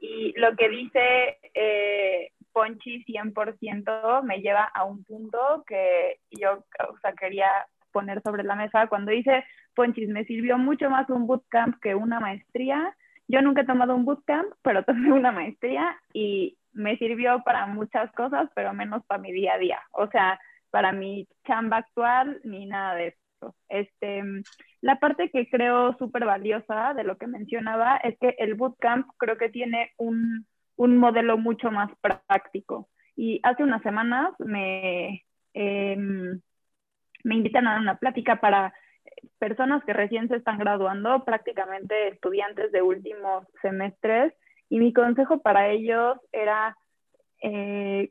y 0.00 0.32
lo 0.38 0.54
que 0.54 0.68
dice 0.68 1.38
eh, 1.52 2.30
Ponchi 2.52 3.04
100% 3.04 4.22
me 4.22 4.40
lleva 4.40 4.62
a 4.62 4.84
un 4.84 5.02
punto 5.02 5.64
que 5.66 6.20
yo 6.30 6.64
o 6.88 6.98
sea, 7.00 7.12
quería 7.14 7.50
poner 7.90 8.22
sobre 8.22 8.44
la 8.44 8.54
mesa. 8.54 8.86
Cuando 8.86 9.10
dice 9.10 9.44
Ponchis, 9.74 10.08
me 10.08 10.24
sirvió 10.26 10.58
mucho 10.58 10.88
más 10.90 11.10
un 11.10 11.26
bootcamp 11.26 11.80
que 11.80 11.96
una 11.96 12.20
maestría. 12.20 12.96
Yo 13.26 13.42
nunca 13.42 13.62
he 13.62 13.66
tomado 13.66 13.96
un 13.96 14.04
bootcamp, 14.04 14.52
pero 14.62 14.84
tomé 14.84 15.12
una 15.12 15.32
maestría 15.32 15.96
y 16.12 16.56
me 16.72 16.96
sirvió 16.98 17.42
para 17.44 17.66
muchas 17.66 18.12
cosas, 18.12 18.48
pero 18.54 18.72
menos 18.72 19.04
para 19.06 19.20
mi 19.20 19.32
día 19.32 19.54
a 19.54 19.58
día. 19.58 19.82
O 19.90 20.06
sea, 20.06 20.38
para 20.70 20.92
mi 20.92 21.26
chamba 21.46 21.78
actual 21.78 22.40
ni 22.44 22.66
nada 22.66 22.94
de 22.94 23.08
eso. 23.08 23.18
Este, 23.68 24.22
la 24.80 24.98
parte 24.98 25.30
que 25.30 25.48
creo 25.48 25.96
súper 25.98 26.24
valiosa 26.24 26.94
de 26.94 27.04
lo 27.04 27.16
que 27.18 27.26
mencionaba 27.26 27.96
es 27.96 28.18
que 28.18 28.34
el 28.38 28.54
bootcamp 28.54 29.08
creo 29.18 29.36
que 29.36 29.48
tiene 29.48 29.92
un, 29.98 30.46
un 30.76 30.96
modelo 30.98 31.38
mucho 31.38 31.70
más 31.70 31.90
práctico. 32.00 32.88
Y 33.16 33.40
hace 33.42 33.62
unas 33.62 33.82
semanas 33.82 34.32
me, 34.38 35.24
eh, 35.54 35.96
me 35.96 37.34
invitan 37.34 37.66
a 37.66 37.78
una 37.78 37.98
plática 37.98 38.40
para 38.40 38.72
personas 39.38 39.84
que 39.84 39.92
recién 39.92 40.28
se 40.28 40.36
están 40.36 40.58
graduando, 40.58 41.24
prácticamente 41.24 42.08
estudiantes 42.08 42.72
de 42.72 42.82
últimos 42.82 43.46
semestres, 43.60 44.32
y 44.68 44.78
mi 44.78 44.92
consejo 44.92 45.42
para 45.42 45.68
ellos 45.68 46.18
era 46.32 46.76
eh, 47.42 48.10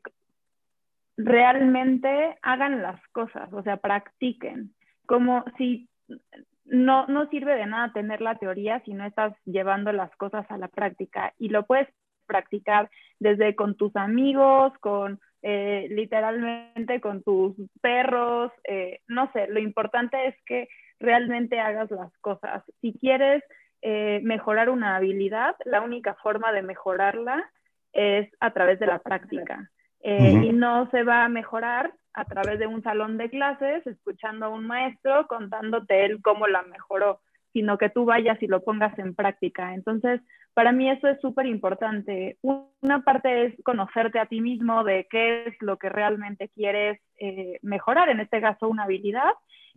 realmente 1.16 2.38
hagan 2.42 2.82
las 2.82 3.00
cosas, 3.08 3.52
o 3.52 3.62
sea, 3.62 3.78
practiquen. 3.78 4.74
Como 5.06 5.44
si 5.58 5.88
no, 6.64 7.06
no 7.06 7.28
sirve 7.28 7.54
de 7.54 7.66
nada 7.66 7.92
tener 7.92 8.20
la 8.20 8.36
teoría 8.36 8.80
si 8.84 8.94
no 8.94 9.04
estás 9.04 9.34
llevando 9.44 9.92
las 9.92 10.14
cosas 10.16 10.46
a 10.50 10.58
la 10.58 10.68
práctica 10.68 11.34
y 11.38 11.48
lo 11.48 11.66
puedes 11.66 11.88
practicar 12.26 12.90
desde 13.18 13.54
con 13.54 13.76
tus 13.76 13.94
amigos, 13.96 14.72
con 14.80 15.20
eh, 15.42 15.88
literalmente 15.90 17.00
con 17.00 17.22
tus 17.22 17.56
perros, 17.80 18.52
eh, 18.64 19.00
no 19.08 19.30
sé, 19.32 19.48
lo 19.48 19.58
importante 19.58 20.28
es 20.28 20.36
que 20.46 20.68
realmente 21.00 21.58
hagas 21.58 21.90
las 21.90 22.16
cosas. 22.18 22.62
Si 22.80 22.92
quieres 22.98 23.42
eh, 23.82 24.20
mejorar 24.22 24.70
una 24.70 24.96
habilidad, 24.96 25.56
la 25.64 25.80
única 25.80 26.14
forma 26.14 26.52
de 26.52 26.62
mejorarla 26.62 27.44
es 27.92 28.30
a 28.38 28.52
través 28.52 28.78
de 28.78 28.86
la 28.86 29.00
práctica. 29.00 29.70
Y 30.04 30.52
no 30.52 30.90
se 30.90 31.04
va 31.04 31.24
a 31.24 31.28
mejorar 31.28 31.92
a 32.14 32.24
través 32.24 32.58
de 32.58 32.66
un 32.66 32.82
salón 32.82 33.18
de 33.18 33.30
clases, 33.30 33.86
escuchando 33.86 34.46
a 34.46 34.48
un 34.50 34.66
maestro, 34.66 35.26
contándote 35.26 36.04
él 36.04 36.20
cómo 36.22 36.46
la 36.46 36.62
mejoró, 36.62 37.20
sino 37.52 37.78
que 37.78 37.90
tú 37.90 38.04
vayas 38.04 38.42
y 38.42 38.46
lo 38.46 38.62
pongas 38.62 38.98
en 38.98 39.14
práctica. 39.14 39.74
Entonces, 39.74 40.20
para 40.54 40.72
mí 40.72 40.90
eso 40.90 41.08
es 41.08 41.20
súper 41.20 41.46
importante. 41.46 42.38
Una 42.42 43.02
parte 43.02 43.46
es 43.46 43.54
conocerte 43.64 44.18
a 44.18 44.26
ti 44.26 44.40
mismo 44.40 44.84
de 44.84 45.06
qué 45.10 45.44
es 45.44 45.54
lo 45.60 45.76
que 45.78 45.88
realmente 45.88 46.48
quieres 46.48 47.00
eh, 47.18 47.58
mejorar, 47.62 48.08
en 48.08 48.20
este 48.20 48.40
caso 48.40 48.68
una 48.68 48.84
habilidad, 48.84 49.32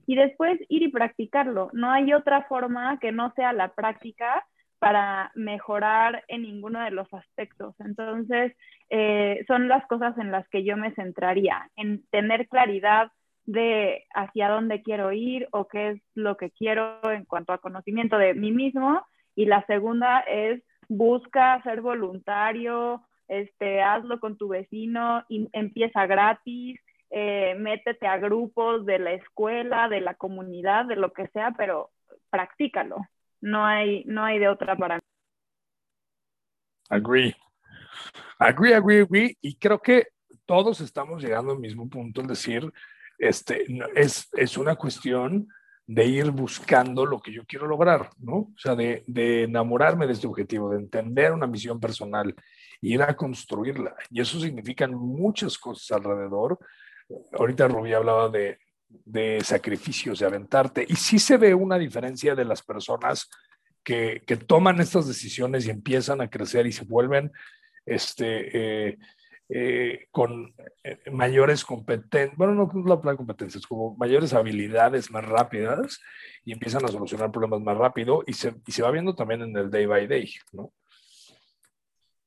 y 0.07 0.15
después 0.15 0.59
ir 0.69 0.83
y 0.83 0.89
practicarlo. 0.89 1.69
No 1.73 1.91
hay 1.91 2.13
otra 2.13 2.43
forma 2.43 2.99
que 2.99 3.11
no 3.11 3.31
sea 3.35 3.53
la 3.53 3.69
práctica 3.69 4.45
para 4.79 5.31
mejorar 5.35 6.23
en 6.27 6.43
ninguno 6.43 6.83
de 6.83 6.91
los 6.91 7.11
aspectos. 7.13 7.75
Entonces, 7.79 8.53
eh, 8.89 9.43
son 9.47 9.67
las 9.67 9.85
cosas 9.87 10.17
en 10.17 10.31
las 10.31 10.47
que 10.49 10.63
yo 10.63 10.77
me 10.77 10.93
centraría, 10.93 11.69
en 11.75 12.05
tener 12.11 12.47
claridad 12.47 13.11
de 13.45 14.03
hacia 14.13 14.49
dónde 14.49 14.81
quiero 14.81 15.11
ir 15.11 15.47
o 15.51 15.67
qué 15.67 15.91
es 15.91 16.01
lo 16.15 16.35
que 16.37 16.51
quiero 16.51 16.99
en 17.11 17.25
cuanto 17.25 17.53
a 17.53 17.59
conocimiento 17.59 18.17
de 18.17 18.33
mí 18.33 18.51
mismo. 18.51 19.05
Y 19.35 19.45
la 19.45 19.65
segunda 19.65 20.19
es 20.21 20.63
busca 20.87 21.61
ser 21.63 21.81
voluntario, 21.81 23.03
este, 23.27 23.81
hazlo 23.81 24.19
con 24.19 24.37
tu 24.37 24.49
vecino, 24.49 25.23
y 25.29 25.49
empieza 25.53 26.05
gratis, 26.05 26.79
eh, 27.09 27.55
métete 27.57 28.07
a 28.07 28.17
grupos 28.17 28.85
de 28.85 28.99
la 28.99 29.13
escuela, 29.13 29.87
de 29.89 30.01
la 30.01 30.15
comunidad, 30.15 30.85
de 30.85 30.95
lo 30.95 31.11
que 31.13 31.27
sea, 31.27 31.53
pero 31.57 31.91
practícalo. 32.29 32.97
No 33.41 33.65
hay, 33.65 34.03
no 34.05 34.23
hay 34.23 34.39
de 34.39 34.47
otra 34.47 34.75
para 34.75 34.95
mí. 34.95 35.01
Agree. 36.89 37.35
Agree, 38.39 38.73
agree, 38.73 39.01
agree. 39.01 39.37
Y 39.41 39.55
creo 39.55 39.81
que 39.81 40.07
todos 40.45 40.81
estamos 40.81 41.23
llegando 41.23 41.53
al 41.53 41.59
mismo 41.59 41.89
punto, 41.89 42.21
es 42.21 42.27
decir, 42.27 42.71
este, 43.17 43.65
es, 43.95 44.29
es 44.33 44.57
una 44.57 44.75
cuestión 44.75 45.47
de 45.87 46.05
ir 46.05 46.31
buscando 46.31 47.05
lo 47.05 47.19
que 47.19 47.31
yo 47.31 47.43
quiero 47.45 47.67
lograr, 47.67 48.09
¿no? 48.17 48.35
O 48.35 48.53
sea, 48.57 48.75
de, 48.75 49.03
de, 49.07 49.43
enamorarme 49.43 50.07
de 50.07 50.13
este 50.13 50.27
objetivo, 50.27 50.71
de 50.71 50.79
entender 50.79 51.31
una 51.31 51.47
misión 51.47 51.79
personal, 51.79 52.33
ir 52.81 53.01
a 53.03 53.15
construirla. 53.15 53.95
Y 54.09 54.21
eso 54.21 54.39
significa 54.39 54.87
muchas 54.87 55.57
cosas 55.57 55.97
alrededor. 55.97 56.59
Ahorita 57.33 57.67
Rubí 57.67 57.93
hablaba 57.93 58.29
de, 58.29 58.59
de 59.05 59.41
sacrificios, 59.43 60.19
de 60.19 60.25
aventarte. 60.25 60.85
Y 60.87 60.95
sí 60.95 61.19
se 61.19 61.37
ve 61.37 61.53
una 61.53 61.77
diferencia 61.77 62.35
de 62.35 62.45
las 62.45 62.61
personas 62.61 63.29
que, 63.83 64.23
que 64.25 64.37
toman 64.37 64.79
estas 64.79 65.07
decisiones 65.07 65.65
y 65.65 65.69
empiezan 65.69 66.21
a 66.21 66.29
crecer 66.29 66.65
y 66.67 66.71
se 66.71 66.85
vuelven 66.85 67.31
este, 67.85 68.87
eh, 68.87 68.97
eh, 69.49 70.07
con 70.11 70.55
eh, 70.83 70.97
mayores 71.11 71.63
competencias, 71.63 72.35
bueno, 72.35 72.55
no 72.55 72.63
la 72.85 72.99
palabra 72.99 73.17
competencias, 73.17 73.67
como 73.67 73.95
mayores 73.95 74.33
habilidades 74.33 75.11
más 75.11 75.23
rápidas 75.23 75.99
y 76.43 76.51
empiezan 76.51 76.83
a 76.83 76.87
solucionar 76.87 77.31
problemas 77.31 77.61
más 77.61 77.77
rápido 77.77 78.23
y 78.25 78.33
se, 78.33 78.55
y 78.65 78.71
se 78.71 78.81
va 78.81 78.89
viendo 78.89 79.13
también 79.13 79.43
en 79.43 79.55
el 79.55 79.69
day 79.69 79.85
by 79.85 80.07
day, 80.07 80.33
¿no? 80.51 80.73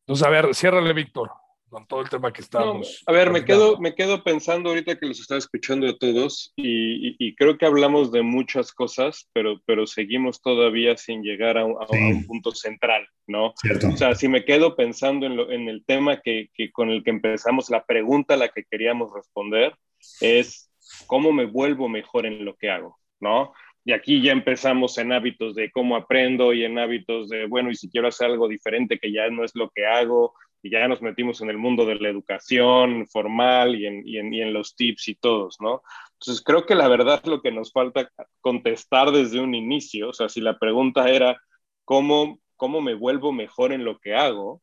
Entonces, 0.00 0.26
a 0.26 0.30
ver, 0.30 0.54
ciérrale, 0.54 0.92
Víctor 0.92 1.30
con 1.68 1.86
todo 1.86 2.00
el 2.00 2.08
tema 2.08 2.32
que 2.32 2.40
estamos. 2.40 3.02
a 3.06 3.12
ver, 3.12 3.30
me 3.30 3.44
quedo, 3.44 3.78
me 3.78 3.94
quedo 3.94 4.22
pensando 4.22 4.70
ahorita 4.70 4.98
que 4.98 5.06
los 5.06 5.20
estaba 5.20 5.38
escuchando 5.38 5.88
a 5.88 5.96
todos 5.96 6.52
y, 6.56 7.16
y, 7.18 7.34
creo 7.34 7.58
que 7.58 7.66
hablamos 7.66 8.10
de 8.12 8.22
muchas 8.22 8.72
cosas, 8.72 9.28
pero, 9.32 9.60
pero 9.66 9.86
seguimos 9.86 10.40
todavía 10.40 10.96
sin 10.96 11.22
llegar 11.22 11.58
a, 11.58 11.64
un, 11.64 11.76
a 11.80 11.86
un 11.90 12.26
punto 12.26 12.52
central, 12.52 13.06
¿no? 13.26 13.52
Cierto. 13.56 13.88
O 13.88 13.96
sea, 13.96 14.14
si 14.14 14.28
me 14.28 14.44
quedo 14.44 14.76
pensando 14.76 15.26
en, 15.26 15.36
lo, 15.36 15.50
en 15.50 15.68
el 15.68 15.84
tema 15.84 16.20
que, 16.20 16.48
que, 16.54 16.72
con 16.72 16.90
el 16.90 17.04
que 17.04 17.10
empezamos, 17.10 17.70
la 17.70 17.84
pregunta 17.84 18.34
a 18.34 18.38
la 18.38 18.48
que 18.48 18.64
queríamos 18.64 19.12
responder 19.14 19.74
es, 20.20 20.70
¿cómo 21.06 21.32
me 21.32 21.46
vuelvo 21.46 21.88
mejor 21.88 22.26
en 22.26 22.44
lo 22.44 22.56
que 22.56 22.70
hago? 22.70 22.98
¿No? 23.20 23.52
Y 23.84 23.92
aquí 23.92 24.20
ya 24.20 24.32
empezamos 24.32 24.98
en 24.98 25.12
hábitos 25.12 25.54
de 25.54 25.70
cómo 25.70 25.96
aprendo 25.96 26.52
y 26.52 26.64
en 26.64 26.78
hábitos 26.78 27.30
de, 27.30 27.46
bueno, 27.46 27.70
y 27.70 27.74
si 27.74 27.88
quiero 27.88 28.08
hacer 28.08 28.26
algo 28.26 28.46
diferente 28.46 28.98
que 28.98 29.10
ya 29.10 29.30
no 29.30 29.44
es 29.44 29.52
lo 29.54 29.70
que 29.70 29.86
hago, 29.86 30.34
y 30.62 30.70
ya 30.70 30.88
nos 30.88 31.02
metimos 31.02 31.40
en 31.40 31.50
el 31.50 31.58
mundo 31.58 31.86
de 31.86 31.96
la 31.96 32.08
educación 32.08 33.06
formal 33.06 33.74
y 33.74 33.86
en, 33.86 34.06
y 34.06 34.18
en, 34.18 34.32
y 34.34 34.42
en 34.42 34.52
los 34.52 34.74
tips 34.74 35.08
y 35.08 35.14
todos, 35.14 35.60
¿no? 35.60 35.82
Entonces 36.14 36.42
creo 36.44 36.66
que 36.66 36.74
la 36.74 36.88
verdad 36.88 37.24
lo 37.26 37.40
que 37.42 37.52
nos 37.52 37.72
falta 37.72 38.10
contestar 38.40 39.12
desde 39.12 39.40
un 39.40 39.54
inicio, 39.54 40.10
o 40.10 40.12
sea, 40.12 40.28
si 40.28 40.40
la 40.40 40.58
pregunta 40.58 41.08
era, 41.08 41.40
¿cómo, 41.84 42.40
cómo 42.56 42.80
me 42.80 42.94
vuelvo 42.94 43.32
mejor 43.32 43.72
en 43.72 43.84
lo 43.84 43.98
que 43.98 44.14
hago? 44.14 44.60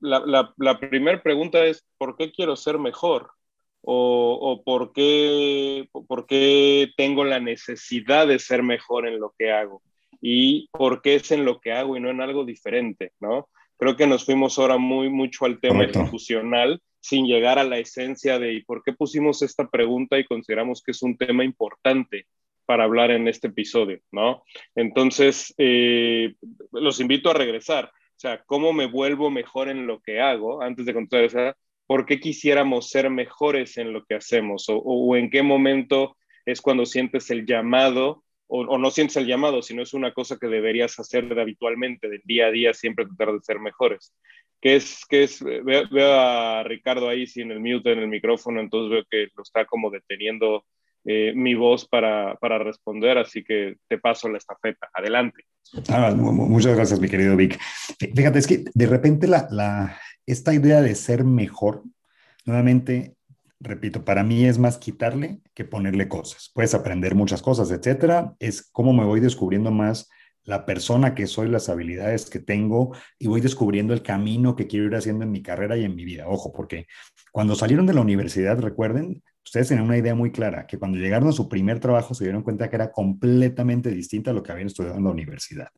La, 0.00 0.52
la, 0.56 0.80
primera 0.80 1.22
pregunta 1.22 1.64
es, 1.64 1.84
¿por 1.98 2.16
qué 2.16 2.30
quiero 2.32 2.56
ser 2.56 2.78
mejor? 2.78 3.30
O, 3.82 4.38
o, 4.40 4.64
por, 4.64 4.92
qué, 4.92 5.88
por 6.08 6.26
qué 6.26 6.90
tengo 6.96 7.24
la 7.24 7.38
necesidad 7.38 8.26
de 8.26 8.38
ser 8.38 8.62
mejor 8.62 9.06
en 9.06 9.20
lo 9.20 9.34
que 9.38 9.52
hago 9.52 9.82
y 10.20 10.68
por 10.72 11.02
qué 11.02 11.16
es 11.16 11.30
en 11.32 11.44
lo 11.44 11.60
que 11.60 11.72
hago 11.72 11.96
y 11.96 12.00
no 12.00 12.08
en 12.08 12.22
algo 12.22 12.44
diferente, 12.44 13.12
¿no? 13.20 13.48
Creo 13.76 13.96
que 13.96 14.06
nos 14.06 14.24
fuimos 14.24 14.58
ahora 14.58 14.78
muy 14.78 15.08
mucho 15.08 15.44
al 15.44 15.60
tema 15.60 15.76
Correcto. 15.76 16.00
institucional 16.00 16.80
sin 17.00 17.26
llegar 17.26 17.58
a 17.58 17.64
la 17.64 17.78
esencia 17.78 18.38
de 18.38 18.54
¿y 18.54 18.62
por 18.62 18.82
qué 18.82 18.92
pusimos 18.92 19.42
esta 19.42 19.68
pregunta 19.68 20.18
y 20.18 20.24
consideramos 20.24 20.82
que 20.82 20.92
es 20.92 21.02
un 21.02 21.16
tema 21.16 21.44
importante 21.44 22.26
para 22.64 22.84
hablar 22.84 23.10
en 23.10 23.28
este 23.28 23.48
episodio, 23.48 24.00
¿no? 24.10 24.42
Entonces, 24.74 25.54
eh, 25.58 26.34
los 26.72 27.00
invito 27.00 27.30
a 27.30 27.34
regresar. 27.34 27.86
O 27.86 28.18
sea, 28.18 28.42
¿cómo 28.46 28.72
me 28.72 28.86
vuelvo 28.86 29.30
mejor 29.30 29.68
en 29.68 29.86
lo 29.86 30.00
que 30.00 30.20
hago? 30.20 30.62
Antes 30.62 30.86
de 30.86 30.94
contar 30.94 31.24
esa, 31.24 31.56
¿por 31.86 32.06
qué 32.06 32.20
quisiéramos 32.20 32.88
ser 32.88 33.10
mejores 33.10 33.76
en 33.76 33.92
lo 33.92 34.04
que 34.04 34.14
hacemos? 34.14 34.68
O, 34.68 34.78
o 34.78 35.16
en 35.16 35.28
qué 35.28 35.42
momento 35.42 36.16
es 36.46 36.62
cuando 36.62 36.86
sientes 36.86 37.30
el 37.30 37.44
llamado 37.44 38.24
o, 38.46 38.60
o, 38.60 38.78
no 38.78 38.90
sientes 38.90 39.16
el 39.16 39.26
llamado, 39.26 39.62
sino 39.62 39.82
es 39.82 39.94
una 39.94 40.12
cosa 40.12 40.38
que 40.38 40.46
deberías 40.46 40.98
hacer 40.98 41.34
de 41.34 41.40
habitualmente, 41.40 42.08
del 42.08 42.22
día 42.24 42.46
a 42.46 42.50
día, 42.50 42.74
siempre 42.74 43.06
tratar 43.06 43.34
de 43.34 43.42
ser 43.42 43.58
mejores. 43.60 44.14
¿Qué 44.60 44.76
es? 44.76 45.04
Qué 45.08 45.24
es 45.24 45.42
veo, 45.42 45.84
veo, 45.90 46.12
a 46.12 46.62
Ricardo 46.62 47.08
ahí 47.08 47.26
sin 47.26 47.50
el 47.50 47.60
mute 47.60 47.92
en 47.92 47.98
el 47.98 48.08
micrófono, 48.08 48.60
entonces 48.60 48.90
veo 48.90 49.04
que 49.10 49.28
lo 49.36 49.42
está 49.42 49.66
como 49.66 49.90
deteniendo 49.90 50.64
eh, 51.06 51.34
mi 51.36 51.54
voz 51.54 51.86
para, 51.86 52.36
para, 52.36 52.58
responder, 52.58 53.18
así 53.18 53.44
que 53.44 53.76
te 53.88 53.98
paso 53.98 54.26
la 54.30 54.38
estafeta. 54.38 54.88
Adelante. 54.94 55.44
Ah, 55.90 56.14
muchas 56.16 56.74
gracias, 56.74 56.98
mi 56.98 57.10
querido 57.10 57.36
Vic. 57.36 57.60
Fíjate, 57.98 58.38
es 58.38 58.46
que 58.46 58.64
de 58.72 58.86
repente 58.86 59.26
la, 59.26 59.46
la, 59.50 60.00
esta 60.24 60.54
idea 60.54 60.80
de 60.80 60.94
ser 60.94 61.24
mejor, 61.24 61.82
nuevamente 62.46 63.16
repito, 63.64 64.04
para 64.04 64.22
mí 64.22 64.44
es 64.44 64.58
más 64.58 64.78
quitarle 64.78 65.40
que 65.54 65.64
ponerle 65.64 66.08
cosas. 66.08 66.50
Puedes 66.54 66.74
aprender 66.74 67.14
muchas 67.14 67.42
cosas, 67.42 67.70
etcétera. 67.70 68.34
Es 68.38 68.62
cómo 68.70 68.92
me 68.92 69.04
voy 69.04 69.20
descubriendo 69.20 69.70
más 69.70 70.08
la 70.44 70.66
persona 70.66 71.14
que 71.14 71.26
soy, 71.26 71.48
las 71.48 71.68
habilidades 71.68 72.28
que 72.28 72.38
tengo 72.38 72.94
y 73.18 73.26
voy 73.26 73.40
descubriendo 73.40 73.94
el 73.94 74.02
camino 74.02 74.54
que 74.54 74.66
quiero 74.66 74.86
ir 74.86 74.94
haciendo 74.94 75.24
en 75.24 75.32
mi 75.32 75.42
carrera 75.42 75.76
y 75.76 75.84
en 75.84 75.96
mi 75.96 76.04
vida. 76.04 76.28
Ojo, 76.28 76.52
porque 76.52 76.86
cuando 77.32 77.54
salieron 77.54 77.86
de 77.86 77.94
la 77.94 78.02
universidad, 78.02 78.58
recuerden, 78.60 79.22
ustedes 79.44 79.68
tenían 79.68 79.86
una 79.86 79.98
idea 79.98 80.14
muy 80.14 80.32
clara, 80.32 80.66
que 80.66 80.78
cuando 80.78 80.98
llegaron 80.98 81.28
a 81.28 81.32
su 81.32 81.48
primer 81.48 81.78
trabajo 81.78 82.14
se 82.14 82.24
dieron 82.24 82.42
cuenta 82.42 82.68
que 82.68 82.76
era 82.76 82.90
completamente 82.90 83.90
distinta 83.90 84.30
a 84.30 84.34
lo 84.34 84.42
que 84.42 84.52
habían 84.52 84.68
estudiado 84.68 84.96
en 84.96 85.04
la 85.04 85.10
universidad. 85.10 85.68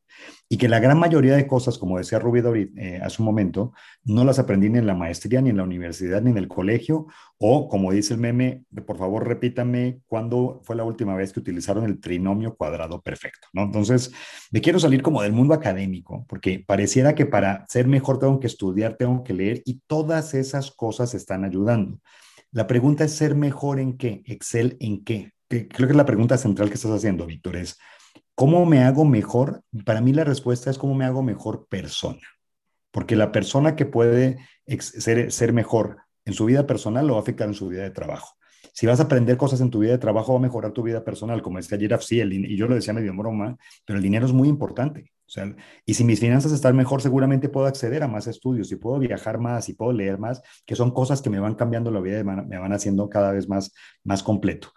Y 0.49 0.57
que 0.57 0.69
la 0.69 0.79
gran 0.79 0.99
mayoría 0.99 1.37
de 1.37 1.47
cosas, 1.47 1.77
como 1.77 1.99
decía 1.99 2.19
Rubí 2.19 2.41
eh, 2.77 3.01
hace 3.03 3.21
un 3.21 3.27
momento, 3.27 3.73
no 4.05 4.25
las 4.25 4.39
aprendí 4.39 4.71
ni 4.71 4.79
en 4.79 4.87
la 4.87 4.95
maestría, 4.95 5.43
ni 5.43 5.51
en 5.51 5.57
la 5.57 5.65
universidad, 5.65 6.23
ni 6.23 6.31
en 6.31 6.39
el 6.39 6.49
colegio, 6.49 7.07
o 7.39 7.69
como 7.69 7.93
dice 7.93 8.15
el 8.15 8.21
meme, 8.21 8.65
por 8.87 8.97
favor 8.97 9.27
repítame 9.27 10.01
cuándo 10.07 10.61
fue 10.63 10.77
la 10.77 10.85
última 10.85 11.15
vez 11.17 11.33
que 11.33 11.41
utilizaron 11.41 11.85
el 11.85 12.01
trinomio 12.01 12.55
cuadrado 12.55 13.03
perfecto, 13.03 13.49
¿no? 13.53 13.65
Entonces, 13.65 14.13
me 14.51 14.61
quiero 14.61 14.79
salir 14.79 15.03
como 15.03 15.23
del 15.23 15.33
mundo 15.33 15.55
académico, 15.55 16.25
porque 16.29 16.65
pareciera 16.67 17.15
que 17.15 17.27
para 17.27 17.67
ser 17.69 17.89
mejor 17.89 18.19
tengo 18.19 18.41
que 18.41 18.47
estudiar, 18.47 18.97
tengo 18.97 19.25
que 19.25 19.35
leer, 19.35 19.63
y 19.67 19.81
todas 19.87 20.35
esas 20.35 20.71
cosas 20.71 21.15
están 21.15 21.45
ayudando. 21.45 22.01
La 22.57 22.67
pregunta 22.67 23.05
es 23.05 23.13
ser 23.13 23.35
mejor 23.35 23.79
en 23.79 23.99
qué, 23.99 24.23
Excel 24.25 24.79
en 24.81 25.05
qué. 25.05 25.35
Creo 25.47 25.89
que 25.89 25.93
la 25.93 26.07
pregunta 26.07 26.39
central 26.39 26.69
que 26.69 26.77
estás 26.77 26.91
haciendo, 26.91 27.27
Víctor, 27.27 27.55
es 27.55 27.79
¿cómo 28.35 28.65
me 28.65 28.83
hago 28.83 29.05
mejor? 29.05 29.61
Para 29.85 30.01
mí 30.01 30.15
la 30.15 30.25
respuesta 30.25 30.71
es 30.71 30.79
cómo 30.79 30.95
me 30.95 31.05
hago 31.05 31.23
mejor 31.23 31.67
persona. 31.69 32.23
porque 32.91 33.15
la 33.15 33.31
persona 33.31 33.77
que 33.77 33.85
puede 33.85 34.39
ser, 34.79 35.31
ser 35.31 35.53
mejor 35.53 35.99
en 36.25 36.33
su 36.33 36.47
vida 36.47 36.67
personal 36.67 37.07
lo 37.07 37.13
va 37.13 37.19
a 37.19 37.23
afectar 37.23 37.47
en 37.47 37.53
su 37.53 37.69
vida 37.69 37.83
de 37.83 37.91
trabajo. 37.91 38.39
Si 38.77 38.87
vas 38.87 39.01
a 39.01 39.05
aprender 39.05 39.39
cosas 39.39 39.63
en 39.63 39.71
tu 39.71 39.79
vida 39.79 39.93
de 39.93 39.99
trabajo, 39.99 40.35
va 40.35 40.39
a 40.39 40.43
mejorar 40.43 40.73
tu 40.73 40.83
vida 40.83 41.03
personal, 41.03 41.41
como 41.41 41.57
decía 41.57 41.79
ayer 41.79 41.99
sí, 42.03 42.21
y 42.21 42.57
yo 42.59 42.69
lo 42.69 42.75
decía 42.75 42.93
medio 42.93 43.17
broma, 43.17 43.57
pero 43.87 43.97
el 43.97 44.03
dinero 44.03 44.27
es 44.27 44.35
muy 44.35 44.51
importante. 44.51 45.15
O 45.27 45.31
sea, 45.31 45.57
y 45.87 45.95
si 45.95 46.05
mis 46.05 46.21
finanzas 46.21 46.53
están 46.53 46.77
mejor, 46.77 47.01
seguramente 47.01 47.49
puedo 47.49 47.67
acceder 47.67 48.03
a 48.03 48.07
más 48.07 48.27
estudios 48.27 48.71
y 48.71 48.77
puedo 48.77 48.99
viajar 48.99 49.39
más 49.39 49.71
y 49.71 49.73
puedo 49.73 49.95
leer 49.95 50.19
más, 50.19 50.43
que 50.67 50.77
son 50.77 50.91
cosas 50.91 51.23
que 51.23 51.31
me 51.31 51.41
van 51.41 51.55
cambiando 51.55 51.91
la 51.91 52.01
vida 52.01 52.21
y 52.21 52.25
me 52.25 52.59
van 52.59 52.73
haciendo 52.75 53.09
cada 53.09 53.33
vez 53.33 53.49
más, 53.49 53.73
más 54.05 54.23
completo. 54.23 54.69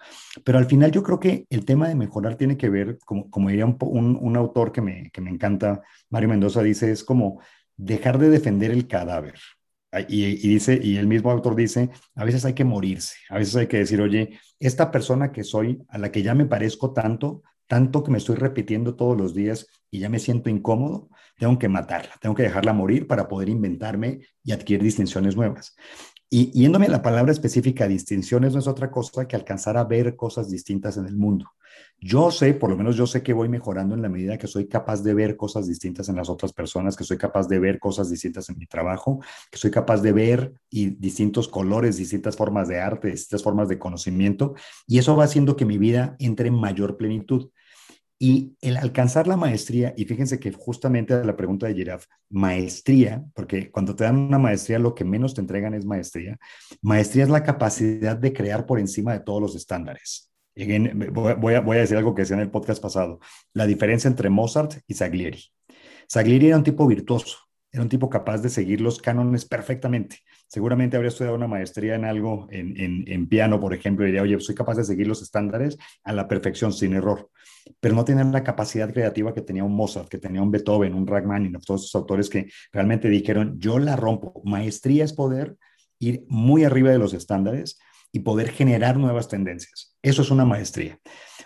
Pero 0.46 0.60
al 0.60 0.66
final 0.66 0.92
yo 0.92 1.04
creo 1.04 1.20
que 1.20 1.46
el 1.50 1.66
tema 1.66 1.90
de 1.90 1.96
mejorar 1.96 2.36
tiene 2.36 2.56
que 2.56 2.70
ver, 2.70 3.00
como, 3.04 3.30
como 3.30 3.50
diría 3.50 3.66
un, 3.66 4.18
un, 4.22 4.38
autor 4.38 4.72
que 4.72 4.82
me, 4.82 5.12
que 5.12 5.20
me 5.20 5.30
encanta, 5.30 5.82
Mario 6.10 6.30
Mendoza, 6.30 6.64
dice, 6.64 6.90
es 6.90 7.04
como 7.04 7.42
dejar 7.76 8.18
de 8.18 8.30
defender 8.30 8.72
el 8.72 8.88
cadáver. 8.88 9.36
Y, 10.08 10.48
dice, 10.48 10.80
y 10.82 10.98
el 10.98 11.08
mismo 11.08 11.32
autor 11.32 11.56
dice, 11.56 11.90
a 12.16 12.24
veces 12.24 12.46
hay 12.46 12.54
que 12.54 12.64
morirse, 12.64 13.16
a 13.30 13.40
veces 13.40 13.56
hay 13.56 13.68
que 13.68 13.78
decir, 13.78 14.00
oye, 14.02 14.40
esta 14.60 14.92
persona 14.92 15.32
que 15.32 15.44
soy, 15.44 15.82
a 15.90 15.98
la 15.98 16.12
que 16.12 16.22
ya 16.22 16.36
me 16.36 16.46
parezco 16.46 16.94
tanto, 16.94 17.42
tanto 17.66 18.04
que 18.04 18.12
me 18.12 18.20
estoy 18.20 18.36
repitiendo 18.36 18.96
todos 18.96 19.18
los 19.18 19.34
días 19.34 19.68
y 19.90 20.00
ya 20.00 20.10
me 20.10 20.20
siento 20.20 20.50
incómodo, 20.50 21.10
tengo 21.38 21.58
que 21.58 21.70
matarla, 21.70 22.12
tengo 22.22 22.36
que 22.36 22.44
dejarla 22.44 22.74
morir 22.74 23.08
para 23.08 23.28
poder 23.28 23.50
inventarme 23.50 24.20
y 24.44 24.52
adquirir 24.52 24.84
distinciones 24.84 25.36
nuevas. 25.36 25.76
Y 26.32 26.52
yéndome 26.52 26.86
a 26.86 26.90
la 26.90 27.02
palabra 27.02 27.32
específica, 27.32 27.88
distinciones 27.88 28.54
no 28.54 28.60
es 28.60 28.68
otra 28.68 28.92
cosa 28.92 29.28
que 29.28 29.36
alcanzar 29.36 29.78
a 29.78 29.84
ver 29.84 30.16
cosas 30.16 30.50
distintas 30.50 30.96
en 30.98 31.08
el 31.08 31.16
mundo. 31.16 31.52
Yo 32.00 32.30
sé, 32.30 32.54
por 32.54 32.70
lo 32.70 32.78
menos 32.78 32.96
yo 32.96 33.08
sé 33.08 33.24
que 33.24 33.34
voy 33.34 33.50
mejorando 33.50 33.96
en 33.96 34.02
la 34.02 34.10
medida 34.10 34.38
que 34.38 34.48
soy 34.48 34.68
capaz 34.68 35.02
de 35.02 35.14
ver 35.14 35.36
cosas 35.36 35.68
distintas 35.68 36.08
en 36.08 36.16
las 36.16 36.30
otras 36.30 36.54
personas, 36.54 36.96
que 36.96 37.04
soy 37.04 37.18
capaz 37.18 37.48
de 37.48 37.60
ver 37.60 37.80
cosas 37.80 38.10
distintas 38.10 38.48
en 38.50 38.60
mi 38.60 38.68
trabajo, 38.68 39.20
que 39.52 39.58
soy 39.58 39.72
capaz 39.72 40.02
de 40.02 40.14
ver 40.14 40.54
y 40.70 40.92
distintos 40.92 41.48
colores, 41.48 41.98
distintas 41.98 42.38
formas 42.38 42.68
de 42.68 42.80
arte, 42.80 43.10
distintas 43.10 43.44
formas 43.44 43.68
de 43.68 43.80
conocimiento, 43.80 44.54
y 44.88 45.00
eso 45.00 45.16
va 45.16 45.24
haciendo 45.24 45.56
que 45.56 45.66
mi 45.66 45.78
vida 45.78 46.16
entre 46.20 46.48
en 46.48 46.56
mayor 46.56 46.96
plenitud. 46.96 47.50
Y 48.22 48.58
el 48.60 48.76
alcanzar 48.76 49.28
la 49.28 49.38
maestría, 49.38 49.94
y 49.96 50.04
fíjense 50.04 50.42
que 50.42 50.52
justamente 50.52 51.24
la 51.24 51.38
pregunta 51.38 51.68
de 51.68 51.74
Giraffe, 51.74 52.08
maestría, 52.30 53.24
porque 53.34 53.72
cuando 53.72 53.96
te 53.96 54.04
dan 54.04 54.18
una 54.18 54.38
maestría 54.38 54.78
lo 54.78 54.94
que 54.94 55.06
menos 55.06 55.34
te 55.34 55.40
entregan 55.40 55.74
es 55.74 55.86
maestría. 55.86 56.38
Maestría 56.82 57.24
es 57.24 57.30
la 57.30 57.44
capacidad 57.44 58.18
de 58.18 58.34
crear 58.34 58.66
por 58.66 58.78
encima 58.78 59.14
de 59.14 59.22
todos 59.22 59.42
los 59.42 59.56
estándares. 59.56 60.30
voy, 60.54 61.54
a, 61.54 61.62
voy 61.62 61.78
a 61.78 61.80
decir 61.80 61.96
algo 61.96 62.14
que 62.14 62.24
decía 62.24 62.36
en 62.36 62.42
el 62.42 62.52
podcast 62.52 62.82
pasado, 62.82 63.22
la 63.54 63.66
diferencia 63.66 64.10
entre 64.10 64.30
Mozart 64.30 64.82
y 64.86 64.96
Saglieri. 64.96 65.42
Saglieri 66.06 66.48
era 66.48 66.58
un 66.58 66.64
tipo 66.64 66.86
virtuoso, 66.88 67.38
era 67.72 67.84
un 67.84 67.90
tipo 67.90 68.10
capaz 68.10 68.40
de 68.40 68.50
seguir 68.50 68.82
los 68.82 69.00
cánones 69.00 69.46
perfectamente. 69.46 70.18
Seguramente 70.50 70.98
habría 70.98 71.10
estudiado 71.10 71.36
una 71.36 71.48
maestría 71.48 71.94
en 71.94 72.06
algo, 72.06 72.48
en, 72.50 72.76
en, 72.76 73.04
en, 73.06 73.30
piano, 73.30 73.60
por 73.60 73.72
ejemplo, 73.72 74.04
y 74.04 74.08
diría, 74.08 74.24
oye, 74.24 74.40
soy 74.40 74.56
capaz 74.56 74.78
de 74.78 74.84
seguir 74.84 75.06
los 75.06 75.22
estándares 75.22 75.78
a 76.04 76.12
la 76.12 76.28
perfección, 76.28 76.74
sin 76.74 76.94
error. 76.94 77.30
Pero 77.80 77.94
no 77.94 78.04
tienen 78.04 78.32
la 78.32 78.44
capacidad 78.44 78.92
creativa 78.92 79.32
que 79.32 79.42
tenía 79.42 79.64
un 79.64 79.76
Mozart, 79.76 80.10
que 80.10 80.18
tenía 80.18 80.42
un 80.42 80.50
Beethoven, 80.50 80.96
un 80.96 81.06
Rachmaninoff, 81.06 81.66
todos 81.66 81.84
esos 81.84 81.94
autores 81.94 82.32
que 82.32 82.50
realmente 82.72 83.10
dijeron, 83.10 83.60
yo 83.60 83.78
la 83.78 83.96
rompo. 83.96 84.42
Maestría 84.44 85.06
es 85.06 85.14
poder 85.14 85.56
ir 86.00 86.26
muy 86.28 86.64
arriba 86.64 86.90
de 86.90 86.98
los 86.98 87.14
estándares 87.14 87.78
y 88.12 88.22
poder 88.22 88.50
generar 88.50 88.98
nuevas 88.98 89.28
tendencias. 89.28 89.96
Eso 90.02 90.24
es 90.24 90.32
una 90.32 90.46
maestría. 90.46 91.00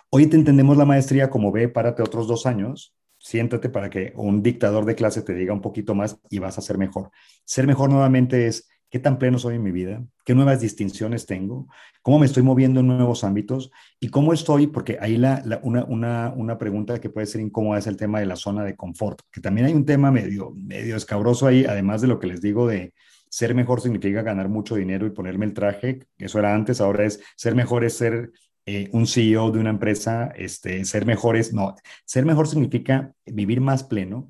Hoy 0.09 0.27
te 0.27 0.37
entendemos 0.37 0.77
la 0.77 0.85
maestría 0.85 1.29
como 1.29 1.51
ve, 1.51 1.67
párate 1.67 2.03
otros 2.03 2.25
dos 2.25 2.45
años, 2.45 2.95
siéntate 3.17 3.69
para 3.69 3.89
que 3.89 4.13
un 4.15 4.41
dictador 4.41 4.85
de 4.85 4.95
clase 4.95 5.21
te 5.23 5.33
diga 5.33 5.53
un 5.53 5.61
poquito 5.61 5.93
más 5.93 6.17
y 6.29 6.39
vas 6.39 6.57
a 6.57 6.61
ser 6.61 6.77
mejor. 6.77 7.11
Ser 7.43 7.67
mejor 7.67 7.89
nuevamente 7.89 8.47
es 8.47 8.69
qué 8.93 8.99
tan 8.99 9.17
pleno 9.17 9.39
soy 9.39 9.55
en 9.55 9.63
mi 9.63 9.71
vida, 9.71 10.05
qué 10.23 10.35
nuevas 10.35 10.61
distinciones 10.61 11.25
tengo, 11.25 11.67
cómo 12.03 12.19
me 12.19 12.27
estoy 12.27 12.43
moviendo 12.43 12.81
en 12.81 12.85
nuevos 12.85 13.23
ámbitos 13.23 13.71
y 13.99 14.09
cómo 14.09 14.33
estoy, 14.33 14.67
porque 14.67 14.99
ahí 15.01 15.17
la, 15.17 15.41
una, 15.63 15.83
una, 15.85 16.31
una, 16.35 16.59
pregunta 16.59 17.01
que 17.01 17.09
puede 17.09 17.25
ser 17.25 17.41
incómoda 17.41 17.79
es 17.79 17.87
el 17.87 17.97
tema 17.97 18.19
de 18.19 18.27
la 18.27 18.35
zona 18.35 18.63
de 18.63 18.75
confort, 18.75 19.21
que 19.31 19.41
también 19.41 19.65
hay 19.65 19.73
un 19.73 19.87
tema 19.87 20.11
medio, 20.11 20.51
medio 20.55 20.95
escabroso 20.95 21.47
ahí, 21.47 21.65
además 21.65 22.01
de 22.01 22.07
lo 22.07 22.19
que 22.19 22.27
les 22.27 22.39
digo 22.39 22.67
de 22.67 22.93
ser 23.29 23.55
mejor 23.55 23.81
significa 23.81 24.21
ganar 24.21 24.47
mucho 24.47 24.75
dinero 24.75 25.07
y 25.07 25.09
ponerme 25.09 25.47
el 25.47 25.55
traje, 25.55 26.05
eso 26.19 26.37
era 26.37 26.53
antes, 26.53 26.79
ahora 26.79 27.05
es 27.05 27.19
ser 27.35 27.55
mejor 27.55 27.83
es 27.85 27.97
ser 27.97 28.31
eh, 28.67 28.91
un 28.93 29.07
CEO 29.07 29.49
de 29.49 29.57
una 29.57 29.71
empresa, 29.71 30.31
este, 30.35 30.85
ser 30.85 31.07
mejores, 31.07 31.51
no, 31.51 31.73
ser 32.05 32.27
mejor 32.27 32.47
significa 32.47 33.11
vivir 33.25 33.59
más 33.59 33.83
pleno 33.83 34.29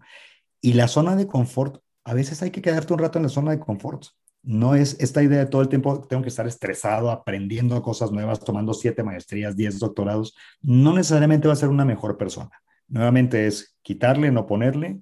y 0.62 0.72
la 0.72 0.88
zona 0.88 1.18
de 1.18 1.28
confort, 1.28 1.82
a 2.06 2.14
veces 2.14 2.42
hay 2.44 2.52
que 2.52 2.62
quedarte 2.62 2.94
un 2.94 3.00
rato 3.00 3.20
en 3.20 3.24
la 3.24 3.30
zona 3.30 3.52
de 3.52 3.60
confort. 3.60 4.06
No 4.44 4.76
es 4.76 5.00
esta 5.00 5.24
idea 5.24 5.40
de 5.40 5.46
todo 5.46 5.62
el 5.62 5.70
tiempo 5.70 6.02
tengo 6.02 6.22
que 6.22 6.30
estar 6.30 6.46
estresado, 6.46 7.10
aprendiendo 7.12 7.82
cosas 7.82 8.12
nuevas, 8.12 8.42
tomando 8.42 8.74
siete 8.74 9.02
maestrías, 9.02 9.56
diez 9.56 9.80
doctorados. 9.80 10.36
No 10.62 10.94
necesariamente 10.94 11.48
va 11.48 11.54
a 11.54 11.58
ser 11.58 11.70
una 11.70 11.86
mejor 11.86 12.18
persona. 12.18 12.52
Nuevamente 12.90 13.48
es 13.48 13.78
quitarle, 13.82 14.32
no 14.32 14.46
ponerle, 14.46 15.02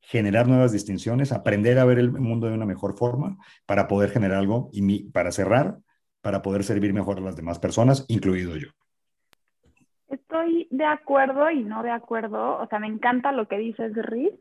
generar 0.00 0.48
nuevas 0.48 0.72
distinciones, 0.72 1.32
aprender 1.32 1.78
a 1.78 1.84
ver 1.84 1.98
el 1.98 2.10
mundo 2.10 2.48
de 2.48 2.54
una 2.54 2.64
mejor 2.64 2.96
forma 2.96 3.36
para 3.66 3.88
poder 3.88 4.10
generar 4.10 4.38
algo. 4.38 4.70
Y 4.72 5.10
para 5.10 5.32
cerrar, 5.32 5.78
para 6.22 6.40
poder 6.40 6.64
servir 6.64 6.94
mejor 6.94 7.18
a 7.18 7.22
las 7.22 7.36
demás 7.36 7.58
personas, 7.58 8.06
incluido 8.08 8.56
yo. 8.56 8.68
Estoy 10.08 10.66
de 10.70 10.86
acuerdo 10.86 11.50
y 11.50 11.62
no 11.62 11.82
de 11.82 11.90
acuerdo. 11.90 12.58
O 12.58 12.66
sea, 12.68 12.78
me 12.78 12.86
encanta 12.86 13.32
lo 13.32 13.46
que 13.48 13.58
dices, 13.58 13.92
Rich, 13.94 14.40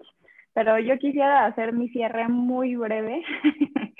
pero 0.57 0.79
yo 0.79 0.97
quisiera 0.97 1.45
hacer 1.45 1.71
mi 1.71 1.87
cierre 1.89 2.27
muy 2.29 2.75
breve, 2.75 3.21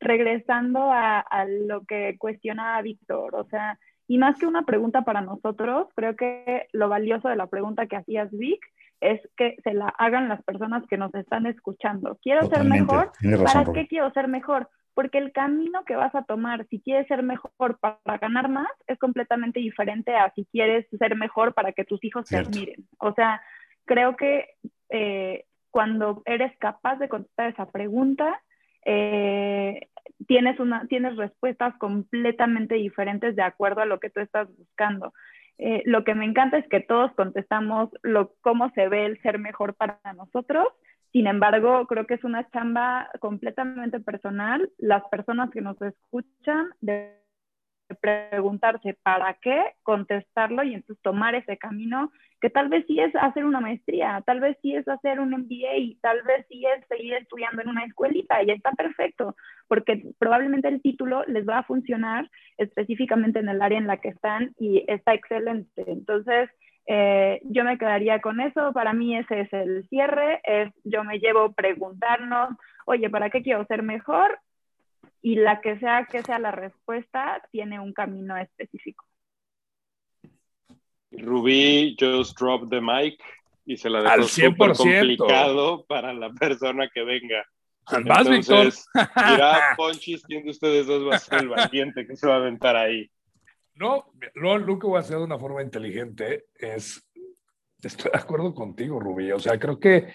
regresando 0.00 0.92
a, 0.92 1.20
a, 1.20 1.46
lo 1.46 1.86
que 1.86 2.18
cuestiona 2.18 2.82
Víctor. 2.82 3.34
O 3.34 3.44
sea, 3.44 3.78
y 4.06 4.18
más 4.18 4.38
que 4.38 4.44
una 4.44 4.66
pregunta 4.66 5.00
para 5.00 5.22
nosotros, 5.22 5.88
creo 5.94 6.14
que 6.14 6.66
lo 6.74 6.90
valioso 6.90 7.30
de 7.30 7.36
la 7.36 7.46
pregunta 7.46 7.86
que 7.86 7.96
hacías, 7.96 8.30
Vic, 8.32 8.60
es 9.00 9.18
que 9.38 9.56
se 9.64 9.72
la 9.72 9.88
hagan 9.96 10.28
las 10.28 10.42
personas 10.42 10.86
que 10.90 10.98
nos 10.98 11.14
están 11.14 11.46
escuchando. 11.46 12.18
Quiero 12.22 12.48
ser 12.48 12.64
mejor. 12.64 13.12
¿Para 13.42 13.72
qué 13.72 13.86
quiero 13.86 14.12
ser 14.12 14.28
mejor? 14.28 14.68
porque 14.92 15.18
el 15.18 15.32
camino 15.32 15.84
que 15.84 15.96
vas 15.96 16.14
a 16.14 16.22
tomar 16.22 16.68
si 16.68 16.80
quieres 16.80 17.08
ser 17.08 17.24
mejor 17.24 17.80
para 17.80 18.18
ganar 18.20 18.48
más 18.48 18.68
es 18.86 18.96
completamente 18.98 19.58
diferente 19.58 20.14
a 20.14 20.30
si 20.34 20.44
quieres 20.44 20.86
ser 20.96 21.16
mejor 21.16 21.52
para 21.52 21.72
que 21.72 21.84
tus 21.84 22.04
hijos 22.04 22.28
te 22.28 22.36
admiren. 22.36 22.86
O 22.98 23.12
sea, 23.12 23.42
creo 23.86 24.14
que 24.14 24.50
eh, 24.90 25.46
cuando 25.74 26.22
eres 26.24 26.56
capaz 26.58 27.00
de 27.00 27.08
contestar 27.08 27.50
esa 27.50 27.66
pregunta, 27.66 28.40
eh, 28.84 29.88
tienes, 30.28 30.60
una, 30.60 30.86
tienes 30.86 31.16
respuestas 31.16 31.74
completamente 31.78 32.76
diferentes 32.76 33.34
de 33.34 33.42
acuerdo 33.42 33.80
a 33.80 33.86
lo 33.86 33.98
que 33.98 34.08
tú 34.08 34.20
estás 34.20 34.46
buscando. 34.56 35.12
Eh, 35.58 35.82
lo 35.84 36.04
que 36.04 36.14
me 36.14 36.26
encanta 36.26 36.58
es 36.58 36.68
que 36.68 36.78
todos 36.78 37.10
contestamos 37.14 37.90
lo, 38.02 38.34
cómo 38.40 38.70
se 38.70 38.86
ve 38.88 39.06
el 39.06 39.20
ser 39.22 39.40
mejor 39.40 39.74
para 39.74 39.98
nosotros 40.16 40.68
sin 41.14 41.28
embargo, 41.28 41.86
creo 41.86 42.08
que 42.08 42.14
es 42.14 42.24
una 42.24 42.50
chamba 42.50 43.08
completamente 43.20 44.00
personal. 44.00 44.68
Las 44.78 45.04
personas 45.12 45.48
que 45.52 45.60
nos 45.60 45.80
escuchan 45.80 46.70
preguntarse 48.00 48.96
para 49.02 49.34
qué, 49.34 49.62
contestarlo 49.82 50.62
y 50.64 50.74
entonces 50.74 51.02
tomar 51.02 51.34
ese 51.34 51.58
camino, 51.58 52.10
que 52.40 52.50
tal 52.50 52.68
vez 52.68 52.84
sí 52.86 53.00
es 53.00 53.14
hacer 53.16 53.44
una 53.44 53.60
maestría, 53.60 54.22
tal 54.26 54.40
vez 54.40 54.56
sí 54.60 54.74
es 54.74 54.86
hacer 54.88 55.20
un 55.20 55.30
MBA, 55.30 55.98
tal 56.02 56.22
vez 56.22 56.46
sí 56.48 56.64
es 56.66 56.86
seguir 56.88 57.14
estudiando 57.14 57.62
en 57.62 57.68
una 57.68 57.84
escuelita 57.84 58.42
y 58.42 58.50
está 58.50 58.72
perfecto, 58.72 59.34
porque 59.68 60.02
probablemente 60.18 60.68
el 60.68 60.82
título 60.82 61.24
les 61.26 61.48
va 61.48 61.58
a 61.58 61.64
funcionar 61.64 62.30
específicamente 62.58 63.38
en 63.38 63.48
el 63.48 63.62
área 63.62 63.78
en 63.78 63.86
la 63.86 63.98
que 63.98 64.08
están 64.08 64.52
y 64.58 64.84
está 64.88 65.14
excelente. 65.14 65.84
Entonces, 65.86 66.50
eh, 66.86 67.40
yo 67.44 67.64
me 67.64 67.78
quedaría 67.78 68.20
con 68.20 68.40
eso, 68.40 68.72
para 68.72 68.92
mí 68.92 69.16
ese 69.16 69.40
es 69.40 69.52
el 69.52 69.88
cierre, 69.88 70.40
es 70.44 70.70
yo 70.84 71.02
me 71.02 71.18
llevo 71.18 71.52
preguntarnos, 71.52 72.50
oye, 72.84 73.08
¿para 73.08 73.30
qué 73.30 73.42
quiero 73.42 73.64
ser 73.66 73.82
mejor? 73.82 74.38
Y 75.22 75.36
la 75.36 75.60
que 75.60 75.78
sea 75.78 76.06
que 76.10 76.22
sea 76.22 76.38
la 76.38 76.50
respuesta 76.50 77.42
tiene 77.50 77.80
un 77.80 77.92
camino 77.92 78.36
específico. 78.36 79.04
Rubí 81.10 81.96
just 81.98 82.38
drop 82.38 82.68
the 82.70 82.80
mic 82.80 83.22
y 83.64 83.76
se 83.76 83.88
la 83.88 84.02
dejó 84.02 84.22
súper 84.24 84.72
complicado 84.72 85.84
para 85.86 86.12
la 86.12 86.30
persona 86.30 86.88
que 86.92 87.02
venga. 87.02 87.44
Más, 88.04 88.28
Víctor. 88.28 88.72
Mira, 88.94 89.74
Ponchis, 89.76 90.22
¿quién 90.24 90.44
de 90.44 90.50
ustedes 90.50 90.86
dos 90.86 91.06
va 91.06 91.16
a 91.16 91.18
ser 91.18 91.42
el 91.42 91.48
valiente 91.48 92.06
que 92.06 92.16
se 92.16 92.26
va 92.26 92.34
a 92.34 92.38
aventar 92.38 92.76
ahí? 92.76 93.10
No, 93.74 94.06
lo, 94.34 94.58
lo, 94.58 94.78
que 94.78 94.86
voy 94.86 94.96
a 94.96 95.00
hacer 95.00 95.18
de 95.18 95.24
una 95.24 95.38
forma 95.38 95.62
inteligente 95.62 96.46
es, 96.54 97.06
estoy 97.82 98.10
de 98.12 98.18
acuerdo 98.18 98.54
contigo, 98.54 99.00
Rubí. 99.00 99.32
O 99.32 99.38
sea, 99.38 99.58
creo 99.58 99.78
que 99.78 100.14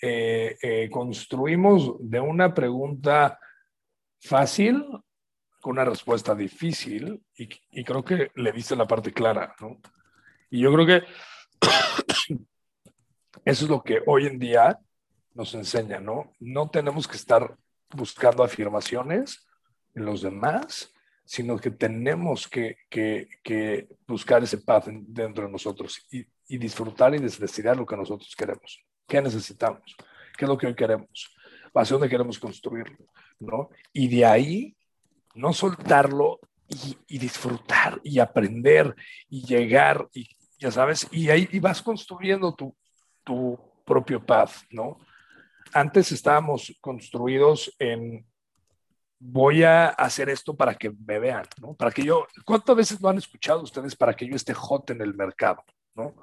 eh, 0.00 0.56
eh, 0.62 0.88
construimos 0.90 1.96
de 2.00 2.20
una 2.20 2.54
pregunta 2.54 3.38
fácil 4.20 4.84
con 5.60 5.72
una 5.72 5.84
respuesta 5.84 6.34
difícil 6.34 7.22
y, 7.36 7.84
creo 7.84 8.04
que 8.04 8.30
le 8.34 8.52
diste 8.52 8.76
la 8.76 8.86
parte 8.86 9.12
clara, 9.12 9.54
¿no? 9.60 9.78
Y 10.50 10.60
yo 10.60 10.72
creo 10.72 10.86
que 10.86 11.02
eso 13.44 13.64
es 13.64 13.70
lo 13.70 13.82
que 13.82 14.02
hoy 14.06 14.26
en 14.26 14.38
día 14.38 14.78
nos 15.34 15.54
enseña, 15.54 16.00
¿no? 16.00 16.32
No 16.40 16.70
tenemos 16.70 17.06
que 17.06 17.16
estar 17.16 17.56
buscando 17.90 18.42
afirmaciones 18.42 19.46
en 19.94 20.04
los 20.04 20.22
demás, 20.22 20.92
sino 21.24 21.58
que 21.58 21.70
tenemos 21.70 22.48
que, 22.48 22.78
que, 22.88 23.88
buscar 24.06 24.42
ese 24.42 24.58
paz 24.58 24.86
dentro 24.86 25.44
de 25.44 25.52
nosotros 25.52 26.04
y, 26.10 26.26
disfrutar 26.58 27.14
y 27.14 27.18
decidir 27.18 27.76
lo 27.76 27.86
que 27.86 27.96
nosotros 27.96 28.34
queremos. 28.36 28.82
¿Qué 29.06 29.22
necesitamos? 29.22 29.96
¿Qué 30.36 30.44
es 30.44 30.48
lo 30.48 30.58
que 30.58 30.66
hoy 30.66 30.74
queremos? 30.74 31.32
¿Hacia 31.72 31.94
dónde 31.94 32.08
queremos 32.08 32.38
construirlo? 32.38 32.96
¿No? 33.40 33.70
Y 33.92 34.08
de 34.08 34.24
ahí 34.24 34.76
no 35.34 35.52
soltarlo 35.52 36.40
y, 36.68 37.18
disfrutar 37.18 38.00
y 38.04 38.20
aprender 38.20 38.94
y 39.28 39.44
llegar 39.44 40.08
y 40.14 40.28
ya 40.58 40.70
sabes, 40.70 41.08
y 41.10 41.30
ahí 41.30 41.58
vas 41.58 41.82
construyendo 41.82 42.54
tu, 42.54 42.76
tu 43.24 43.58
propio 43.84 44.24
path, 44.24 44.52
¿no? 44.70 44.98
Antes 45.72 46.12
estábamos 46.12 46.76
construidos 46.80 47.74
en 47.78 48.26
voy 49.18 49.62
a 49.62 49.88
hacer 49.88 50.30
esto 50.30 50.56
para 50.56 50.74
que 50.74 50.90
me 50.90 51.18
vean, 51.18 51.44
¿no? 51.60 51.74
Para 51.74 51.90
que 51.90 52.02
yo, 52.02 52.26
¿cuántas 52.44 52.74
veces 52.74 53.00
lo 53.00 53.08
han 53.08 53.18
escuchado 53.18 53.62
ustedes 53.62 53.94
para 53.94 54.14
que 54.14 54.26
yo 54.26 54.34
esté 54.34 54.54
hot 54.54 54.90
en 54.90 55.02
el 55.02 55.14
mercado, 55.14 55.62
¿no? 55.94 56.14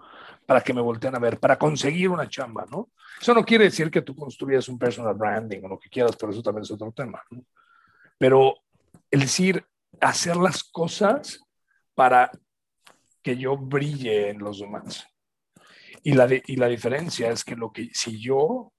Para 0.47 0.61
que 0.61 0.73
me 0.73 0.81
volteen 0.81 1.15
a 1.15 1.19
ver, 1.19 1.39
para 1.39 1.59
conseguir 1.59 2.09
una 2.09 2.27
chamba, 2.27 2.65
¿no? 2.71 2.89
Eso 3.21 3.35
no 3.35 3.45
quiere 3.45 3.65
decir 3.65 3.91
que 3.91 4.01
tú 4.01 4.15
construyas 4.15 4.67
un 4.69 4.79
personal 4.79 5.13
branding 5.13 5.61
o 5.63 5.67
lo 5.67 5.79
que 5.79 5.89
quieras, 5.89 6.15
pero 6.15 6.31
eso 6.31 6.41
también 6.41 6.63
es 6.63 6.71
otro 6.71 6.91
tema, 6.91 7.21
¿no? 7.29 7.43
Pero 8.17 8.55
el 9.11 9.19
decir, 9.19 9.63
hacer 10.01 10.35
las 10.37 10.63
cosas 10.63 11.39
para 11.93 12.31
que 13.21 13.37
yo 13.37 13.57
brille 13.57 14.29
en 14.29 14.39
los 14.39 14.59
demás. 14.59 15.05
Y 16.03 16.13
la, 16.13 16.27
y 16.31 16.55
la 16.55 16.67
diferencia 16.67 17.29
es 17.29 17.43
que 17.43 17.55
lo 17.55 17.71
que 17.71 17.89
si 17.93 18.19
yo 18.19 18.71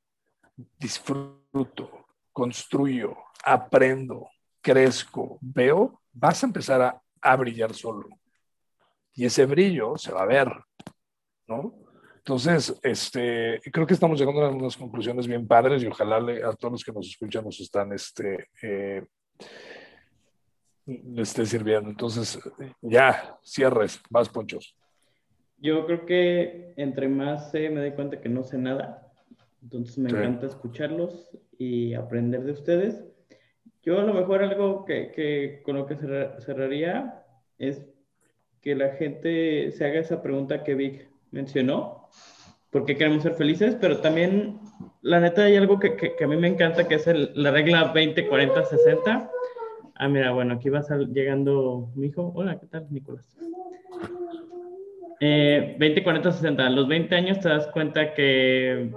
disfruto, 0.78 2.06
construyo, 2.32 3.16
aprendo, 3.44 4.30
crezco, 4.60 5.38
veo, 5.40 6.00
vas 6.12 6.42
a 6.42 6.46
empezar 6.46 6.82
a, 6.82 7.02
a 7.20 7.36
brillar 7.36 7.74
solo. 7.74 8.08
Y 9.14 9.26
ese 9.26 9.46
brillo 9.46 9.98
se 9.98 10.12
va 10.12 10.22
a 10.22 10.26
ver, 10.26 10.48
¿no? 11.48 11.74
Entonces, 12.18 12.78
este, 12.82 13.58
creo 13.72 13.86
que 13.86 13.94
estamos 13.94 14.20
llegando 14.20 14.42
a 14.42 14.50
unas 14.50 14.76
conclusiones 14.76 15.26
bien 15.26 15.46
padres 15.46 15.82
y 15.82 15.86
ojalá 15.86 16.16
a 16.16 16.52
todos 16.52 16.72
los 16.72 16.84
que 16.84 16.92
nos 16.92 17.08
escuchan 17.08 17.42
nos 17.42 17.58
están 17.58 17.90
este, 17.92 18.48
eh, 18.62 19.02
le 20.84 21.22
esté 21.22 21.46
sirviendo. 21.46 21.88
Entonces, 21.88 22.38
ya, 22.82 23.38
cierres, 23.42 24.00
más 24.10 24.28
ponchos. 24.28 24.76
Yo 25.56 25.86
creo 25.86 26.04
que 26.04 26.74
entre 26.76 27.08
más 27.08 27.50
sé, 27.50 27.70
me 27.70 27.80
doy 27.80 27.92
cuenta 27.92 28.20
que 28.20 28.28
no 28.28 28.44
sé 28.44 28.58
nada. 28.58 29.10
Entonces 29.62 29.98
me 29.98 30.10
encanta 30.10 30.46
escucharlos 30.46 31.30
y 31.58 31.94
aprender 31.94 32.44
de 32.44 32.52
ustedes. 32.52 33.04
Yo 33.82 33.98
a 33.98 34.04
lo 34.04 34.14
mejor 34.14 34.42
algo 34.42 34.84
que, 34.84 35.10
que 35.12 35.62
con 35.64 35.76
lo 35.76 35.86
que 35.86 35.96
cerraría 35.96 37.24
es 37.58 37.86
que 38.60 38.74
la 38.74 38.90
gente 38.96 39.72
se 39.72 39.84
haga 39.84 40.00
esa 40.00 40.22
pregunta 40.22 40.62
que 40.62 40.74
Vic 40.74 41.08
mencionó, 41.30 42.08
¿por 42.70 42.84
qué 42.84 42.96
queremos 42.96 43.22
ser 43.22 43.34
felices? 43.34 43.76
Pero 43.80 43.98
también, 43.98 44.58
la 45.02 45.20
neta, 45.20 45.44
hay 45.44 45.56
algo 45.56 45.78
que, 45.78 45.96
que, 45.96 46.24
a 46.24 46.26
mí 46.28 46.36
me 46.36 46.48
encanta, 46.48 46.86
que 46.86 46.96
es 46.96 47.06
la 47.34 47.50
regla 47.50 47.92
20, 47.92 48.26
40, 48.26 48.64
60 48.64 49.30
Ah, 50.00 50.06
mira, 50.06 50.30
bueno, 50.30 50.54
aquí 50.54 50.68
va 50.68 50.80
llegando 51.12 51.90
mi 51.96 52.06
hijo. 52.06 52.32
Hola, 52.36 52.60
¿qué 52.60 52.66
tal, 52.66 52.86
Nicolás? 52.88 53.36
Eh, 55.18 55.74
20, 55.76 56.04
40, 56.04 56.30
60. 56.30 56.64
A 56.64 56.70
los 56.70 56.86
20 56.86 57.12
años 57.16 57.40
te 57.40 57.48
das 57.48 57.66
cuenta 57.66 58.14
que, 58.14 58.92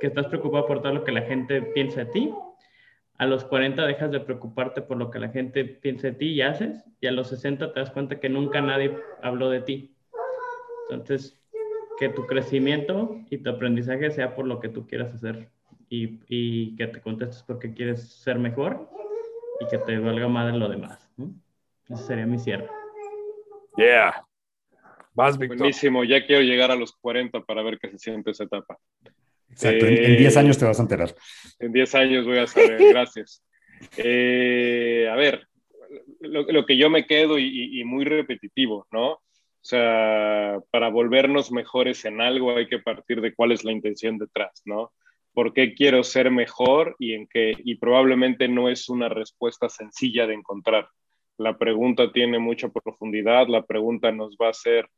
que 0.00 0.06
estás 0.08 0.26
preocupado 0.26 0.66
por 0.66 0.82
todo 0.82 0.92
lo 0.92 1.04
que 1.04 1.12
la 1.12 1.22
gente 1.22 1.62
piensa 1.62 2.00
de 2.00 2.06
ti. 2.06 2.34
A 3.18 3.26
los 3.26 3.44
40 3.44 3.86
dejas 3.86 4.10
de 4.10 4.18
preocuparte 4.18 4.82
por 4.82 4.96
lo 4.96 5.12
que 5.12 5.20
la 5.20 5.28
gente 5.28 5.64
piensa 5.64 6.08
de 6.08 6.14
ti 6.14 6.26
y 6.32 6.42
haces. 6.42 6.84
Y 7.00 7.06
a 7.06 7.12
los 7.12 7.28
60 7.28 7.72
te 7.72 7.78
das 7.78 7.92
cuenta 7.92 8.18
que 8.18 8.28
nunca 8.28 8.60
nadie 8.60 8.96
habló 9.22 9.50
de 9.50 9.60
ti. 9.60 9.94
Entonces, 10.90 11.39
que 12.00 12.08
tu 12.08 12.26
crecimiento 12.26 13.20
y 13.28 13.36
tu 13.38 13.50
aprendizaje 13.50 14.10
sea 14.10 14.34
por 14.34 14.46
lo 14.46 14.58
que 14.58 14.70
tú 14.70 14.86
quieras 14.86 15.14
hacer 15.14 15.50
y, 15.90 16.18
y 16.28 16.74
que 16.76 16.86
te 16.86 17.02
contestes 17.02 17.42
porque 17.42 17.74
quieres 17.74 18.08
ser 18.08 18.38
mejor 18.38 18.88
y 19.60 19.68
que 19.68 19.76
te 19.76 19.98
valga 19.98 20.26
madre 20.26 20.56
lo 20.56 20.70
demás. 20.70 21.06
¿no? 21.18 21.34
Ese 21.90 22.02
sería 22.04 22.24
mi 22.24 22.38
cierre. 22.38 22.66
Yeah. 23.76 24.24
Vas, 25.12 25.36
Buenísimo, 25.36 26.02
ya 26.02 26.24
quiero 26.24 26.40
llegar 26.40 26.70
a 26.70 26.74
los 26.74 26.92
40 26.92 27.42
para 27.42 27.62
ver 27.62 27.78
qué 27.78 27.90
se 27.90 27.98
siente 27.98 28.30
esa 28.30 28.44
etapa. 28.44 28.78
Exacto, 29.50 29.84
en 29.84 30.16
10 30.16 30.36
años 30.38 30.56
te 30.56 30.64
vas 30.64 30.78
a 30.78 30.82
enterar. 30.82 31.14
En 31.58 31.70
10 31.70 31.94
años 31.96 32.24
voy 32.24 32.38
a 32.38 32.46
saber, 32.46 32.78
gracias. 32.94 33.44
Eh, 33.98 35.06
a 35.10 35.16
ver, 35.16 35.46
lo, 36.20 36.64
que 36.64 36.78
yo 36.78 36.88
me 36.88 37.06
quedo 37.06 37.38
y, 37.38 37.78
y, 37.78 37.84
muy 37.84 38.06
repetitivo, 38.06 38.86
¿no? 38.90 39.20
O 39.62 39.64
sea, 39.64 40.58
para 40.70 40.88
volvernos 40.88 41.52
mejores 41.52 42.04
en 42.04 42.20
algo 42.20 42.56
hay 42.56 42.66
que 42.66 42.78
partir 42.78 43.20
de 43.20 43.34
cuál 43.34 43.52
es 43.52 43.64
la 43.64 43.72
intención 43.72 44.18
detrás, 44.18 44.62
¿no? 44.64 44.92
por 45.32 45.52
qué 45.52 45.74
quiero 45.74 46.02
ser 46.02 46.30
mejor 46.30 46.96
y 46.98 47.14
en 47.14 47.26
qué, 47.26 47.54
y 47.64 47.76
probablemente 47.76 48.48
no 48.48 48.68
es 48.68 48.88
una 48.88 49.08
respuesta 49.08 49.68
sencilla 49.68 50.26
de 50.26 50.34
encontrar. 50.34 50.88
La 51.38 51.56
pregunta 51.56 52.12
tiene 52.12 52.38
mucha 52.38 52.68
profundidad, 52.68 53.48
la 53.48 53.64
pregunta 53.64 54.12
nos 54.12 54.36
va 54.36 54.48
a 54.48 54.50
hacer 54.50 54.88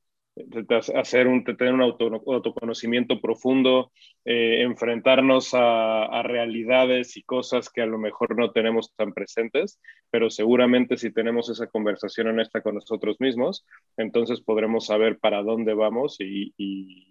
hacer 0.94 1.26
un, 1.26 1.44
tener 1.44 1.74
un 1.74 1.82
autoconocimiento 1.82 3.20
profundo, 3.20 3.92
eh, 4.24 4.62
enfrentarnos 4.62 5.50
a, 5.52 6.22
realidades 6.22 7.16
y 7.16 7.22
cosas 7.22 7.68
que 7.68 7.82
a 7.82 7.86
lo 7.86 7.98
mejor 7.98 8.36
no 8.36 8.52
tenemos 8.52 8.94
tan 8.94 9.12
presentes, 9.12 9.80
pero 10.10 10.30
seguramente 10.30 10.96
si 10.96 11.12
tenemos 11.12 11.50
esa 11.50 11.66
conversación 11.66 12.28
honesta 12.28 12.62
con 12.62 12.76
nosotros 12.76 13.16
mismos, 13.20 13.66
entonces 13.96 14.40
podremos 14.40 14.86
saber 14.86 15.18
para 15.18 15.42
dónde 15.42 15.74
vamos 15.74 16.16
y, 16.20 16.54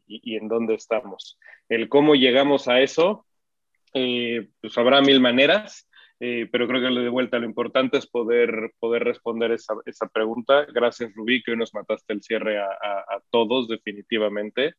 en 0.07 0.47
dónde 0.47 0.75
estamos. 0.75 1.37
El 1.69 1.89
cómo 1.89 2.15
llegamos 2.15 2.67
a 2.67 2.81
eso, 2.81 3.25
eh, 3.93 4.47
pues 4.61 4.77
habrá 4.77 5.01
mil 5.01 5.19
maneras. 5.19 5.87
Eh, 6.23 6.47
pero 6.51 6.67
creo 6.67 6.79
que 6.81 6.99
de 6.99 7.09
vuelta 7.09 7.39
lo 7.39 7.47
importante 7.47 7.97
es 7.97 8.05
poder, 8.05 8.73
poder 8.77 9.03
responder 9.03 9.51
esa, 9.53 9.73
esa 9.87 10.07
pregunta. 10.07 10.67
Gracias, 10.71 11.11
Rubí, 11.15 11.41
que 11.41 11.49
hoy 11.49 11.57
nos 11.57 11.73
mataste 11.73 12.13
el 12.13 12.21
cierre 12.21 12.59
a, 12.59 12.67
a, 12.67 13.21
todos, 13.31 13.67
definitivamente. 13.67 14.75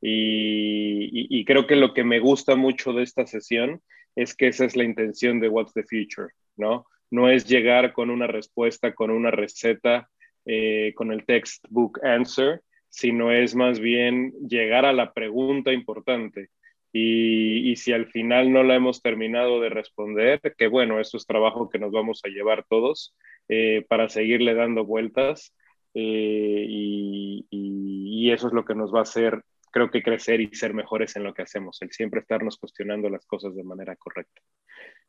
Y, 0.00 1.26
y, 1.36 1.44
creo 1.44 1.66
que 1.66 1.74
lo 1.74 1.94
que 1.94 2.04
me 2.04 2.20
gusta 2.20 2.54
mucho 2.54 2.92
de 2.92 3.02
esta 3.02 3.26
sesión 3.26 3.82
es 4.14 4.36
que 4.36 4.46
esa 4.46 4.66
es 4.66 4.76
la 4.76 4.84
intención 4.84 5.40
de 5.40 5.48
What's 5.48 5.72
the 5.74 5.82
Future, 5.82 6.28
¿no? 6.56 6.86
No 7.10 7.28
es 7.28 7.44
llegar 7.44 7.92
con 7.92 8.08
una 8.08 8.28
respuesta, 8.28 8.94
con 8.94 9.10
una 9.10 9.32
receta, 9.32 10.08
eh, 10.46 10.92
con 10.94 11.10
el 11.10 11.24
textbook 11.24 11.98
answer, 12.04 12.60
sino 12.88 13.32
es 13.32 13.56
más 13.56 13.80
bien 13.80 14.32
llegar 14.46 14.84
a 14.84 14.92
la 14.92 15.12
pregunta 15.12 15.72
importante 15.72 16.50
y, 16.96 17.74
si 17.74 17.92
al 17.92 18.06
final 18.06 18.52
no 18.52 18.62
la 18.62 18.76
hemos 18.76 19.02
terminado 19.02 19.60
de 19.60 19.68
responder, 19.68 20.40
que 20.56 20.68
bueno, 20.68 21.00
eso 21.00 21.16
es 21.16 21.26
trabajo 21.26 21.68
que 21.68 21.80
nos 21.80 21.90
vamos 21.90 22.20
a 22.24 22.28
llevar 22.28 22.64
todos 22.68 23.16
eh, 23.48 23.84
para 23.88 24.08
seguirle 24.08 24.54
dando 24.54 24.84
vueltas. 24.84 25.52
Eh, 25.92 26.66
y, 26.68 28.30
eso 28.30 28.48
es 28.48 28.54
lo 28.54 28.64
que 28.64 28.74
nos 28.74 28.92
va 28.92 29.00
a 29.00 29.02
hacer, 29.02 29.42
creo 29.70 29.90
que 29.90 30.02
crecer 30.02 30.40
y 30.40 30.52
ser 30.54 30.72
mejores 30.72 31.14
en 31.14 31.24
lo 31.24 31.34
que 31.34 31.42
hacemos, 31.42 31.80
el 31.82 31.92
siempre 31.92 32.20
estarnos 32.20 32.56
cuestionando 32.56 33.08
las 33.10 33.26
cosas 33.26 33.54
de 33.54 33.62
manera 33.62 33.94
correcta. 33.96 34.40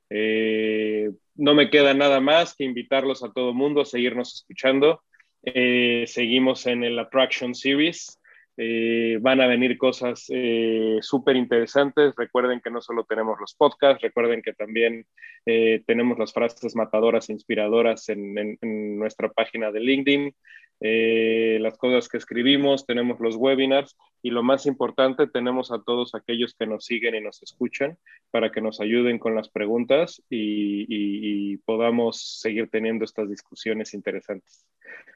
Eh, 0.10 1.10
no 1.36 1.56
me 1.56 1.70
queda 1.70 1.94
nada 1.94 2.20
más 2.20 2.56
que 2.56 2.66
invitarlos 2.66 3.24
a 3.24 3.32
todo 3.32 3.54
mundo 3.54 3.82
a 3.82 3.86
seguirnos 3.86 4.36
escuchando. 4.36 5.02
seguimos 5.44 6.66
en 6.68 6.84
el 6.84 7.00
Attraction 7.00 7.56
Series. 7.56 8.20
Eh, 8.58 9.18
van 9.22 9.42
a 9.42 9.48
venir 9.48 9.78
cosas 9.78 10.26
eh, 10.30 11.00
súper 11.02 11.36
interesantes. 11.36 12.14
Recuerden 12.16 12.62
que 12.62 12.70
no 12.70 12.82
solo 12.82 13.04
tenemos 13.04 13.38
los 13.40 13.54
podcasts, 13.54 14.02
recuerden 14.02 14.42
que 14.42 14.54
también 14.54 15.06
eh, 15.46 15.84
tenemos 15.86 16.18
las 16.18 16.32
frases 16.32 16.76
matadoras 16.76 17.30
e 17.30 17.34
inspiradoras 17.34 18.08
en, 18.10 18.58
nuestra 18.98 19.30
página 19.30 19.72
de 19.72 19.80
LinkedIn, 19.82 20.36
las 20.80 21.78
cosas 21.78 22.08
que 22.10 22.18
escribimos, 22.18 22.86
tenemos 22.86 23.20
los 23.20 23.36
webinars 23.36 23.96
y 24.22 24.30
lo 24.30 24.44
más 24.44 24.66
importante, 24.66 25.28
tenemos 25.28 25.72
a 25.72 25.82
todos 25.82 26.16
aquellos 26.16 26.54
que 26.54 26.68
nos 26.68 26.86
siguen 26.86 27.16
y 27.16 27.22
nos 27.22 27.42
escuchan 27.42 27.98
para 28.30 28.52
que 28.52 28.62
nos 28.62 28.82
ayuden 28.82 29.18
con 29.18 29.36
las 29.36 29.50
preguntas 29.50 30.22
y, 30.30 30.86
y 30.88 31.58
podamos 31.58 32.40
seguir 32.42 32.70
teniendo 32.70 33.06
estas 33.06 33.30
discusiones 33.30 33.94
interesantes. 33.94 34.66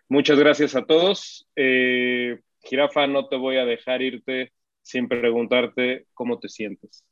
Muchas 0.07 0.39
gracias 0.39 0.75
a 0.75 0.85
todos. 0.85 1.47
Jirafa, 2.61 3.07
no 3.07 3.27
te 3.27 3.35
voy 3.35 3.57
a 3.57 3.65
dejar 3.65 4.01
irte 4.01 4.53
sin 4.81 5.07
preguntarte 5.07 6.07
cómo 6.13 6.39
te 6.39 6.49
sientes. 6.49 7.05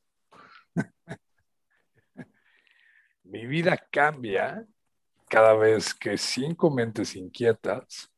Mi 3.23 3.45
vida 3.45 3.77
cambia 3.91 4.65
cada 5.27 5.53
vez 5.53 5.93
que 5.93 6.17
cinco 6.17 6.71
mentes 6.71 7.15
inquietas 7.15 8.11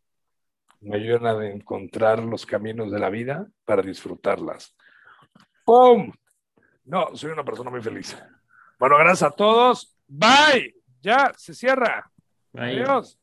me 0.81 0.95
ayudan 0.95 1.41
a 1.41 1.49
encontrar 1.49 2.19
los 2.19 2.45
caminos 2.45 2.91
de 2.91 2.99
la 2.99 3.09
vida 3.09 3.47
para 3.65 3.81
disfrutarlas. 3.81 4.75
¡Pum! 5.65 6.11
No, 6.85 7.15
soy 7.15 7.31
una 7.31 7.43
persona 7.43 7.69
muy 7.69 7.81
feliz. 7.81 8.17
Bueno, 8.79 8.97
gracias 8.97 9.31
a 9.31 9.35
todos. 9.35 9.95
Bye. 10.07 10.75
Ya, 11.01 11.31
se 11.35 11.53
cierra. 11.53 12.09
Bye. 12.53 12.81
Adiós. 12.81 13.18